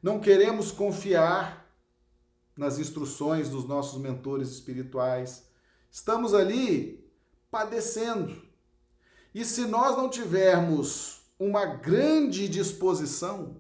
Não 0.03 0.21
queremos 0.21 0.71
confiar 0.71 1.64
nas 2.57 2.79
instruções 2.79 3.49
dos 3.49 3.67
nossos 3.67 4.01
mentores 4.01 4.51
espirituais. 4.51 5.45
Estamos 5.91 6.35
ali 6.35 7.05
padecendo. 7.51 8.43
E 9.35 9.45
se 9.45 9.67
nós 9.67 9.97
não 9.97 10.09
tivermos 10.09 11.23
uma 11.39 11.67
grande 11.67 12.49
disposição, 12.49 13.57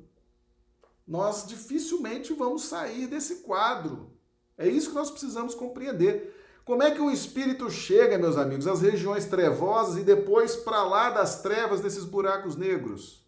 nós 1.06 1.46
dificilmente 1.46 2.32
vamos 2.32 2.64
sair 2.64 3.06
desse 3.06 3.36
quadro. 3.36 4.12
É 4.56 4.68
isso 4.68 4.90
que 4.90 4.94
nós 4.94 5.10
precisamos 5.10 5.54
compreender. 5.54 6.32
Como 6.64 6.82
é 6.82 6.90
que 6.90 7.00
o 7.00 7.10
espírito 7.10 7.70
chega, 7.70 8.16
meus 8.16 8.38
amigos, 8.38 8.66
às 8.66 8.80
regiões 8.80 9.26
trevosas 9.26 10.00
e 10.00 10.04
depois 10.04 10.56
para 10.56 10.82
lá 10.82 11.10
das 11.10 11.42
trevas 11.42 11.80
desses 11.80 12.04
buracos 12.04 12.56
negros? 12.56 13.22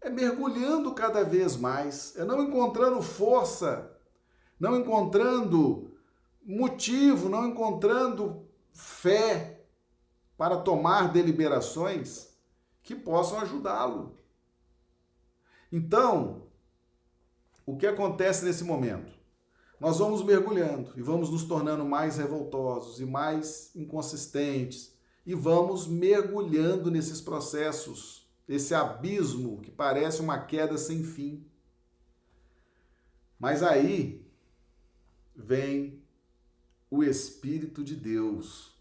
É 0.00 0.08
mergulhando 0.08 0.94
cada 0.94 1.22
vez 1.24 1.56
mais, 1.56 2.16
é 2.16 2.24
não 2.24 2.42
encontrando 2.42 3.02
força 3.02 3.93
não 4.58 4.76
encontrando 4.76 5.92
motivo, 6.44 7.28
não 7.28 7.48
encontrando 7.48 8.46
fé 8.72 9.64
para 10.36 10.58
tomar 10.58 11.12
deliberações 11.12 12.34
que 12.82 12.94
possam 12.94 13.38
ajudá-lo. 13.38 14.18
Então, 15.72 16.46
o 17.64 17.76
que 17.76 17.86
acontece 17.86 18.44
nesse 18.44 18.62
momento? 18.62 19.12
Nós 19.80 19.98
vamos 19.98 20.22
mergulhando 20.22 20.92
e 20.96 21.02
vamos 21.02 21.30
nos 21.30 21.44
tornando 21.44 21.84
mais 21.84 22.16
revoltosos 22.16 23.00
e 23.00 23.04
mais 23.04 23.74
inconsistentes 23.74 24.94
e 25.26 25.34
vamos 25.34 25.86
mergulhando 25.86 26.90
nesses 26.90 27.20
processos, 27.20 28.28
esse 28.46 28.74
abismo 28.74 29.60
que 29.60 29.70
parece 29.70 30.20
uma 30.20 30.38
queda 30.38 30.76
sem 30.76 31.02
fim. 31.02 31.44
Mas 33.38 33.62
aí 33.62 34.23
vem 35.34 36.02
o 36.90 37.02
Espírito 37.02 37.82
de 37.82 37.96
Deus. 37.96 38.72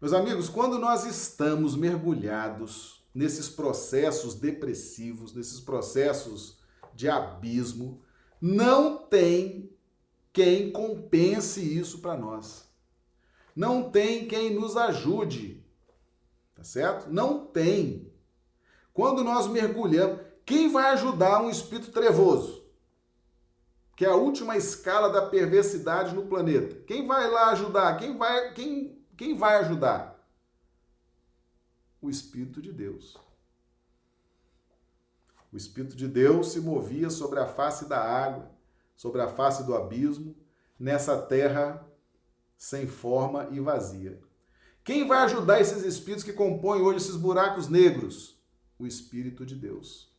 Meus 0.00 0.12
amigos, 0.12 0.48
quando 0.48 0.78
nós 0.78 1.06
estamos 1.06 1.74
mergulhados 1.74 3.02
nesses 3.14 3.48
processos 3.48 4.34
depressivos, 4.34 5.32
nesses 5.32 5.60
processos 5.60 6.58
de 6.94 7.08
abismo, 7.08 8.02
não 8.40 8.98
tem 8.98 9.70
quem 10.32 10.70
compense 10.70 11.60
isso 11.60 12.00
para 12.00 12.16
nós. 12.16 12.68
Não 13.56 13.90
tem 13.90 14.26
quem 14.26 14.52
nos 14.52 14.76
ajude. 14.76 15.64
Tá 16.54 16.64
certo? 16.64 17.10
Não 17.10 17.46
tem. 17.46 18.12
Quando 18.92 19.24
nós 19.24 19.46
mergulhamos, 19.46 20.20
quem 20.44 20.70
vai 20.70 20.92
ajudar 20.92 21.42
um 21.42 21.48
espírito 21.48 21.90
trevoso? 21.90 22.53
Que 23.96 24.04
é 24.04 24.08
a 24.08 24.16
última 24.16 24.56
escala 24.56 25.08
da 25.08 25.26
perversidade 25.26 26.14
no 26.14 26.26
planeta. 26.26 26.82
Quem 26.86 27.06
vai 27.06 27.30
lá 27.30 27.50
ajudar? 27.50 27.96
Quem 27.96 28.16
vai, 28.16 28.52
quem, 28.52 28.98
quem 29.16 29.36
vai 29.36 29.56
ajudar? 29.56 30.14
O 32.00 32.10
Espírito 32.10 32.60
de 32.60 32.72
Deus. 32.72 33.16
O 35.52 35.56
Espírito 35.56 35.94
de 35.94 36.08
Deus 36.08 36.48
se 36.48 36.60
movia 36.60 37.08
sobre 37.08 37.38
a 37.38 37.46
face 37.46 37.88
da 37.88 38.00
água, 38.00 38.50
sobre 38.96 39.20
a 39.20 39.28
face 39.28 39.62
do 39.62 39.74
abismo, 39.74 40.36
nessa 40.78 41.16
terra 41.20 41.86
sem 42.56 42.86
forma 42.86 43.48
e 43.52 43.60
vazia. 43.60 44.20
Quem 44.82 45.06
vai 45.06 45.18
ajudar 45.24 45.60
esses 45.60 45.82
espíritos 45.84 46.24
que 46.24 46.32
compõem 46.32 46.82
hoje 46.82 46.98
esses 46.98 47.16
buracos 47.16 47.68
negros? 47.68 48.38
O 48.78 48.86
Espírito 48.86 49.46
de 49.46 49.54
Deus. 49.54 50.12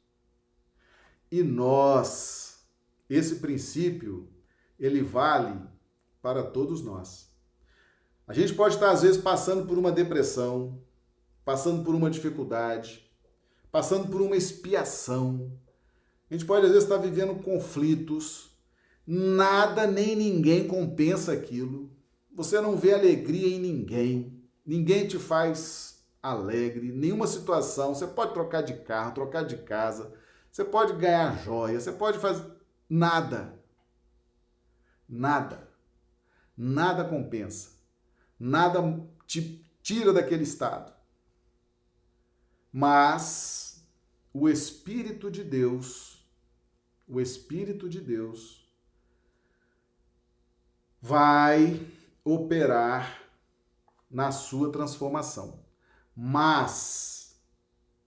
E 1.29 1.43
nós, 1.43 2.54
esse 3.09 3.35
princípio, 3.35 4.29
ele 4.79 5.01
vale 5.01 5.59
para 6.21 6.43
todos 6.43 6.81
nós. 6.81 7.29
A 8.27 8.33
gente 8.33 8.53
pode 8.53 8.75
estar, 8.75 8.89
às 8.89 9.03
vezes, 9.03 9.21
passando 9.21 9.67
por 9.67 9.77
uma 9.77 9.91
depressão, 9.91 10.81
passando 11.43 11.83
por 11.83 11.93
uma 11.93 12.09
dificuldade, 12.09 13.09
passando 13.71 14.07
por 14.09 14.21
uma 14.21 14.35
expiação. 14.35 15.51
A 16.29 16.33
gente 16.33 16.45
pode, 16.45 16.65
às 16.65 16.71
vezes, 16.71 16.85
estar 16.85 16.97
vivendo 16.97 17.43
conflitos. 17.43 18.49
Nada 19.05 19.85
nem 19.85 20.15
ninguém 20.15 20.67
compensa 20.67 21.33
aquilo. 21.33 21.91
Você 22.33 22.59
não 22.59 22.75
vê 22.75 22.93
alegria 22.93 23.47
em 23.47 23.59
ninguém. 23.59 24.43
Ninguém 24.65 25.07
te 25.07 25.19
faz 25.19 26.03
alegre. 26.21 26.91
Nenhuma 26.91 27.27
situação. 27.27 27.93
Você 27.93 28.07
pode 28.07 28.33
trocar 28.33 28.61
de 28.61 28.73
carro, 28.73 29.13
trocar 29.13 29.43
de 29.43 29.57
casa. 29.57 30.11
Você 30.51 30.65
pode 30.65 30.93
ganhar 30.93 31.39
joia. 31.43 31.79
Você 31.79 31.91
pode 31.91 32.17
fazer 32.17 32.54
Nada. 32.89 33.59
Nada. 35.07 35.67
Nada 36.55 37.03
compensa. 37.05 37.71
Nada 38.39 38.81
te 39.25 39.65
tira 39.81 40.13
daquele 40.13 40.43
estado. 40.43 40.93
Mas 42.71 43.83
o 44.33 44.49
Espírito 44.49 45.31
de 45.31 45.43
Deus, 45.43 46.25
o 47.07 47.19
Espírito 47.19 47.87
de 47.89 48.01
Deus, 48.01 48.69
vai 51.01 51.85
operar 52.23 53.23
na 54.09 54.31
sua 54.31 54.71
transformação. 54.71 55.63
Mas, 56.15 57.39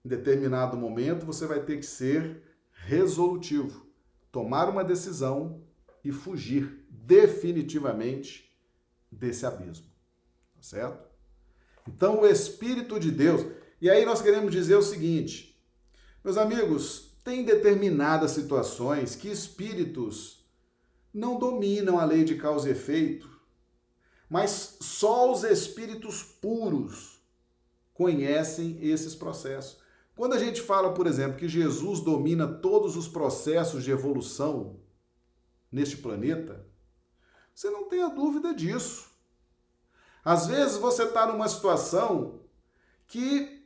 em 0.03 0.09
determinado 0.09 0.77
momento, 0.77 1.25
você 1.25 1.45
vai 1.45 1.63
ter 1.63 1.77
que 1.77 1.85
ser 1.85 2.43
resolutivo 2.71 3.88
tomar 4.31 4.69
uma 4.69 4.83
decisão 4.83 5.63
e 6.03 6.11
fugir 6.11 6.85
definitivamente 6.89 8.49
desse 9.11 9.45
abismo. 9.45 9.87
Tá 10.55 10.61
certo? 10.61 11.07
Então, 11.87 12.21
o 12.21 12.27
Espírito 12.27 12.99
de 12.99 13.11
Deus. 13.11 13.45
E 13.81 13.89
aí 13.89 14.05
nós 14.05 14.21
queremos 14.21 14.51
dizer 14.51 14.75
o 14.75 14.81
seguinte, 14.81 15.59
meus 16.23 16.37
amigos, 16.37 17.17
tem 17.23 17.43
determinadas 17.43 18.31
situações 18.31 19.15
que 19.15 19.29
espíritos 19.29 20.45
não 21.13 21.39
dominam 21.39 21.99
a 21.99 22.05
lei 22.05 22.23
de 22.23 22.35
causa 22.35 22.69
e 22.69 22.71
efeito, 22.71 23.29
mas 24.29 24.77
só 24.81 25.31
os 25.31 25.43
espíritos 25.43 26.21
puros 26.21 27.19
conhecem 27.93 28.77
esses 28.81 29.15
processos. 29.15 29.79
Quando 30.19 30.33
a 30.33 30.37
gente 30.37 30.61
fala, 30.61 30.93
por 30.93 31.07
exemplo, 31.07 31.37
que 31.37 31.47
Jesus 31.47 32.01
domina 32.01 32.45
todos 32.45 32.97
os 32.97 33.07
processos 33.07 33.85
de 33.85 33.91
evolução 33.91 34.81
neste 35.71 35.95
planeta, 35.95 36.67
você 37.55 37.69
não 37.69 37.87
tenha 37.87 38.09
dúvida 38.09 38.53
disso. 38.53 39.09
Às 40.21 40.47
vezes 40.47 40.75
você 40.75 41.03
está 41.03 41.25
numa 41.25 41.47
situação 41.47 42.41
que 43.07 43.65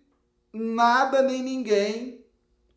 nada 0.54 1.24
nem 1.24 1.42
ninguém 1.42 2.24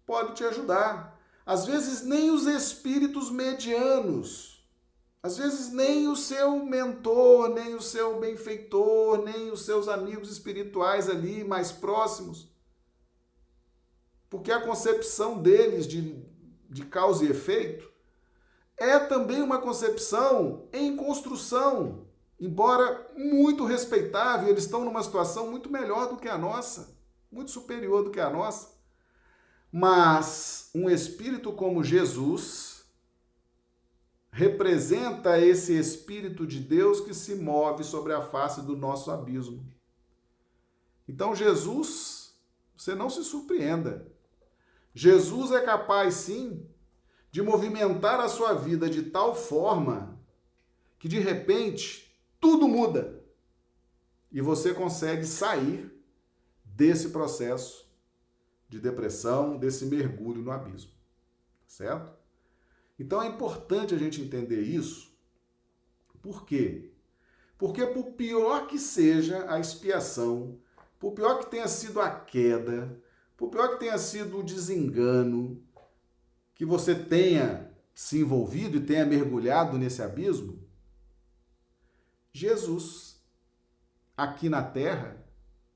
pode 0.07 0.37
te 0.37 0.45
ajudar. 0.45 1.21
Às 1.45 1.67
vezes 1.67 2.03
nem 2.03 2.31
os 2.31 2.47
espíritos 2.47 3.31
medianos, 3.31 4.67
às 5.23 5.37
vezes 5.37 5.71
nem 5.71 6.09
o 6.09 6.17
seu 6.17 6.65
mentor, 6.65 7.51
nem 7.51 7.75
o 7.75 7.83
seu 7.83 8.19
benfeitor, 8.19 9.23
nem 9.23 9.51
os 9.51 9.67
seus 9.67 9.87
amigos 9.87 10.33
espirituais 10.33 11.11
ali 11.11 11.45
mais 11.45 11.71
próximos 11.71 12.56
porque 14.29 14.51
a 14.51 14.61
concepção 14.61 15.41
deles 15.41 15.87
de, 15.87 16.23
de 16.69 16.85
causa 16.85 17.25
e 17.25 17.31
efeito 17.31 17.91
é 18.77 18.99
também 18.99 19.43
uma 19.43 19.59
concepção 19.59 20.69
em 20.73 20.97
construção. 20.97 22.07
embora 22.39 23.11
muito 23.17 23.65
respeitável, 23.65 24.49
eles 24.49 24.65
estão 24.65 24.85
numa 24.85 25.03
situação 25.03 25.51
muito 25.51 25.71
melhor 25.71 26.09
do 26.09 26.19
que 26.19 26.29
a 26.29 26.37
nossa, 26.37 26.95
muito 27.33 27.51
superior 27.51 28.05
do 28.05 28.11
que 28.11 28.21
a 28.21 28.29
nossa. 28.29 28.77
Mas 29.73 30.71
um 30.75 30.91
espírito 30.91 31.53
como 31.53 31.83
Jesus 31.83 32.85
representa 34.31 35.41
esse 35.41 35.73
espírito 35.73 36.47
de 36.47 36.61
Deus 36.61 37.01
que 37.01 37.15
se 37.15 37.35
move 37.35 37.83
sobre 37.83 38.13
a 38.13 38.21
face 38.21 38.61
do 38.61 38.77
nosso 38.77 39.11
abismo. 39.11 39.67
Então, 41.09 41.35
Jesus, 41.35 42.35
você 42.77 42.95
não 42.95 43.09
se 43.09 43.25
surpreenda. 43.25 44.07
Jesus 44.97 45.53
é 45.53 45.61
capaz 45.61 46.15
sim 46.15 46.67
de 47.31 47.43
movimentar 47.43 48.19
a 48.19 48.31
sua 48.31 48.55
vida 48.55 48.89
de 48.89 49.03
tal 49.03 49.35
forma 49.35 50.19
que 50.99 51.07
de 51.07 51.19
repente 51.19 52.19
tudo 52.41 52.67
muda 52.67 53.23
e 54.33 54.41
você 54.41 54.73
consegue 54.73 55.27
sair 55.27 55.95
desse 56.65 57.11
processo 57.11 57.87
de 58.71 58.81
depressão, 58.81 59.59
desse 59.59 59.85
mergulho 59.85 60.41
no 60.41 60.51
abismo. 60.51 60.93
Certo? 61.67 62.11
Então 62.99 63.21
é 63.21 63.27
importante 63.27 63.95
a 63.95 63.99
gente 63.99 64.23
entender 64.23 64.63
isso. 64.63 65.15
Por 66.23 66.47
quê? 66.47 66.91
Porque 67.59 67.85
por 67.85 68.13
pior 68.13 68.67
que 68.67 68.79
seja 68.79 69.45
a 69.53 69.61
expiação, 69.61 70.59
por 70.99 71.13
pior 71.13 71.39
que 71.39 71.51
tenha 71.51 71.69
sido 71.69 72.01
a 72.01 72.09
queda, 72.09 72.99
por 73.37 73.51
pior 73.51 73.71
que 73.71 73.81
tenha 73.81 73.99
sido 73.99 74.39
o 74.39 74.43
desengano, 74.43 75.63
que 76.55 76.65
você 76.65 76.95
tenha 76.95 77.71
se 77.95 78.21
envolvido 78.21 78.79
e 78.79 78.87
tenha 78.87 79.05
mergulhado 79.05 79.79
nesse 79.79 80.03
abismo, 80.03 80.67
Jesus, 82.33 83.23
aqui 84.17 84.49
na 84.49 84.63
terra, 84.63 85.25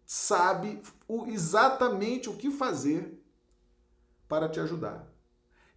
sabe 0.04 0.82
exatamente 1.28 2.28
o 2.28 2.36
que 2.36 2.50
fazer 2.50 3.18
para 4.28 4.48
te 4.48 4.60
ajudar. 4.60 5.10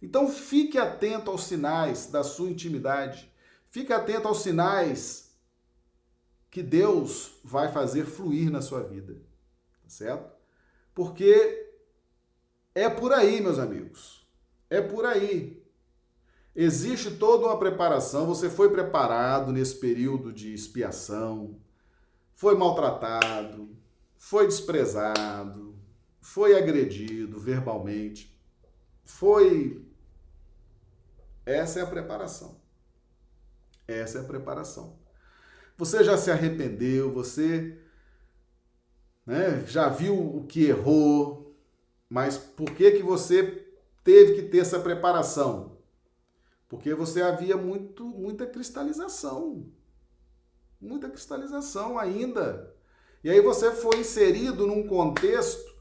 Então 0.02 0.30
fique 0.30 0.76
atento 0.76 1.30
aos 1.30 1.44
sinais 1.44 2.06
da 2.06 2.22
sua 2.22 2.50
intimidade, 2.50 3.32
fique 3.70 3.92
atento 3.92 4.28
aos 4.28 4.42
sinais 4.42 5.34
que 6.50 6.62
Deus 6.62 7.40
vai 7.42 7.72
fazer 7.72 8.04
fluir 8.04 8.50
na 8.50 8.60
sua 8.60 8.82
vida, 8.82 9.14
tá 9.82 9.88
certo? 9.88 10.32
Porque 10.94 11.63
é 12.74 12.88
por 12.88 13.12
aí, 13.12 13.40
meus 13.40 13.58
amigos. 13.58 14.26
É 14.68 14.80
por 14.80 15.06
aí. 15.06 15.62
Existe 16.56 17.10
toda 17.12 17.46
uma 17.46 17.58
preparação, 17.58 18.26
você 18.26 18.48
foi 18.48 18.70
preparado 18.70 19.52
nesse 19.52 19.76
período 19.76 20.32
de 20.32 20.54
expiação, 20.54 21.58
foi 22.34 22.56
maltratado, 22.56 23.76
foi 24.16 24.46
desprezado, 24.46 25.76
foi 26.20 26.56
agredido 26.56 27.40
verbalmente, 27.40 28.38
foi. 29.04 29.84
Essa 31.44 31.80
é 31.80 31.82
a 31.82 31.86
preparação. 31.86 32.60
Essa 33.86 34.18
é 34.18 34.20
a 34.22 34.24
preparação. 34.24 34.96
Você 35.76 36.02
já 36.04 36.16
se 36.16 36.30
arrependeu, 36.30 37.12
você 37.12 37.78
né, 39.26 39.64
já 39.66 39.88
viu 39.88 40.36
o 40.36 40.46
que 40.46 40.66
errou, 40.66 41.43
mas 42.08 42.36
por 42.36 42.70
que 42.70 42.92
que 42.92 43.02
você 43.02 43.66
teve 44.02 44.34
que 44.34 44.42
ter 44.48 44.58
essa 44.58 44.78
preparação? 44.78 45.78
Porque 46.68 46.94
você 46.94 47.22
havia 47.22 47.56
muito 47.56 48.04
muita 48.04 48.46
cristalização. 48.46 49.66
Muita 50.80 51.08
cristalização 51.08 51.98
ainda. 51.98 52.74
E 53.22 53.30
aí 53.30 53.40
você 53.40 53.70
foi 53.72 54.00
inserido 54.00 54.66
num 54.66 54.86
contexto 54.86 55.74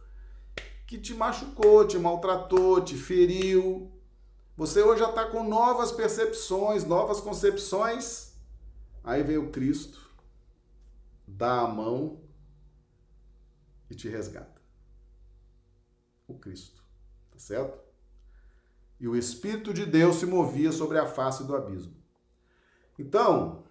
que 0.87 0.97
te 0.97 1.13
machucou, 1.13 1.85
te 1.85 1.97
maltratou, 1.97 2.81
te 2.81 2.95
feriu. 2.95 3.91
Você 4.55 4.81
hoje 4.81 5.01
já 5.01 5.09
está 5.09 5.25
com 5.25 5.43
novas 5.43 5.91
percepções, 5.91 6.85
novas 6.85 7.19
concepções. 7.19 8.33
Aí 9.03 9.23
veio 9.23 9.49
Cristo, 9.49 9.99
dá 11.27 11.61
a 11.61 11.67
mão 11.67 12.21
e 13.89 13.95
te 13.95 14.07
resgata 14.07 14.52
o 16.33 16.39
Cristo. 16.39 16.83
Tá 17.31 17.39
certo? 17.39 17.79
E 18.99 19.07
o 19.07 19.15
Espírito 19.15 19.73
de 19.73 19.85
Deus 19.85 20.17
se 20.17 20.25
movia 20.25 20.71
sobre 20.71 20.97
a 20.97 21.05
face 21.05 21.43
do 21.43 21.55
abismo. 21.55 21.93
Então, 22.97 23.63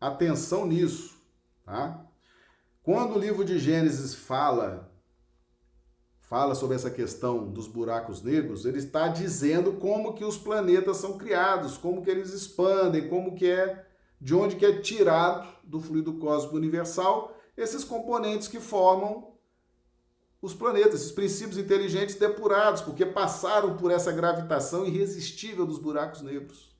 atenção 0.00 0.66
nisso, 0.66 1.16
tá? 1.64 2.04
Quando 2.82 3.14
o 3.14 3.18
livro 3.18 3.44
de 3.44 3.58
Gênesis 3.58 4.14
fala 4.14 4.90
fala 6.20 6.54
sobre 6.54 6.76
essa 6.76 6.90
questão 6.90 7.50
dos 7.50 7.66
buracos 7.66 8.22
negros, 8.22 8.66
ele 8.66 8.78
está 8.78 9.08
dizendo 9.08 9.72
como 9.74 10.12
que 10.12 10.22
os 10.22 10.36
planetas 10.36 10.98
são 10.98 11.16
criados, 11.16 11.78
como 11.78 12.02
que 12.02 12.10
eles 12.10 12.34
expandem, 12.34 13.08
como 13.08 13.34
que 13.34 13.46
é 13.50 13.86
de 14.20 14.34
onde 14.34 14.56
que 14.56 14.66
é 14.66 14.78
tirado 14.78 15.48
do 15.64 15.80
fluido 15.80 16.14
cósmico 16.14 16.56
universal 16.56 17.34
esses 17.56 17.82
componentes 17.82 18.46
que 18.46 18.60
formam 18.60 19.37
os 20.40 20.54
planetas, 20.54 21.00
esses 21.00 21.12
princípios 21.12 21.58
inteligentes 21.58 22.14
depurados, 22.14 22.80
porque 22.80 23.04
passaram 23.04 23.76
por 23.76 23.90
essa 23.90 24.12
gravitação 24.12 24.86
irresistível 24.86 25.66
dos 25.66 25.78
buracos 25.78 26.22
negros. 26.22 26.76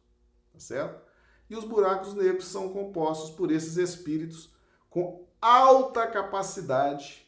Tá 0.52 0.60
certo? 0.60 1.02
E 1.50 1.56
os 1.56 1.64
buracos 1.64 2.14
negros 2.14 2.46
são 2.46 2.68
compostos 2.68 3.30
por 3.30 3.50
esses 3.50 3.76
espíritos 3.76 4.50
com 4.88 5.26
alta 5.40 6.06
capacidade 6.06 7.26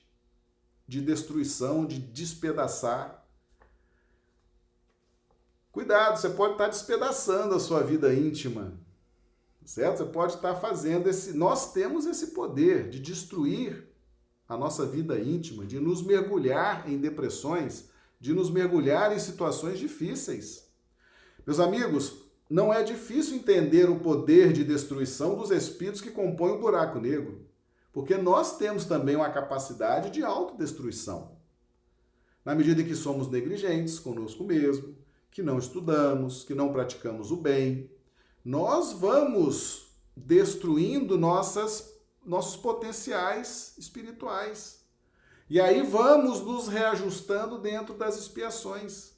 de 0.86 1.00
destruição, 1.00 1.86
de 1.86 1.98
despedaçar. 1.98 3.24
Cuidado, 5.72 6.20
você 6.20 6.28
pode 6.30 6.52
estar 6.52 6.68
despedaçando 6.68 7.54
a 7.54 7.60
sua 7.60 7.82
vida 7.82 8.12
íntima, 8.12 8.72
certo? 9.64 9.98
Você 9.98 10.04
pode 10.06 10.34
estar 10.34 10.56
fazendo 10.56 11.08
esse. 11.08 11.32
Nós 11.32 11.72
temos 11.72 12.06
esse 12.06 12.28
poder 12.28 12.88
de 12.88 13.00
destruir 13.00 13.89
a 14.50 14.56
nossa 14.56 14.84
vida 14.84 15.16
íntima, 15.16 15.64
de 15.64 15.78
nos 15.78 16.02
mergulhar 16.02 16.90
em 16.90 16.98
depressões, 16.98 17.88
de 18.20 18.32
nos 18.32 18.50
mergulhar 18.50 19.14
em 19.14 19.18
situações 19.20 19.78
difíceis. 19.78 20.68
Meus 21.46 21.60
amigos, 21.60 22.24
não 22.50 22.74
é 22.74 22.82
difícil 22.82 23.36
entender 23.36 23.88
o 23.88 24.00
poder 24.00 24.52
de 24.52 24.64
destruição 24.64 25.36
dos 25.36 25.52
espíritos 25.52 26.00
que 26.00 26.10
compõem 26.10 26.50
o 26.50 26.58
buraco 26.58 26.98
negro, 26.98 27.46
porque 27.92 28.16
nós 28.16 28.58
temos 28.58 28.84
também 28.84 29.14
uma 29.14 29.30
capacidade 29.30 30.10
de 30.10 30.24
autodestruição. 30.24 31.36
Na 32.44 32.52
medida 32.52 32.82
em 32.82 32.86
que 32.86 32.96
somos 32.96 33.30
negligentes 33.30 34.00
conosco 34.00 34.42
mesmo, 34.42 34.96
que 35.30 35.44
não 35.44 35.60
estudamos, 35.60 36.42
que 36.42 36.56
não 36.56 36.72
praticamos 36.72 37.30
o 37.30 37.36
bem, 37.36 37.88
nós 38.44 38.92
vamos 38.94 39.92
destruindo 40.16 41.16
nossas 41.16 41.99
nossos 42.24 42.56
potenciais 42.56 43.74
espirituais. 43.78 44.84
E 45.48 45.60
aí 45.60 45.82
vamos 45.82 46.40
nos 46.42 46.68
reajustando 46.68 47.58
dentro 47.58 47.94
das 47.94 48.16
expiações. 48.16 49.12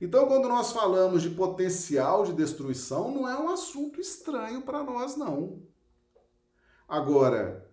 Então, 0.00 0.26
quando 0.26 0.48
nós 0.48 0.72
falamos 0.72 1.22
de 1.22 1.30
potencial 1.30 2.24
de 2.24 2.32
destruição, 2.32 3.10
não 3.10 3.28
é 3.28 3.38
um 3.38 3.48
assunto 3.48 4.00
estranho 4.00 4.62
para 4.62 4.82
nós, 4.82 5.16
não. 5.16 5.62
Agora, 6.88 7.70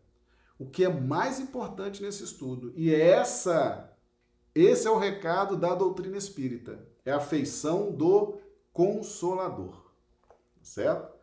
o 0.58 0.66
que 0.66 0.86
é 0.86 0.90
mais 0.90 1.40
importante 1.40 2.02
nesse 2.02 2.24
estudo, 2.24 2.72
e 2.76 2.94
essa, 2.94 3.92
esse 4.54 4.88
é 4.88 4.92
o 4.92 4.98
recado 4.98 5.58
da 5.58 5.74
doutrina 5.74 6.18
espírita, 6.18 6.88
é 7.04 7.12
a 7.12 7.20
feição 7.20 7.92
do 7.92 8.40
consolador. 8.72 9.92
Certo? 10.62 11.14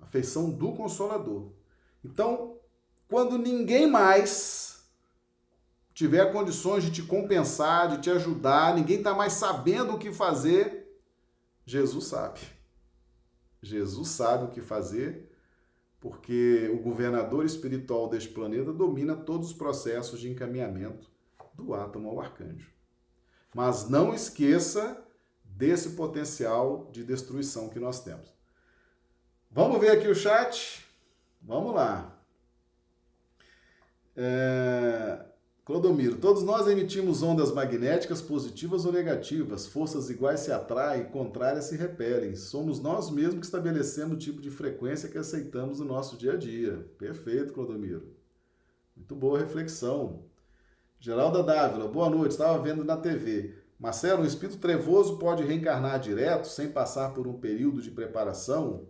A 0.00 0.06
feição 0.06 0.50
do 0.50 0.72
consolador. 0.72 1.52
Então, 2.04 2.58
quando 3.08 3.38
ninguém 3.38 3.90
mais 3.90 4.84
tiver 5.94 6.32
condições 6.32 6.84
de 6.84 6.90
te 6.90 7.02
compensar, 7.02 7.88
de 7.88 8.02
te 8.02 8.10
ajudar, 8.10 8.74
ninguém 8.74 8.98
está 8.98 9.14
mais 9.14 9.34
sabendo 9.34 9.94
o 9.94 9.98
que 9.98 10.12
fazer, 10.12 10.84
Jesus 11.64 12.06
sabe. 12.06 12.40
Jesus 13.62 14.08
sabe 14.08 14.44
o 14.44 14.50
que 14.50 14.60
fazer, 14.60 15.30
porque 16.00 16.70
o 16.74 16.82
governador 16.82 17.46
espiritual 17.46 18.08
deste 18.08 18.28
planeta 18.28 18.72
domina 18.72 19.16
todos 19.16 19.48
os 19.48 19.54
processos 19.54 20.20
de 20.20 20.28
encaminhamento 20.28 21.10
do 21.54 21.72
átomo 21.72 22.10
ao 22.10 22.20
arcanjo. 22.20 22.70
Mas 23.54 23.88
não 23.88 24.12
esqueça 24.12 25.02
desse 25.44 25.90
potencial 25.90 26.90
de 26.92 27.04
destruição 27.04 27.68
que 27.68 27.78
nós 27.78 28.02
temos. 28.02 28.34
Vamos 29.50 29.80
ver 29.80 29.90
aqui 29.90 30.08
o 30.08 30.14
chat? 30.14 30.83
Vamos 31.44 31.74
lá. 31.74 32.18
É... 34.16 35.26
Clodomiro, 35.64 36.16
todos 36.16 36.42
nós 36.42 36.68
emitimos 36.68 37.22
ondas 37.22 37.50
magnéticas 37.50 38.20
positivas 38.20 38.84
ou 38.84 38.92
negativas. 38.92 39.66
Forças 39.66 40.10
iguais 40.10 40.40
se 40.40 40.52
atraem, 40.52 41.04
contrárias 41.06 41.64
se 41.64 41.76
repelem. 41.76 42.36
Somos 42.36 42.80
nós 42.80 43.10
mesmos 43.10 43.40
que 43.40 43.46
estabelecemos 43.46 44.16
o 44.16 44.18
tipo 44.18 44.42
de 44.42 44.50
frequência 44.50 45.08
que 45.08 45.16
aceitamos 45.16 45.80
no 45.80 45.86
nosso 45.86 46.18
dia 46.18 46.34
a 46.34 46.36
dia. 46.36 46.86
Perfeito, 46.98 47.54
Clodomiro. 47.54 48.14
Muito 48.94 49.16
boa 49.16 49.38
reflexão. 49.38 50.24
Geralda 51.00 51.42
Dávila, 51.42 51.88
boa 51.88 52.10
noite. 52.10 52.32
Estava 52.32 52.62
vendo 52.62 52.84
na 52.84 52.98
TV. 52.98 53.54
Marcelo, 53.78 54.22
um 54.22 54.26
espírito 54.26 54.58
trevoso 54.58 55.18
pode 55.18 55.42
reencarnar 55.42 55.98
direto, 55.98 56.44
sem 56.46 56.70
passar 56.70 57.14
por 57.14 57.26
um 57.26 57.40
período 57.40 57.80
de 57.80 57.90
preparação? 57.90 58.86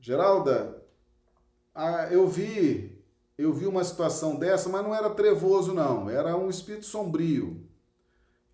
Geralda, 0.00 0.83
ah, 1.74 2.08
eu 2.10 2.28
vi 2.28 2.94
eu 3.36 3.52
vi 3.52 3.66
uma 3.66 3.82
situação 3.82 4.36
dessa, 4.36 4.68
mas 4.68 4.82
não 4.82 4.94
era 4.94 5.10
trevoso, 5.10 5.74
não, 5.74 6.08
era 6.08 6.36
um 6.36 6.48
espírito 6.48 6.86
sombrio, 6.86 7.68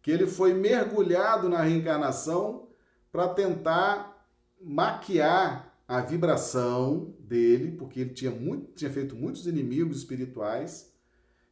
que 0.01 0.11
ele 0.11 0.27
foi 0.27 0.55
mergulhado 0.55 1.49
na 1.49 1.61
reencarnação 1.61 2.69
para 3.13 3.29
tentar 3.29 4.27
maquiar 4.61 5.71
a 5.87 6.01
vibração 6.01 7.15
dele, 7.19 7.73
porque 7.73 8.01
ele 8.01 8.15
tinha, 8.15 8.31
muito, 8.31 8.73
tinha 8.73 8.91
feito 8.91 9.15
muitos 9.15 9.47
inimigos 9.47 9.99
espirituais, 9.99 10.95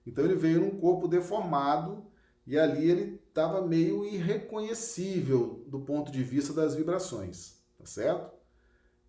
então 0.07 0.25
ele 0.25 0.37
veio 0.37 0.61
num 0.61 0.79
corpo 0.79 1.07
deformado 1.07 2.07
e 2.47 2.59
ali 2.59 2.91
ele 2.91 3.21
estava 3.29 3.61
meio 3.61 4.07
irreconhecível 4.07 5.64
do 5.66 5.81
ponto 5.81 6.11
de 6.11 6.23
vista 6.23 6.55
das 6.55 6.75
vibrações, 6.75 7.59
tá 7.79 7.85
certo? 7.85 8.33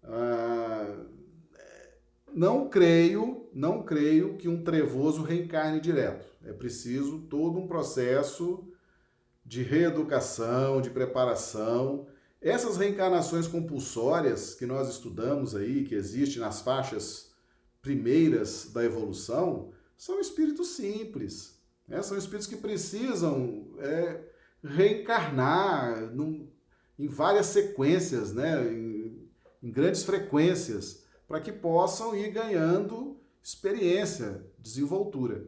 Ah, 0.03 1.05
não 2.33 2.69
creio, 2.69 3.49
não 3.53 3.83
creio 3.83 4.37
que 4.37 4.47
um 4.47 4.63
trevoso 4.63 5.21
reencarne 5.21 5.79
direto. 5.79 6.27
É 6.43 6.53
preciso 6.53 7.19
todo 7.29 7.59
um 7.59 7.67
processo 7.67 8.67
de 9.45 9.63
reeducação, 9.63 10.81
de 10.81 10.89
preparação. 10.89 12.07
Essas 12.41 12.77
reencarnações 12.77 13.47
compulsórias 13.47 14.53
que 14.53 14.65
nós 14.65 14.89
estudamos 14.89 15.55
aí, 15.55 15.83
que 15.83 15.95
existem 15.95 16.39
nas 16.39 16.61
faixas 16.61 17.31
primeiras 17.81 18.69
da 18.71 18.83
evolução, 18.83 19.71
são 19.97 20.19
espíritos 20.19 20.69
simples. 20.69 21.59
Né? 21.87 22.01
São 22.01 22.17
espíritos 22.17 22.47
que 22.47 22.57
precisam 22.57 23.67
é, 23.79 24.21
reencarnar 24.63 26.13
num, 26.13 26.47
em 26.97 27.07
várias 27.07 27.47
sequências, 27.47 28.33
né? 28.33 28.71
em, 28.71 29.29
em 29.61 29.71
grandes 29.71 30.03
frequências 30.03 30.98
para 31.29 31.39
que 31.39 31.51
possam 31.51 32.15
ir 32.15 32.31
ganhando 32.31 33.15
experiência, 33.41 34.43
desenvoltura. 34.57 35.45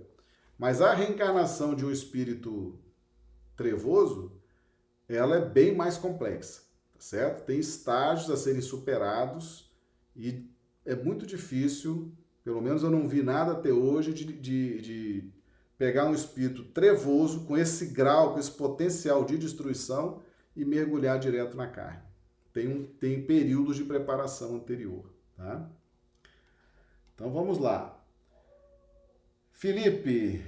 Mas 0.56 0.80
a 0.80 0.94
reencarnação 0.94 1.74
de 1.74 1.84
um 1.84 1.92
espírito 1.92 2.80
trevoso, 3.58 4.32
ela 5.10 5.38
é 5.38 5.42
bem 5.44 5.76
mais 5.76 5.98
complexa, 5.98 6.62
tá 6.94 7.00
certo? 7.00 7.46
Tem 7.46 7.58
estágios 7.58 8.30
a 8.30 8.38
serem 8.38 8.62
superados 8.62 9.74
e 10.16 10.48
é 10.86 10.96
muito 10.96 11.26
difícil, 11.26 12.14
pelo 12.44 12.62
menos 12.62 12.84
eu 12.84 12.92
não 12.92 13.08
vi 13.08 13.24
nada 13.24 13.54
até 13.54 13.74
hoje, 13.74 14.14
de, 14.14 14.26
de, 14.26 14.82
de 14.82 15.32
pegar 15.80 16.06
um 16.06 16.14
espírito 16.14 16.64
trevoso 16.64 17.46
com 17.46 17.58
esse 17.58 17.88
grau, 17.88 18.34
com 18.34 18.40
esse 18.40 18.52
potencial 18.52 19.26
de 19.26 19.36
destruição 19.36 20.22
e 20.56 20.64
mergulhar 20.64 21.18
direto 21.18 21.58
na 21.58 21.66
carne. 21.66 22.04
Tem, 22.54 22.68
um, 22.68 22.84
tem 22.84 23.26
períodos 23.26 23.78
de 23.78 23.84
preparação 23.84 24.56
anterior. 24.56 25.11
Tá? 25.42 25.68
Então 27.16 27.32
vamos 27.32 27.58
lá. 27.58 28.00
Felipe, 29.52 30.44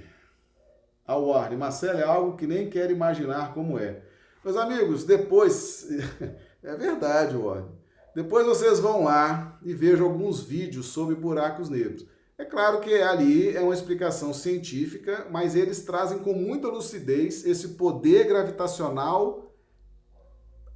a 1.04 1.16
Warne, 1.16 1.56
Marcelo 1.56 1.98
é 1.98 2.04
algo 2.04 2.36
que 2.36 2.46
nem 2.46 2.70
quero 2.70 2.92
imaginar 2.92 3.52
como 3.52 3.76
é. 3.76 4.02
Meus 4.44 4.56
amigos, 4.56 5.04
depois, 5.04 5.88
é 6.62 6.76
verdade, 6.76 7.36
Warne. 7.36 7.68
Depois 8.14 8.46
vocês 8.46 8.78
vão 8.78 9.02
lá 9.02 9.58
e 9.64 9.74
vejam 9.74 10.06
alguns 10.06 10.44
vídeos 10.44 10.86
sobre 10.86 11.16
buracos 11.16 11.68
negros. 11.68 12.06
É 12.38 12.44
claro 12.44 12.80
que 12.80 12.94
ali 12.94 13.56
é 13.56 13.60
uma 13.60 13.74
explicação 13.74 14.32
científica, 14.32 15.26
mas 15.28 15.56
eles 15.56 15.82
trazem 15.82 16.20
com 16.20 16.34
muita 16.34 16.68
lucidez 16.68 17.44
esse 17.44 17.70
poder 17.70 18.28
gravitacional 18.28 19.52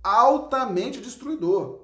altamente 0.02 1.00
destruidor. 1.00 1.77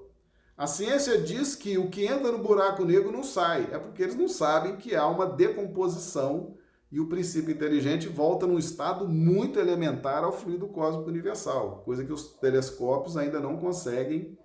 A 0.57 0.67
ciência 0.67 1.21
diz 1.21 1.57
que 1.57 1.77
o 1.77 1.91
que 1.91 2.07
entra 2.07 2.31
no 2.31 2.39
buraco 2.39 2.85
negro 2.85 3.11
não 3.11 3.25
sai. 3.25 3.69
É 3.73 3.79
porque 3.79 4.03
eles 4.03 4.15
não 4.15 4.29
sabem 4.29 4.77
que 4.77 4.95
há 4.95 5.07
uma 5.07 5.27
decomposição 5.27 6.57
e 6.95 7.01
o 7.01 7.09
princípio 7.09 7.53
inteligente 7.53 8.07
volta 8.07 8.47
num 8.47 8.57
estado 8.57 9.09
muito 9.09 9.59
elementar 9.59 10.23
ao 10.23 10.31
fluido 10.31 10.69
cósmico 10.69 11.09
universal, 11.09 11.83
coisa 11.85 12.05
que 12.05 12.13
os 12.13 12.35
telescópios 12.35 13.17
ainda 13.17 13.41
não 13.41 13.57
conseguem 13.57 14.39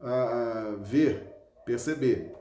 uh, 0.00 0.78
ver, 0.78 1.30
perceber. 1.66 2.34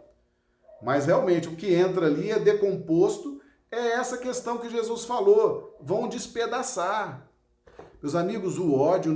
Mas 0.81 1.07
realmente 1.07 1.49
o 1.49 1.57
que 1.57 1.73
entra 1.73 2.05
ali 2.05 2.31
é 2.31 2.39
decomposto, 2.39 3.41
é 3.69 3.95
essa 3.95 4.17
questão 4.17 4.59
que 4.59 4.69
Jesus 4.69 5.03
falou: 5.03 5.77
vão 5.81 6.07
despedaçar. 6.07 7.29
Meus 8.01 8.15
amigos, 8.15 8.57
o 8.57 8.73
ódio, 8.73 9.13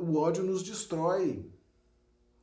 o 0.00 0.16
ódio 0.16 0.42
nos 0.42 0.64
destrói. 0.64 1.48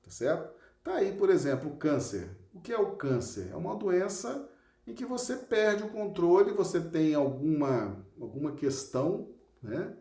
Tá 0.01 0.09
certo? 0.09 0.54
Tá 0.85 0.97
aí, 0.97 1.13
por 1.13 1.31
exemplo, 1.31 1.71
o 1.71 1.77
câncer. 1.77 2.29
O 2.53 2.61
que 2.61 2.71
é 2.71 2.77
o 2.77 2.95
câncer? 2.95 3.49
É 3.51 3.55
uma 3.55 3.75
doença 3.75 4.47
em 4.85 4.93
que 4.93 5.03
você 5.03 5.35
perde 5.35 5.81
o 5.81 5.89
controle, 5.89 6.51
você 6.51 6.79
tem 6.79 7.15
alguma, 7.15 8.05
alguma 8.21 8.51
questão, 8.51 9.33
né? 9.63 9.97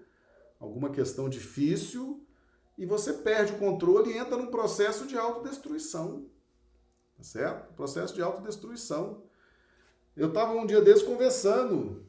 alguma 0.61 0.91
questão 0.91 1.27
difícil, 1.27 2.23
e 2.77 2.85
você 2.85 3.15
perde 3.15 3.55
o 3.55 3.59
controle 3.59 4.13
e 4.13 4.19
entra 4.19 4.37
num 4.37 4.51
processo 4.51 5.07
de 5.07 5.17
autodestruição. 5.17 6.27
Tá 7.17 7.23
certo? 7.23 7.73
Processo 7.73 8.15
de 8.15 8.21
autodestruição. 8.21 9.23
Eu 10.15 10.29
estava 10.29 10.53
um 10.53 10.67
dia 10.67 10.83
desses 10.83 11.03
conversando, 11.03 12.05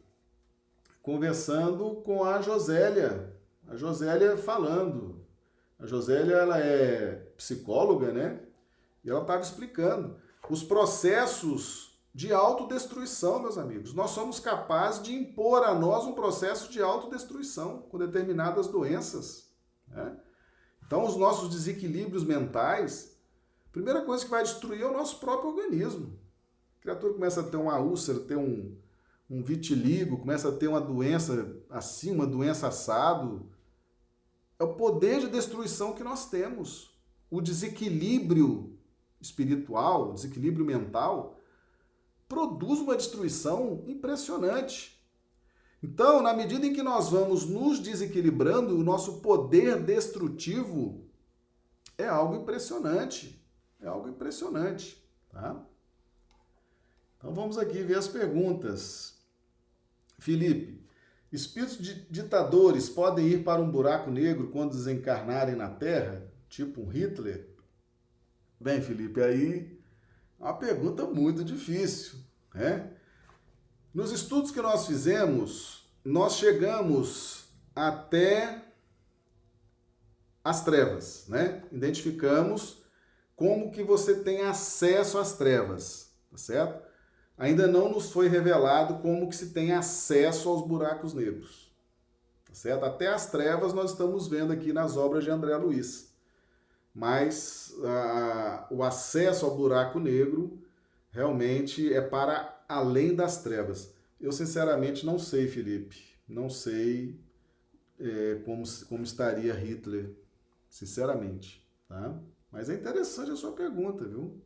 conversando 1.02 2.02
com 2.02 2.26
a 2.26 2.42
Josélia. 2.42 3.34
A 3.70 3.78
Josélia 3.78 4.36
falando. 4.36 5.26
A 5.80 5.86
Josélia, 5.86 6.36
ela 6.36 6.60
é 6.60 7.32
psicóloga, 7.38 8.12
né? 8.12 8.45
E 9.06 9.10
ela 9.10 9.22
estava 9.22 9.42
explicando 9.42 10.18
os 10.50 10.64
processos 10.64 11.96
de 12.14 12.34
autodestruição, 12.34 13.40
meus 13.40 13.58
amigos. 13.58 13.94
Nós 13.94 14.12
somos 14.12 14.40
capazes 14.40 15.04
de 15.04 15.14
impor 15.14 15.64
a 15.64 15.76
nós 15.76 16.06
um 16.06 16.14
processo 16.14 16.72
de 16.72 16.82
autodestruição 16.82 17.84
com 17.90 17.98
determinadas 17.98 18.68
doenças. 18.68 19.54
Né? 19.88 20.18
Então, 20.86 21.06
os 21.06 21.16
nossos 21.16 21.50
desequilíbrios 21.50 22.24
mentais, 22.24 23.18
a 23.68 23.72
primeira 23.72 24.02
coisa 24.02 24.24
que 24.24 24.32
vai 24.32 24.44
destruir 24.44 24.82
é 24.82 24.88
o 24.88 24.94
nosso 24.94 25.20
próprio 25.20 25.50
organismo. 25.50 26.18
A 26.80 26.82
criatura 26.82 27.14
começa 27.14 27.42
a 27.42 27.44
ter 27.44 27.58
uma 27.58 27.80
úlcera, 27.80 28.20
ter 28.20 28.38
um, 28.38 28.76
um 29.30 29.44
vitiligo, 29.44 30.20
começa 30.20 30.50
a 30.50 30.56
ter 30.56 30.68
uma 30.68 30.82
doença 30.82 31.58
assim, 31.70 32.12
uma 32.12 32.26
doença 32.26 32.68
assado. 32.68 33.52
É 34.58 34.64
o 34.64 34.76
poder 34.76 35.20
de 35.20 35.28
destruição 35.28 35.94
que 35.94 36.04
nós 36.04 36.30
temos. 36.30 36.96
O 37.30 37.42
desequilíbrio 37.42 38.75
espiritual, 39.26 40.14
desequilíbrio 40.14 40.66
mental, 40.66 41.40
produz 42.28 42.80
uma 42.80 42.96
destruição 42.96 43.84
impressionante. 43.88 44.96
Então, 45.84 46.22
na 46.22 46.34
medida 46.34 46.66
em 46.66 46.74
que 46.74 46.82
nós 46.82 47.10
vamos 47.10 47.46
nos 47.46 47.80
desequilibrando, 47.80 48.76
o 48.76 48.84
nosso 48.84 49.22
poder 49.22 49.82
destrutivo 49.84 51.06
é 51.98 52.08
algo 52.08 52.36
impressionante. 52.36 53.42
É 53.80 53.88
algo 53.88 54.10
impressionante, 54.10 55.04
tá? 55.30 55.64
Então 57.18 57.34
vamos 57.34 57.58
aqui 57.58 57.84
ver 57.84 57.98
as 57.98 58.08
perguntas. 58.08 59.16
Felipe, 60.18 60.84
espíritos 61.32 61.78
ditadores 62.10 62.90
podem 62.90 63.28
ir 63.28 63.44
para 63.44 63.62
um 63.62 63.70
buraco 63.70 64.10
negro 64.10 64.50
quando 64.50 64.72
desencarnarem 64.72 65.56
na 65.56 65.70
Terra, 65.70 66.26
tipo 66.50 66.82
um 66.82 66.88
Hitler? 66.88 67.55
Bem, 68.60 68.82
Felipe, 68.82 69.22
aí 69.22 69.78
é 70.40 70.44
uma 70.44 70.54
pergunta 70.54 71.06
muito 71.06 71.44
difícil, 71.44 72.20
né? 72.54 72.92
Nos 73.94 74.12
estudos 74.12 74.52
que 74.52 74.62
nós 74.62 74.88
fizemos, 74.88 75.90
nós 76.04 76.38
chegamos 76.38 77.46
até 77.76 78.64
as 80.44 80.64
trevas, 80.64 81.26
né? 81.28 81.64
Identificamos 81.72 82.84
como 83.36 83.72
que 83.72 83.84
você 83.84 84.16
tem 84.16 84.42
acesso 84.42 85.18
às 85.18 85.38
trevas, 85.38 86.14
tá 86.32 86.38
certo? 86.38 86.86
Ainda 87.38 87.68
não 87.68 87.92
nos 87.92 88.12
foi 88.12 88.30
revelado 88.30 89.02
como 89.02 89.28
que 89.28 89.36
se 89.36 89.50
tem 89.50 89.74
acesso 89.74 90.48
aos 90.48 90.66
buracos 90.66 91.14
negros, 91.14 91.76
tá 92.46 92.54
certo? 92.54 92.86
Até 92.86 93.08
as 93.08 93.30
trevas 93.30 93.74
nós 93.74 93.92
estamos 93.92 94.30
vendo 94.30 94.54
aqui 94.54 94.72
nas 94.72 94.96
obras 94.96 95.26
de 95.26 95.30
André 95.30 95.58
Luiz 95.58 96.15
mas 96.96 97.76
o 98.72 98.82
acesso 98.82 99.46
ao 99.46 99.58
buraco 99.58 100.00
negro 100.00 100.58
realmente 101.12 101.94
é 101.94 102.00
para 102.00 102.64
além 102.70 103.14
das 103.14 103.44
trevas. 103.44 103.94
Eu 104.20 104.32
sinceramente 104.32 105.06
não 105.06 105.20
sei, 105.20 105.46
Felipe. 105.48 105.98
não 106.28 106.50
sei 106.50 107.20
é, 108.00 108.42
como, 108.46 108.64
como 108.88 109.04
estaria 109.04 109.54
Hitler, 109.54 110.16
sinceramente, 110.70 111.66
tá? 111.88 112.18
Mas 112.50 112.70
é 112.70 112.76
interessante 112.76 113.32
a 113.32 113.36
sua 113.36 113.52
pergunta, 113.52 114.06
viu? 114.06 114.42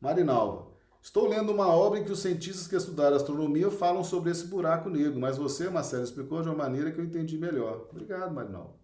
Marinalva, 0.00 0.72
estou 1.02 1.28
lendo 1.28 1.52
uma 1.52 1.68
obra 1.68 1.98
em 1.98 2.04
que 2.04 2.12
os 2.12 2.20
cientistas 2.20 2.66
que 2.66 2.76
estudaram 2.76 3.16
astronomia 3.16 3.70
falam 3.70 4.02
sobre 4.02 4.30
esse 4.30 4.46
buraco 4.46 4.88
negro, 4.88 5.20
mas 5.20 5.36
você, 5.36 5.68
Marcelo, 5.68 6.04
explicou 6.04 6.42
de 6.42 6.48
uma 6.48 6.56
maneira 6.56 6.90
que 6.90 6.98
eu 6.98 7.04
entendi 7.04 7.36
melhor. 7.36 7.86
Obrigado, 7.90 8.34
Marinalva. 8.34 8.81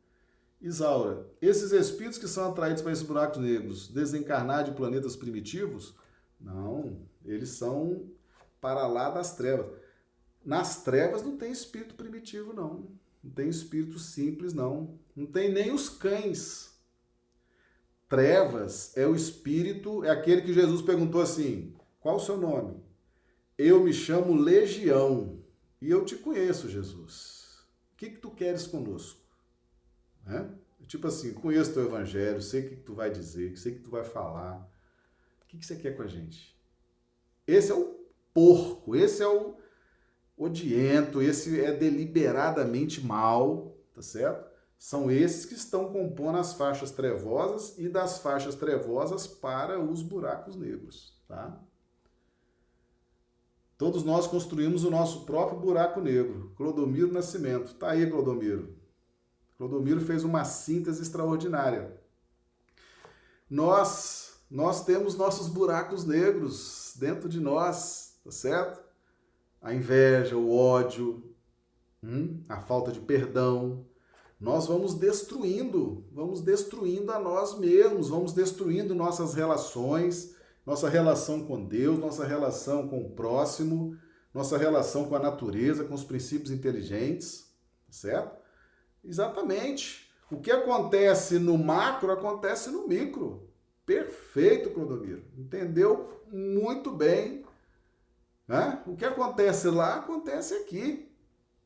Isaura, 0.61 1.27
esses 1.41 1.71
espíritos 1.71 2.19
que 2.19 2.27
são 2.27 2.51
atraídos 2.51 2.83
para 2.83 2.93
esses 2.93 3.05
buracos 3.05 3.39
negros, 3.41 3.89
desencarnar 3.89 4.65
de 4.65 4.73
planetas 4.73 5.15
primitivos? 5.15 5.95
Não, 6.41 7.01
eles 7.25 7.51
são 7.51 8.11
para 8.61 8.87
lá 8.87 9.11
das 9.11 9.37
trevas. 9.37 9.67
Nas 10.45 10.83
trevas 10.83 11.23
não 11.23 11.37
tem 11.37 11.53
espírito 11.53 11.95
primitivo, 11.95 12.53
não. 12.53 12.91
Não 13.23 13.31
tem 13.31 13.49
espírito 13.49 13.99
simples, 13.99 14.53
não. 14.53 14.99
Não 15.15 15.27
tem 15.27 15.53
nem 15.53 15.73
os 15.73 15.89
cães. 15.89 16.77
Trevas 18.09 18.97
é 18.97 19.07
o 19.07 19.15
espírito, 19.15 20.03
é 20.03 20.11
aquele 20.11 20.43
que 20.43 20.53
Jesus 20.53 20.83
perguntou 20.83 21.21
assim: 21.21 21.75
qual 22.01 22.17
o 22.17 22.21
seu 22.21 22.37
nome? 22.37 22.83
Eu 23.57 23.85
me 23.85 23.93
chamo 23.93 24.35
Legião 24.35 25.43
e 25.81 25.91
eu 25.91 26.05
te 26.05 26.17
conheço, 26.17 26.69
Jesus. 26.69 27.67
O 27.93 27.97
que, 27.97 28.11
que 28.11 28.19
tu 28.19 28.31
queres 28.31 28.67
conosco? 28.67 29.18
Né? 30.29 30.47
Tipo 30.87 31.09
assim, 31.09 31.33
conheço 31.33 31.73
teu 31.73 31.85
evangelho, 31.85 32.41
sei 32.41 32.61
o 32.61 32.69
que, 32.69 32.77
tu 32.77 32.95
vai 32.95 33.11
dizer, 33.11 33.57
sei 33.57 33.73
o 33.73 33.75
que 33.77 33.83
tu 33.83 33.91
vai 33.91 34.05
falar. 34.05 34.71
O 35.43 35.47
que, 35.47 35.59
que 35.59 35.67
você 35.67 35.75
quer 35.75 35.97
com 35.97 36.03
a 36.03 36.07
gente? 36.07 36.57
Esse 37.47 37.73
é 37.73 37.75
o 37.75 37.99
porco, 38.33 38.95
esse 38.95 39.23
é 39.23 39.27
o 39.27 39.57
odiento, 40.37 41.23
esse 41.23 41.61
é 41.61 41.73
deliberadamente 41.73 43.05
mal, 43.05 43.77
tá 43.95 44.03
certo? 44.03 44.49
São 44.79 45.11
esses 45.11 45.45
que 45.45 45.55
estão 45.55 45.91
compondo 45.91 46.39
as 46.39 46.53
faixas 46.53 46.91
trevosas 46.91 47.77
e 47.79 47.89
das 47.89 48.19
faixas 48.19 48.55
trevosas 48.55 49.27
para 49.27 49.81
os 49.81 50.03
buracos 50.03 50.55
negros, 50.55 51.19
tá? 51.27 51.59
Todos 53.77 54.05
nós 54.05 54.27
construímos 54.27 54.85
o 54.85 54.91
nosso 54.91 55.25
próprio 55.25 55.59
buraco 55.59 56.01
negro. 56.01 56.53
Clodomiro 56.57 57.13
Nascimento. 57.13 57.75
Tá 57.75 57.91
aí, 57.91 58.11
Clodomiro. 58.11 58.78
Clodomiro 59.59 60.01
fez 60.01 60.23
uma 60.23 60.45
síntese 60.45 61.03
extraordinária. 61.03 61.93
Nós, 63.51 64.39
nós 64.49 64.85
temos 64.85 65.17
nossos 65.17 65.49
buracos 65.49 66.05
negros 66.05 66.95
dentro 66.97 67.29
de 67.29 67.41
nós, 67.41 68.21
tá 68.25 68.31
certo? 68.31 68.81
A 69.61 69.75
inveja, 69.75 70.37
o 70.37 70.57
ódio, 70.57 71.35
hum, 72.01 72.41
a 72.49 72.61
falta 72.61 72.93
de 72.93 73.01
perdão. 73.01 73.85
Nós 74.39 74.69
vamos 74.69 74.95
destruindo, 74.95 76.05
vamos 76.13 76.41
destruindo 76.41 77.11
a 77.11 77.19
nós 77.19 77.59
mesmos, 77.59 78.09
vamos 78.09 78.33
destruindo 78.33 78.95
nossas 78.95 79.35
relações, 79.35 80.37
nossa 80.65 80.89
relação 80.89 81.45
com 81.45 81.65
Deus, 81.65 81.99
nossa 81.99 82.25
relação 82.25 82.87
com 82.87 83.01
o 83.01 83.11
próximo, 83.11 83.97
nossa 84.33 84.57
relação 84.57 85.09
com 85.09 85.17
a 85.17 85.19
natureza, 85.19 85.83
com 85.83 85.95
os 85.95 86.05
princípios 86.05 86.53
inteligentes, 86.53 87.51
tá 87.89 87.93
certo? 87.93 88.48
Exatamente. 89.05 90.09
O 90.31 90.41
que 90.41 90.51
acontece 90.51 91.39
no 91.39 91.57
macro 91.57 92.11
acontece 92.13 92.71
no 92.71 92.87
micro. 92.87 93.49
Perfeito, 93.87 94.71
Clodomiro. 94.71 95.25
Entendeu 95.37 96.23
muito 96.31 96.91
bem. 96.91 97.45
Né? 98.47 98.83
O 98.87 98.95
que 98.97 99.05
acontece 99.05 99.69
lá 99.69 99.97
acontece 99.97 100.55
aqui. 100.55 101.11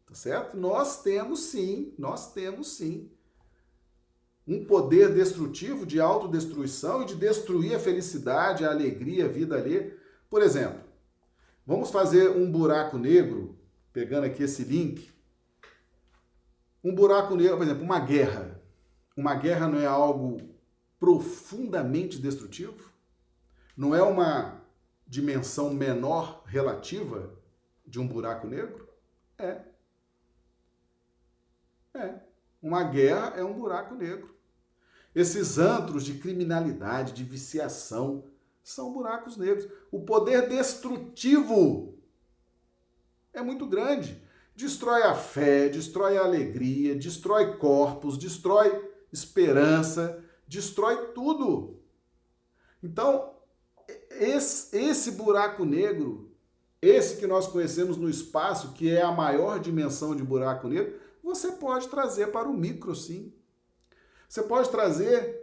Tá 0.07 0.15
certo? 0.15 0.57
Nós 0.57 1.03
temos 1.03 1.45
sim, 1.45 1.95
nós 1.99 2.33
temos 2.33 2.77
sim 2.77 3.11
um 4.47 4.65
poder 4.65 5.15
destrutivo 5.15 5.87
de 5.87 6.01
autodestruição 6.01 7.03
e 7.03 7.07
de 7.07 7.15
destruir 7.15 7.75
a 7.75 7.79
felicidade, 7.79 8.65
a 8.65 8.71
alegria, 8.71 9.27
a 9.27 9.29
vida 9.29 9.57
ali. 9.57 9.97
Por 10.29 10.43
exemplo, 10.43 10.81
vamos 11.67 11.91
fazer 11.91 12.31
um 12.31 12.51
buraco 12.51 12.99
negro, 12.99 13.57
pegando 13.93 14.25
aqui 14.25 14.43
esse 14.43 14.65
link, 14.65 15.12
um 16.83 16.95
buraco 16.95 17.37
negro, 17.37 17.57
por 17.57 17.65
exemplo, 17.65 17.85
uma 17.85 18.01
guerra. 18.01 18.61
Uma 19.17 19.35
guerra 19.35 19.69
não 19.69 19.79
é 19.79 19.87
algo 19.87 20.41
profundamente 20.99 22.19
destrutivo? 22.19 22.91
Não 23.77 23.95
é 23.95 24.03
uma 24.03 24.61
dimensão 25.07 25.73
menor 25.73 26.43
relativa 26.47 27.33
de 27.87 28.01
um 28.01 28.07
buraco 28.07 28.47
negro? 28.47 28.89
É. 29.39 29.61
É. 31.95 32.21
Uma 32.63 32.85
guerra 32.85 33.35
é 33.37 33.45
um 33.45 33.53
buraco 33.53 33.95
negro. 33.95 34.35
Esses 35.15 35.59
antros 35.59 36.05
de 36.05 36.15
criminalidade, 36.15 37.13
de 37.13 37.25
viciação, 37.25 38.25
são 38.63 38.93
buracos 38.93 39.37
negros. 39.37 39.69
O 39.91 40.01
poder 40.01 40.49
destrutivo 40.49 41.99
é 43.33 43.43
muito 43.43 43.67
grande 43.67 44.22
destrói 44.55 45.03
a 45.03 45.15
fé, 45.15 45.69
destrói 45.69 46.17
a 46.17 46.25
alegria, 46.25 46.95
destrói 46.95 47.57
corpos, 47.57 48.19
destrói 48.19 48.91
esperança, 49.13 50.23
destrói 50.47 51.13
tudo. 51.13 51.81
Então, 52.83 53.35
esse, 54.11 54.77
esse 54.77 55.13
buraco 55.13 55.65
negro, 55.65 56.31
esse 56.81 57.17
que 57.17 57.27
nós 57.27 57.47
conhecemos 57.47 57.97
no 57.97 58.11
espaço, 58.11 58.73
que 58.73 58.91
é 58.91 59.03
a 59.03 59.13
maior 59.13 59.61
dimensão 59.61 60.17
de 60.17 60.23
buraco 60.23 60.69
negro, 60.69 60.99
você 61.23 61.53
pode 61.53 61.89
trazer 61.89 62.29
para 62.29 62.49
o 62.49 62.53
micro, 62.53 62.95
sim. 62.95 63.33
Você 64.29 64.43
pode 64.43 64.71
trazer 64.71 65.41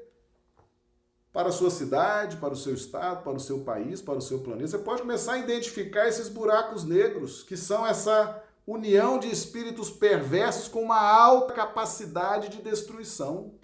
para 1.32 1.50
a 1.50 1.52
sua 1.52 1.70
cidade, 1.70 2.38
para 2.38 2.54
o 2.54 2.58
seu 2.58 2.74
estado, 2.74 3.24
para 3.24 3.38
o 3.38 3.40
seu 3.40 3.60
país, 3.62 4.02
para 4.02 4.18
o 4.18 4.22
seu 4.22 4.40
planeta. 4.40 4.68
Você 4.68 4.78
pode 4.80 5.02
começar 5.02 5.34
a 5.34 5.38
identificar 5.38 6.08
esses 6.08 6.28
buracos 6.28 6.84
negros, 6.84 7.44
que 7.44 7.56
são 7.56 7.86
essa 7.86 8.44
união 8.72 9.18
de 9.18 9.32
espíritos 9.32 9.90
perversos 9.90 10.68
com 10.68 10.84
uma 10.84 11.00
alta 11.00 11.54
capacidade 11.54 12.50
de 12.50 12.62
destruição. 12.62 13.58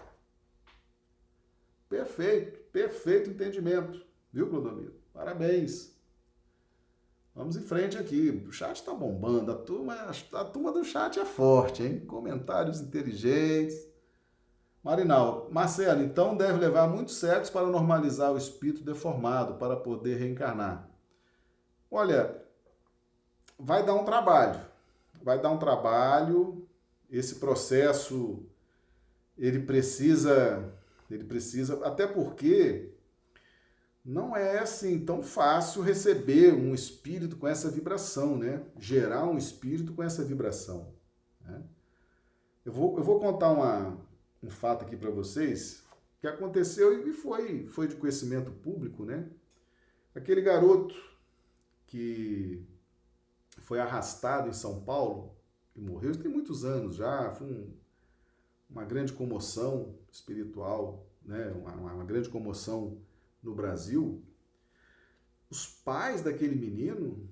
Perfeito, 1.87 2.59
perfeito 2.71 3.29
entendimento, 3.29 4.03
viu, 4.33 4.49
Clodomiro? 4.49 4.95
Parabéns. 5.13 5.95
Vamos 7.35 7.55
em 7.55 7.61
frente 7.61 7.97
aqui. 7.97 8.43
O 8.47 8.51
chat 8.51 8.77
está 8.77 8.93
bombando, 8.93 9.51
a 9.51 9.55
turma, 9.55 9.93
a 10.33 10.45
turma 10.45 10.71
do 10.71 10.83
chat 10.83 11.19
é 11.19 11.25
forte, 11.25 11.83
hein? 11.83 11.99
Comentários 11.99 12.81
inteligentes. 12.81 13.87
Marinal, 14.81 15.49
Marcelo, 15.51 16.01
então 16.01 16.35
deve 16.35 16.59
levar 16.59 16.87
muitos 16.87 17.17
séculos 17.17 17.49
para 17.49 17.67
normalizar 17.67 18.31
o 18.31 18.37
espírito 18.37 18.83
deformado, 18.83 19.55
para 19.55 19.75
poder 19.75 20.17
reencarnar. 20.17 20.89
Olha, 21.91 22.43
vai 23.57 23.85
dar 23.85 23.95
um 23.95 24.05
trabalho 24.05 24.74
vai 25.25 25.41
dar 25.41 25.49
um 25.49 25.57
trabalho, 25.57 26.67
esse 27.09 27.35
processo 27.35 28.45
ele 29.35 29.59
precisa 29.59 30.71
ele 31.09 31.23
precisa, 31.23 31.85
até 31.85 32.07
porque 32.07 32.91
não 34.03 34.35
é 34.35 34.59
assim 34.59 35.03
tão 35.03 35.21
fácil 35.23 35.81
receber 35.81 36.53
um 36.53 36.73
espírito 36.73 37.37
com 37.37 37.47
essa 37.47 37.69
vibração, 37.69 38.37
né? 38.37 38.63
Gerar 38.79 39.25
um 39.25 39.37
espírito 39.37 39.93
com 39.93 40.03
essa 40.03 40.23
vibração. 40.23 40.93
Né? 41.41 41.63
Eu, 42.63 42.71
vou, 42.71 42.97
eu 42.97 43.03
vou 43.03 43.19
contar 43.19 43.51
uma, 43.51 43.97
um 44.43 44.49
fato 44.49 44.85
aqui 44.85 44.95
para 44.95 45.09
vocês 45.09 45.83
que 46.19 46.27
aconteceu 46.27 47.07
e 47.07 47.13
foi, 47.13 47.67
foi 47.67 47.87
de 47.87 47.95
conhecimento 47.95 48.51
público, 48.51 49.03
né? 49.03 49.27
Aquele 50.13 50.41
garoto 50.41 50.95
que 51.87 52.65
foi 53.65 53.79
arrastado 53.79 54.47
em 54.47 54.53
São 54.53 54.81
Paulo 54.81 55.35
e 55.75 55.81
morreu. 55.81 56.15
Tem 56.15 56.31
muitos 56.31 56.63
anos 56.63 56.95
já. 56.95 57.31
Foi 57.31 57.47
um, 57.47 57.73
uma 58.69 58.85
grande 58.85 59.11
comoção 59.11 59.95
espiritual, 60.11 61.05
né? 61.23 61.51
Uma, 61.51 61.93
uma, 61.93 62.05
grande 62.05 62.29
comoção 62.29 62.97
no 63.41 63.55
Brasil. 63.55 64.23
Os 65.49 65.65
pais 65.65 66.21
daquele 66.21 66.55
menino, 66.55 67.27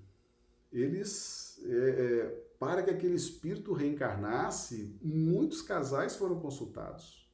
eles, 0.71 1.61
é, 1.65 1.89
é, 1.89 2.25
para 2.57 2.81
que 2.81 2.89
aquele 2.89 3.15
espírito 3.15 3.71
reencarnasse, 3.71 4.97
muitos 5.01 5.61
casais 5.61 6.15
foram 6.15 6.39
consultados 6.39 7.29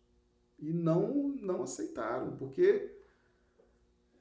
e 0.58 0.74
não, 0.74 1.30
não 1.42 1.64
aceitaram, 1.64 2.36
porque 2.36 2.98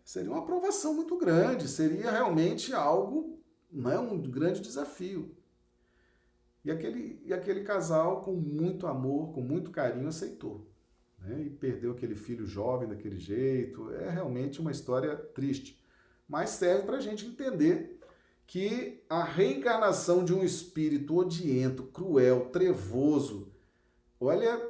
seria 0.05 0.31
uma 0.31 0.39
aprovação 0.39 0.95
muito 0.95 1.17
grande, 1.17 1.67
seria 1.67 2.13
realmente 2.13 2.73
algo 2.73 3.38
não 3.70 3.90
é 3.90 3.99
um 3.99 4.20
grande 4.20 4.61
desafio. 4.61 5.35
E 6.65 6.70
aquele, 6.70 7.20
e 7.24 7.32
aquele 7.32 7.62
casal, 7.62 8.23
com 8.23 8.32
muito 8.32 8.86
amor, 8.86 9.32
com 9.32 9.40
muito 9.40 9.70
carinho, 9.70 10.09
aceitou. 10.09 10.66
Né? 11.19 11.43
E 11.43 11.51
perdeu 11.51 11.93
aquele 11.93 12.15
filho 12.15 12.47
jovem 12.47 12.89
daquele 12.89 13.19
jeito. 13.19 13.93
É 13.95 14.11
realmente 14.11 14.61
uma 14.61 14.70
história 14.70 15.16
triste. 15.16 15.82
Mas 16.28 16.51
serve 16.51 16.85
para 16.85 16.97
a 16.97 17.01
gente 17.01 17.27
entender 17.27 17.99
que 18.47 19.03
a 19.09 19.23
reencarnação 19.24 20.24
de 20.24 20.35
um 20.35 20.43
espírito 20.43 21.16
odiento, 21.16 21.85
cruel, 21.85 22.51
trevoso, 22.51 23.53
olha, 24.19 24.61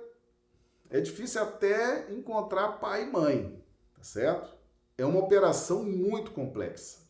é 0.91 1.01
difícil 1.01 1.43
até 1.43 2.13
encontrar 2.13 2.73
pai 2.81 3.05
e 3.05 3.11
mãe, 3.11 3.63
tá 3.95 4.03
certo? 4.03 4.57
É 4.97 5.05
uma 5.05 5.21
operação 5.21 5.85
muito 5.85 6.33
complexa, 6.33 7.01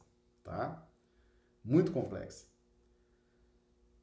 tá? 0.45 0.87
Muito 1.65 1.93
complexa. 1.93 2.47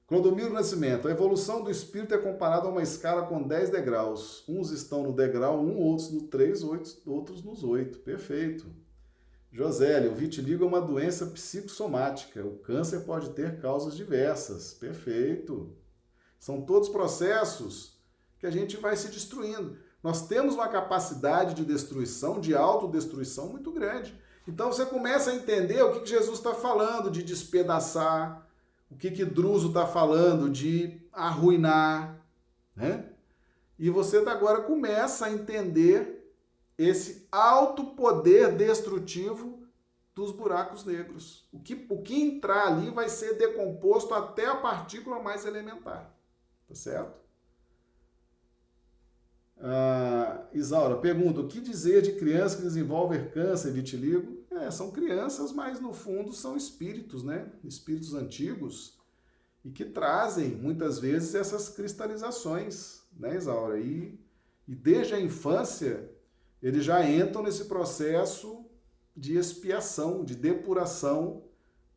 Clodomiro 0.07 0.53
Nascimento, 0.53 1.07
a 1.07 1.11
evolução 1.11 1.64
do 1.64 1.72
espírito 1.72 2.14
é 2.14 2.19
comparada 2.19 2.68
a 2.68 2.72
uma 2.72 2.84
escala 2.84 3.26
com 3.26 3.41
10 3.41 3.72
degraus. 3.72 4.44
Uns 4.48 4.69
estão 4.69 5.02
no 5.02 5.11
degrau 5.11 5.60
1, 5.60 5.77
outros 5.80 6.11
no 6.11 6.22
3, 6.27 6.64
outros 7.07 7.44
nos 7.44 7.64
8. 7.64 7.99
Perfeito. 7.99 8.68
Josélio, 9.52 10.11
o 10.11 10.15
vitiligo 10.15 10.64
é 10.64 10.68
uma 10.68 10.82
doença 10.82 11.26
psicossomática. 11.26 12.45
O 12.45 12.60
câncer 12.60 12.99
pode 12.99 13.32
ter 13.32 13.60
causas 13.60 13.95
diversas. 13.95 14.76
Perfeito. 14.76 15.76
São 16.38 16.61
todos 16.61 16.90
processos 16.90 17.99
que 18.38 18.45
a 18.45 18.52
gente 18.52 18.77
vai 18.77 18.95
se 18.95 19.07
destruindo. 19.07 19.77
Nós 20.03 20.27
temos 20.27 20.53
uma 20.53 20.68
capacidade 20.68 21.56
de 21.56 21.65
destruição, 21.65 22.40
de 22.40 22.53
autodestruição 22.53 23.49
muito 23.49 23.72
grande. 23.72 24.15
Então 24.48 24.72
você 24.72 24.86
começa 24.86 25.32
a 25.32 25.36
entender 25.36 25.82
o 25.82 26.00
que 26.00 26.06
Jesus 26.06 26.38
está 26.38 26.54
falando 26.54 27.10
de 27.10 27.24
despedaçar, 27.24 28.48
o 28.90 28.96
que 28.96 29.10
que 29.12 29.26
Druso 29.26 29.70
está 29.70 29.88
falando 29.88 30.50
de 30.50 31.02
arruinar, 31.12 32.20
né? 32.76 33.10
E 33.78 33.90
você 33.90 34.18
agora 34.18 34.62
começa 34.62 35.26
a 35.26 35.32
entender 35.32 36.34
esse 36.78 37.28
alto 37.32 37.84
poder 37.88 38.56
destrutivo 38.56 39.66
dos 40.14 40.32
buracos 40.32 40.86
negros. 40.86 41.46
O 41.52 41.60
que, 41.60 41.86
o 41.90 42.02
que 42.02 42.22
entrar 42.22 42.68
ali 42.68 42.90
vai 42.90 43.10
ser 43.10 43.34
decomposto 43.34 44.14
até 44.14 44.46
a 44.46 44.56
partícula 44.56 45.22
mais 45.22 45.46
elementar. 45.46 46.10
Tá 46.68 46.74
certo? 46.74 47.20
Ah, 49.60 50.46
Isaura 50.54 50.96
pergunta: 50.98 51.42
o 51.42 51.48
que 51.48 51.60
dizer 51.60 52.02
de 52.02 52.14
crianças 52.14 52.56
que 52.56 52.64
desenvolvem 52.64 53.30
câncer 53.30 53.70
e 53.70 53.74
vitiligo? 53.74 54.35
É, 54.56 54.72
são 54.72 54.91
crianças, 54.91 55.52
mas 55.52 55.80
no 55.80 55.94
fundo 55.94 56.32
são 56.34 56.56
espíritos, 56.56 57.23
né? 57.23 57.52
Espíritos 57.64 58.14
antigos 58.14 58.98
e 59.65 59.72
que 59.72 59.84
trazem 59.84 60.49
muitas 60.52 60.99
vezes 60.99 61.34
essas 61.34 61.69
cristalizações, 61.69 63.02
né, 63.18 63.36
Isaura? 63.36 63.80
E, 63.80 64.18
e 64.68 64.76
desde 64.76 65.15
a 65.15 65.19
infância 65.19 66.07
eles 66.61 66.86
já 66.86 67.07
entram 67.07 67.44
nesse 67.44 67.65
processo 67.65 68.64
de 69.15 69.38
expiação, 69.38 70.23
de 70.23 70.36
depuração 70.36 71.44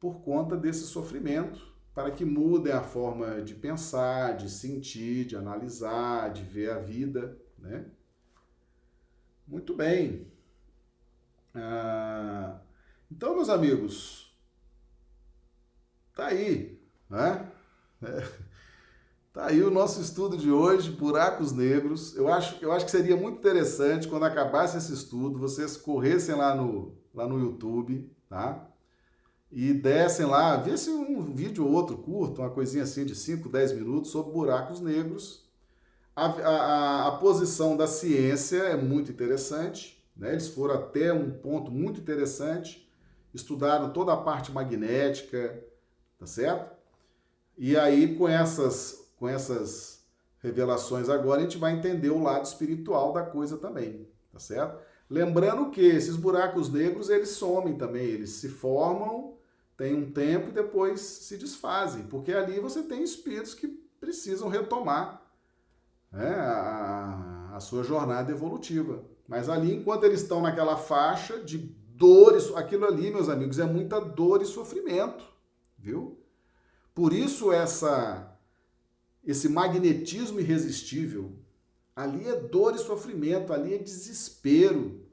por 0.01 0.20
conta 0.20 0.56
desse 0.56 0.86
sofrimento, 0.86 1.74
para 1.94 2.10
que 2.10 2.24
mudem 2.24 2.72
a 2.72 2.82
forma 2.82 3.43
de 3.43 3.55
pensar, 3.55 4.36
de 4.36 4.48
sentir, 4.51 5.24
de 5.24 5.36
analisar, 5.36 6.32
de 6.32 6.43
ver 6.43 6.70
a 6.70 6.78
vida, 6.78 7.36
né? 7.59 7.86
Muito 9.47 9.74
bem. 9.74 10.26
Ah, 11.60 12.60
então, 13.10 13.35
meus 13.35 13.48
amigos, 13.48 14.32
tá 16.14 16.26
aí, 16.26 16.80
né? 17.09 17.51
É, 18.02 18.28
tá 19.32 19.47
aí 19.47 19.62
o 19.62 19.70
nosso 19.70 20.01
estudo 20.01 20.36
de 20.36 20.51
hoje, 20.51 20.90
buracos 20.90 21.52
negros. 21.52 22.14
Eu 22.16 22.32
acho, 22.32 22.62
eu 22.62 22.72
acho 22.72 22.85
que 22.85 22.90
seria 22.90 23.16
muito 23.16 23.39
interessante 23.39 24.09
quando 24.09 24.24
acabasse 24.24 24.76
esse 24.76 24.93
estudo, 24.93 25.39
vocês 25.39 25.76
corressem 25.76 26.35
lá 26.35 26.55
no, 26.55 26.97
lá 27.14 27.26
no 27.26 27.39
YouTube, 27.39 28.10
tá? 28.28 28.68
E 29.51 29.72
dessem 29.72 30.26
lá, 30.26 30.56
vissem 30.56 30.93
um 30.94 31.32
vídeo 31.32 31.64
ou 31.64 31.72
outro 31.72 31.97
curto, 31.97 32.43
uma 32.43 32.51
coisinha 32.51 32.85
assim 32.85 33.05
de 33.05 33.14
5, 33.14 33.48
10 33.48 33.72
minutos 33.72 34.10
sobre 34.10 34.32
buracos 34.32 34.80
negros. 34.80 35.48
A, 36.14 36.26
a, 36.26 37.09
a 37.09 37.12
posição 37.12 37.76
da 37.76 37.86
ciência 37.86 38.59
é 38.59 38.76
muito 38.76 39.10
interessante, 39.10 39.98
né? 40.19 40.32
Eles 40.32 40.49
foram 40.49 40.74
até 40.74 41.12
um 41.12 41.31
ponto 41.31 41.70
muito 41.70 42.01
interessante, 42.01 42.90
estudaram 43.32 43.93
toda 43.93 44.12
a 44.12 44.16
parte 44.16 44.51
magnética, 44.51 45.65
tá 46.19 46.27
certo? 46.27 46.77
E 47.57 47.77
aí, 47.77 48.16
com 48.16 48.28
essas, 48.28 49.12
com 49.16 49.28
essas 49.28 50.05
revelações 50.40 51.09
agora, 51.09 51.40
a 51.40 51.45
gente 51.45 51.59
vai 51.59 51.73
entender 51.73 52.11
o 52.11 52.23
lado 52.23 52.45
espiritual 52.45 53.12
da 53.12 53.23
coisa 53.23 53.57
também, 53.57 54.09
tá 54.32 54.39
certo? 54.39 54.81
Lembrando 55.09 55.70
que 55.70 55.81
esses 55.81 56.16
buracos 56.16 56.70
negros, 56.70 57.09
eles 57.09 57.31
somem 57.31 57.77
também, 57.77 58.05
eles 58.05 58.31
se 58.31 58.49
formam, 58.49 59.39
tem 59.77 59.95
um 59.95 60.11
tempo 60.11 60.49
e 60.49 60.53
depois 60.53 61.01
se 61.01 61.36
desfazem, 61.36 62.03
porque 62.05 62.32
ali 62.32 62.61
você 62.61 62.82
tem 62.82 63.03
espíritos 63.03 63.55
que 63.55 63.69
precisam 64.01 64.49
retomar 64.49 65.23
né, 66.11 66.35
a, 66.35 67.53
a 67.55 67.61
sua 67.61 67.82
jornada 67.82 68.31
evolutiva. 68.31 69.05
Mas 69.28 69.50
ali, 69.50 69.74
enquanto 69.74 70.05
eles 70.05 70.22
estão 70.22 70.40
naquela 70.40 70.78
faixa 70.78 71.38
de 71.38 71.59
dores, 71.59 72.50
aquilo 72.56 72.86
ali, 72.86 73.10
meus 73.10 73.28
amigos, 73.28 73.59
é 73.59 73.66
muita 73.66 74.00
dor 74.00 74.40
e 74.40 74.46
sofrimento, 74.46 75.22
viu? 75.76 76.18
Por 76.94 77.12
isso 77.12 77.52
essa 77.52 78.34
esse 79.24 79.46
magnetismo 79.46 80.40
irresistível, 80.40 81.36
ali 81.94 82.26
é 82.26 82.34
dor 82.40 82.74
e 82.74 82.78
sofrimento, 82.78 83.52
ali 83.52 83.74
é 83.74 83.78
desespero. 83.78 85.06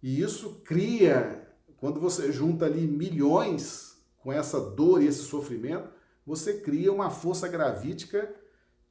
E 0.00 0.20
isso 0.20 0.60
cria, 0.64 1.50
quando 1.78 1.98
você 1.98 2.30
junta 2.30 2.66
ali 2.66 2.86
milhões 2.86 4.00
com 4.18 4.32
essa 4.32 4.60
dor 4.60 5.02
e 5.02 5.08
esse 5.08 5.24
sofrimento, 5.24 5.88
você 6.24 6.60
cria 6.60 6.92
uma 6.92 7.10
força 7.10 7.48
gravítica 7.48 8.32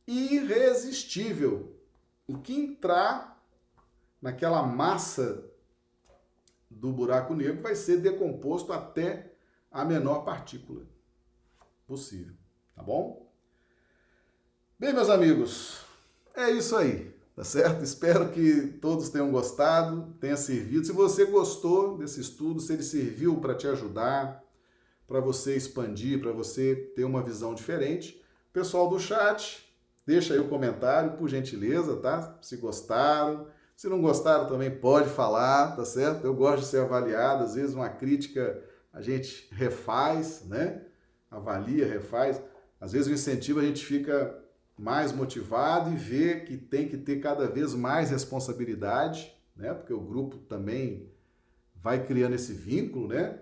irresistível. 0.06 1.74
O 2.28 2.40
que 2.40 2.54
entrar 2.54 3.35
naquela 4.22 4.64
massa 4.64 5.44
do 6.70 6.92
buraco 6.92 7.34
negro 7.34 7.62
vai 7.62 7.76
ser 7.76 7.98
decomposto 7.98 8.74
até 8.74 9.34
a 9.72 9.84
menor 9.86 10.24
partícula 10.24 10.86
possível, 11.88 12.34
tá 12.76 12.82
bom? 12.82 13.32
Bem, 14.78 14.94
meus 14.94 15.10
amigos, 15.10 15.82
é 16.36 16.50
isso 16.52 16.76
aí, 16.76 17.14
tá 17.36 17.44
certo? 17.44 17.84
Espero 17.84 18.30
que 18.32 18.68
todos 18.82 19.10
tenham 19.10 19.32
gostado, 19.32 20.14
tenha 20.20 20.36
servido. 20.36 20.86
Se 20.86 20.92
você 20.92 21.26
gostou 21.26 21.98
desse 21.98 22.20
estudo, 22.20 22.60
se 22.60 22.74
ele 22.74 22.84
serviu 22.84 23.40
para 23.40 23.56
te 23.56 23.68
ajudar, 23.68 24.44
para 25.08 25.20
você 25.20 25.56
expandir, 25.56 26.20
para 26.20 26.32
você 26.32 26.76
ter 26.96 27.04
uma 27.04 27.22
visão 27.22 27.54
diferente, 27.54 28.22
pessoal 28.52 28.90
do 28.90 29.00
chat, 29.00 29.66
deixa 30.06 30.34
aí 30.34 30.40
o 30.40 30.50
comentário, 30.50 31.18
por 31.18 31.30
gentileza, 31.30 31.98
tá? 31.98 32.38
Se 32.42 32.58
gostaram, 32.58 33.48
se 33.76 33.88
não 33.88 34.02
gostaram 34.02 34.48
também 34.48 34.72
pode 34.72 35.10
falar, 35.10 35.76
tá 35.76 35.84
certo? 35.84 36.26
Eu 36.26 36.34
gosto 36.34 36.62
de 36.62 36.68
ser 36.68 36.82
avaliado, 36.82 37.44
às 37.44 37.56
vezes 37.56 37.76
uma 37.76 37.90
crítica 37.90 38.64
a 38.94 39.02
gente 39.02 39.50
refaz, 39.52 40.46
né? 40.46 40.82
Avalia, 41.30 41.86
refaz. 41.86 42.42
Às 42.80 42.94
vezes 42.94 43.08
o 43.08 43.14
incentivo 43.14 43.60
a 43.60 43.64
gente 43.64 43.86
fica 43.86 44.42
mais 44.78 45.12
motivado 45.12 45.92
e 45.92 45.98
vê 45.98 46.40
que 46.42 46.56
tem 46.56 46.88
que 46.88 46.98
ter 46.98 47.20
cada 47.20 47.48
vez 47.48 47.74
mais 47.74 48.10
responsabilidade, 48.10 49.36
né? 49.56 49.74
Porque 49.74 49.94
o 49.94 50.00
grupo 50.00 50.38
também 50.38 51.12
vai 51.76 52.06
criando 52.06 52.36
esse 52.36 52.54
vínculo, 52.54 53.10
né? 53.10 53.40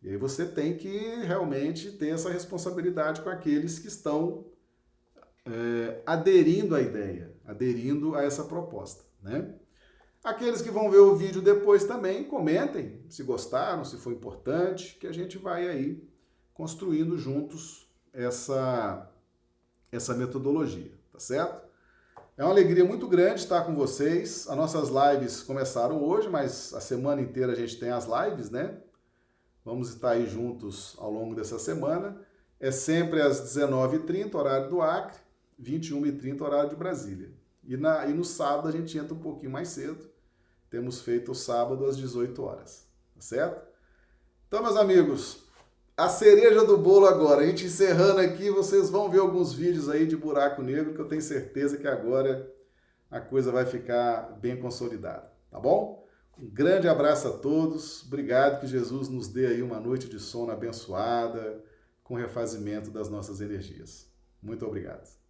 E 0.00 0.10
aí 0.10 0.16
você 0.16 0.44
tem 0.44 0.76
que 0.76 0.96
realmente 1.22 1.90
ter 1.92 2.10
essa 2.10 2.30
responsabilidade 2.30 3.22
com 3.22 3.30
aqueles 3.30 3.78
que 3.80 3.88
estão 3.88 4.46
é, 5.46 6.00
aderindo 6.06 6.76
à 6.76 6.80
ideia, 6.80 7.34
aderindo 7.44 8.14
a 8.14 8.22
essa 8.22 8.44
proposta, 8.44 9.04
né? 9.20 9.54
Aqueles 10.24 10.62
que 10.62 10.70
vão 10.70 10.90
ver 10.90 11.00
o 11.00 11.14
vídeo 11.14 11.42
depois 11.42 11.84
também, 11.84 12.24
comentem 12.24 13.04
se 13.10 13.22
gostaram, 13.22 13.84
se 13.84 13.98
foi 13.98 14.14
importante, 14.14 14.96
que 14.98 15.06
a 15.06 15.12
gente 15.12 15.36
vai 15.36 15.68
aí 15.68 16.02
construindo 16.54 17.18
juntos 17.18 17.86
essa, 18.10 19.12
essa 19.92 20.14
metodologia, 20.14 20.92
tá 21.12 21.18
certo? 21.18 21.62
É 22.38 22.42
uma 22.42 22.52
alegria 22.52 22.86
muito 22.86 23.06
grande 23.06 23.40
estar 23.40 23.64
com 23.64 23.74
vocês. 23.74 24.48
As 24.48 24.56
nossas 24.56 24.88
lives 24.88 25.42
começaram 25.42 26.02
hoje, 26.02 26.30
mas 26.30 26.72
a 26.72 26.80
semana 26.80 27.20
inteira 27.20 27.52
a 27.52 27.56
gente 27.56 27.78
tem 27.78 27.90
as 27.90 28.06
lives, 28.06 28.48
né? 28.48 28.78
Vamos 29.62 29.90
estar 29.90 30.12
aí 30.12 30.26
juntos 30.26 30.96
ao 30.98 31.12
longo 31.12 31.34
dessa 31.34 31.58
semana. 31.58 32.18
É 32.58 32.70
sempre 32.70 33.20
às 33.20 33.42
19h30, 33.42 34.34
horário 34.34 34.70
do 34.70 34.80
Acre, 34.80 35.18
21h30, 35.62 36.40
horário 36.40 36.70
de 36.70 36.76
Brasília. 36.76 37.30
E, 37.62 37.76
na, 37.76 38.06
e 38.06 38.14
no 38.14 38.24
sábado 38.24 38.68
a 38.68 38.72
gente 38.72 38.96
entra 38.96 39.12
um 39.12 39.20
pouquinho 39.20 39.52
mais 39.52 39.68
cedo, 39.68 40.13
temos 40.74 41.02
feito 41.02 41.30
o 41.30 41.34
sábado 41.36 41.86
às 41.86 41.96
18 41.96 42.42
horas, 42.42 42.84
tá 43.14 43.20
certo? 43.20 43.64
Então, 44.48 44.60
meus 44.60 44.74
amigos, 44.76 45.44
a 45.96 46.08
cereja 46.08 46.64
do 46.64 46.76
bolo 46.76 47.06
agora, 47.06 47.42
a 47.42 47.46
gente 47.46 47.66
encerrando 47.66 48.18
aqui, 48.18 48.50
vocês 48.50 48.90
vão 48.90 49.08
ver 49.08 49.20
alguns 49.20 49.52
vídeos 49.52 49.88
aí 49.88 50.04
de 50.04 50.16
buraco 50.16 50.62
negro 50.62 50.92
que 50.92 51.00
eu 51.00 51.06
tenho 51.06 51.22
certeza 51.22 51.76
que 51.76 51.86
agora 51.86 52.52
a 53.08 53.20
coisa 53.20 53.52
vai 53.52 53.64
ficar 53.64 54.36
bem 54.40 54.56
consolidada, 54.56 55.30
tá 55.48 55.60
bom? 55.60 56.04
Um 56.36 56.50
grande 56.50 56.88
abraço 56.88 57.28
a 57.28 57.38
todos. 57.38 58.04
Obrigado 58.06 58.58
que 58.58 58.66
Jesus 58.66 59.08
nos 59.08 59.28
dê 59.28 59.46
aí 59.46 59.62
uma 59.62 59.78
noite 59.78 60.08
de 60.08 60.18
sono 60.18 60.50
abençoada, 60.50 61.62
com 62.02 62.16
refazimento 62.16 62.90
das 62.90 63.08
nossas 63.08 63.40
energias. 63.40 64.10
Muito 64.42 64.66
obrigado. 64.66 65.23